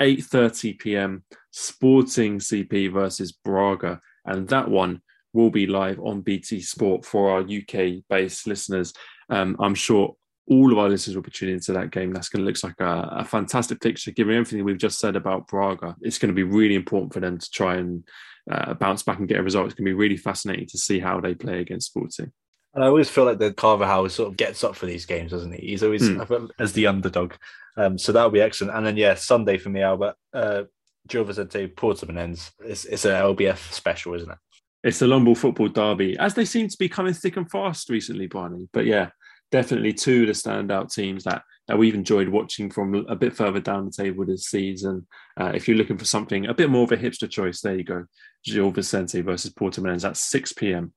8:30 0.00 0.78
p.m. 0.78 1.24
Sporting 1.50 2.38
CP 2.38 2.92
versus 2.92 3.32
Braga, 3.32 4.00
and 4.24 4.46
that 4.48 4.68
one 4.68 5.00
will 5.32 5.50
be 5.50 5.66
live 5.66 5.98
on 6.00 6.20
BT 6.20 6.60
Sport 6.60 7.04
for 7.04 7.30
our 7.30 7.40
UK 7.40 8.04
based 8.08 8.46
listeners. 8.46 8.92
Um, 9.30 9.56
I'm 9.58 9.74
sure 9.74 10.14
all 10.46 10.72
of 10.72 10.78
our 10.78 10.88
listeners 10.88 11.16
will 11.16 11.22
be 11.22 11.30
tuning 11.30 11.54
into 11.54 11.72
that 11.72 11.90
game. 11.90 12.12
That's 12.12 12.28
going 12.28 12.44
to 12.44 12.46
look 12.46 12.62
like 12.62 12.80
a, 12.80 13.20
a, 13.20 13.24
fantastic 13.24 13.80
picture, 13.80 14.10
given 14.10 14.34
everything 14.34 14.64
we've 14.64 14.76
just 14.76 14.98
said 14.98 15.16
about 15.16 15.46
Braga. 15.46 15.96
It's 16.02 16.18
going 16.18 16.28
to 16.28 16.34
be 16.34 16.42
really 16.42 16.74
important 16.74 17.14
for 17.14 17.20
them 17.20 17.38
to 17.38 17.50
try 17.50 17.76
and 17.76 18.04
uh, 18.50 18.74
bounce 18.74 19.02
back 19.02 19.18
and 19.18 19.28
get 19.28 19.38
a 19.38 19.42
result. 19.42 19.66
It's 19.66 19.74
going 19.74 19.86
to 19.86 19.90
be 19.90 19.94
really 19.94 20.18
fascinating 20.18 20.66
to 20.66 20.78
see 20.78 21.00
how 21.00 21.20
they 21.20 21.34
play 21.34 21.60
against 21.60 21.86
Sporting. 21.86 22.30
And 22.74 22.84
I 22.84 22.88
always 22.88 23.08
feel 23.08 23.24
like 23.24 23.38
the 23.38 23.52
Carvalhal 23.52 24.10
sort 24.10 24.30
of 24.30 24.36
gets 24.36 24.64
up 24.64 24.76
for 24.76 24.86
these 24.86 25.06
games, 25.06 25.30
doesn't 25.30 25.52
he? 25.52 25.68
He's 25.68 25.82
always 25.82 26.02
mm. 26.02 26.48
as 26.58 26.72
the 26.72 26.88
underdog. 26.88 27.34
Um, 27.76 27.96
so 27.96 28.12
that'll 28.12 28.30
be 28.30 28.40
excellent. 28.40 28.76
And 28.76 28.86
then 28.86 28.96
yeah, 28.96 29.14
Sunday 29.14 29.58
for 29.58 29.70
me, 29.70 29.80
Albert. 29.80 30.16
Uh, 30.32 30.64
Gil 31.06 31.24
Vicente 31.24 31.68
Portimonense. 31.68 32.50
It's, 32.60 32.86
it's 32.86 33.04
an 33.04 33.12
LBF 33.12 33.72
special, 33.72 34.14
isn't 34.14 34.30
it? 34.30 34.38
it's 34.84 34.98
the 34.98 35.06
Long 35.06 35.24
Ball 35.24 35.34
football 35.34 35.68
derby, 35.68 36.16
as 36.18 36.34
they 36.34 36.44
seem 36.44 36.68
to 36.68 36.76
be 36.76 36.90
coming 36.90 37.14
thick 37.14 37.38
and 37.38 37.50
fast 37.50 37.88
recently, 37.88 38.26
Barney. 38.26 38.68
But 38.70 38.84
yeah, 38.84 39.10
definitely 39.50 39.92
two 39.92 40.22
of 40.22 40.26
the 40.28 40.32
standout 40.32 40.92
teams 40.92 41.24
that, 41.24 41.42
that 41.68 41.78
we've 41.78 41.94
enjoyed 41.94 42.28
watching 42.28 42.70
from 42.70 42.94
a 43.08 43.16
bit 43.16 43.34
further 43.34 43.60
down 43.60 43.86
the 43.86 43.90
table 43.90 44.24
this 44.24 44.46
season. 44.46 45.06
Uh, 45.38 45.52
if 45.54 45.66
you're 45.66 45.76
looking 45.76 45.98
for 45.98 46.04
something 46.04 46.46
a 46.46 46.54
bit 46.54 46.70
more 46.70 46.84
of 46.84 46.92
a 46.92 46.96
hipster 46.96 47.28
choice, 47.28 47.60
there 47.60 47.76
you 47.76 47.84
go. 47.84 48.04
Gil 48.44 48.70
Vicente 48.70 49.20
versus 49.20 49.52
Porto 49.52 49.80
Portimonense 49.80 50.04
at 50.04 50.16
6 50.16 50.52
p.m. 50.54 50.92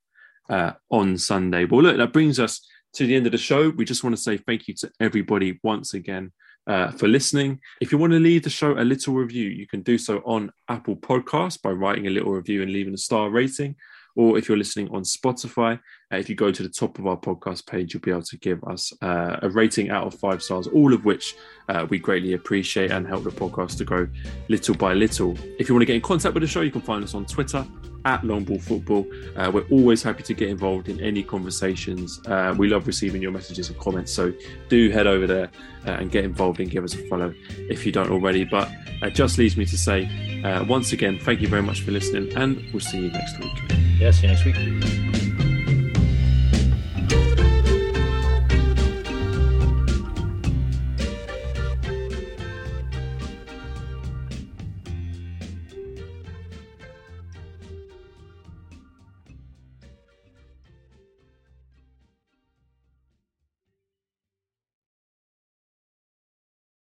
Uh, 0.49 0.73
on 0.89 1.17
Sunday. 1.17 1.65
Well, 1.65 1.83
look, 1.83 1.97
that 1.97 2.13
brings 2.13 2.39
us 2.39 2.65
to 2.93 3.05
the 3.05 3.15
end 3.15 3.25
of 3.25 3.31
the 3.31 3.37
show. 3.37 3.69
We 3.69 3.85
just 3.85 4.03
want 4.03 4.15
to 4.15 4.21
say 4.21 4.37
thank 4.37 4.67
you 4.67 4.73
to 4.75 4.91
everybody 4.99 5.59
once 5.63 5.93
again 5.93 6.31
uh, 6.67 6.91
for 6.91 7.07
listening. 7.07 7.59
If 7.81 7.91
you 7.91 7.97
want 7.97 8.13
to 8.13 8.19
leave 8.19 8.43
the 8.43 8.49
show 8.49 8.77
a 8.77 8.83
little 8.83 9.13
review, 9.13 9.49
you 9.49 9.67
can 9.67 9.81
do 9.81 9.97
so 9.97 10.19
on 10.25 10.51
Apple 10.67 10.95
Podcasts 10.95 11.61
by 11.61 11.71
writing 11.71 12.07
a 12.07 12.11
little 12.11 12.31
review 12.31 12.61
and 12.61 12.71
leaving 12.71 12.93
a 12.93 12.97
star 12.97 13.29
rating. 13.29 13.75
Or 14.15 14.37
if 14.37 14.47
you're 14.47 14.57
listening 14.57 14.89
on 14.89 15.03
Spotify, 15.03 15.79
uh, 16.11 16.17
if 16.17 16.29
you 16.29 16.35
go 16.35 16.51
to 16.51 16.63
the 16.63 16.69
top 16.69 16.99
of 16.99 17.07
our 17.07 17.17
podcast 17.17 17.67
page, 17.67 17.93
you'll 17.93 18.01
be 18.01 18.11
able 18.11 18.21
to 18.21 18.37
give 18.37 18.63
us 18.63 18.93
uh, 19.01 19.37
a 19.41 19.49
rating 19.49 19.89
out 19.89 20.07
of 20.07 20.13
five 20.15 20.41
stars, 20.41 20.67
all 20.67 20.93
of 20.93 21.05
which 21.05 21.35
uh, 21.69 21.85
we 21.89 21.99
greatly 21.99 22.33
appreciate 22.33 22.91
and 22.91 23.07
help 23.07 23.23
the 23.23 23.29
podcast 23.29 23.77
to 23.77 23.85
grow 23.85 24.07
little 24.47 24.75
by 24.75 24.93
little. 24.93 25.35
If 25.59 25.67
you 25.67 25.75
want 25.75 25.81
to 25.81 25.85
get 25.85 25.95
in 25.95 26.01
contact 26.01 26.33
with 26.33 26.41
the 26.43 26.47
show, 26.47 26.61
you 26.61 26.71
can 26.71 26.81
find 26.81 27.03
us 27.03 27.13
on 27.13 27.25
Twitter 27.25 27.65
at 28.05 28.21
Longball 28.21 28.61
Football. 28.61 29.05
Uh, 29.35 29.51
we're 29.53 29.67
always 29.69 30.01
happy 30.01 30.23
to 30.23 30.33
get 30.33 30.47
involved 30.47 30.87
in 30.87 31.01
any 31.01 31.23
conversations. 31.23 32.21
Uh, 32.25 32.55
we 32.57 32.69
love 32.69 32.87
receiving 32.87 33.21
your 33.21 33.31
messages 33.31 33.69
and 33.69 33.77
comments. 33.77 34.13
So 34.13 34.33
do 34.69 34.89
head 34.89 35.07
over 35.07 35.27
there 35.27 35.51
uh, 35.85 35.91
and 35.91 36.09
get 36.09 36.23
involved 36.23 36.61
and 36.61 36.69
give 36.69 36.85
us 36.85 36.93
a 36.93 37.05
follow 37.09 37.33
if 37.69 37.85
you 37.85 37.91
don't 37.91 38.09
already. 38.09 38.45
But 38.45 38.71
it 39.01 39.13
just 39.13 39.37
leaves 39.37 39.57
me 39.57 39.65
to 39.65 39.77
say 39.77 40.41
uh, 40.43 40.63
once 40.63 40.93
again, 40.93 41.19
thank 41.19 41.41
you 41.41 41.49
very 41.49 41.63
much 41.63 41.81
for 41.81 41.91
listening, 41.91 42.35
and 42.37 42.63
we'll 42.71 42.79
see 42.79 42.99
you 42.99 43.11
next 43.11 43.37
week. 43.39 43.53
Yeah, 43.99 44.11
see 44.11 44.27
you 44.27 44.33
next 44.33 44.45
week. 44.45 45.46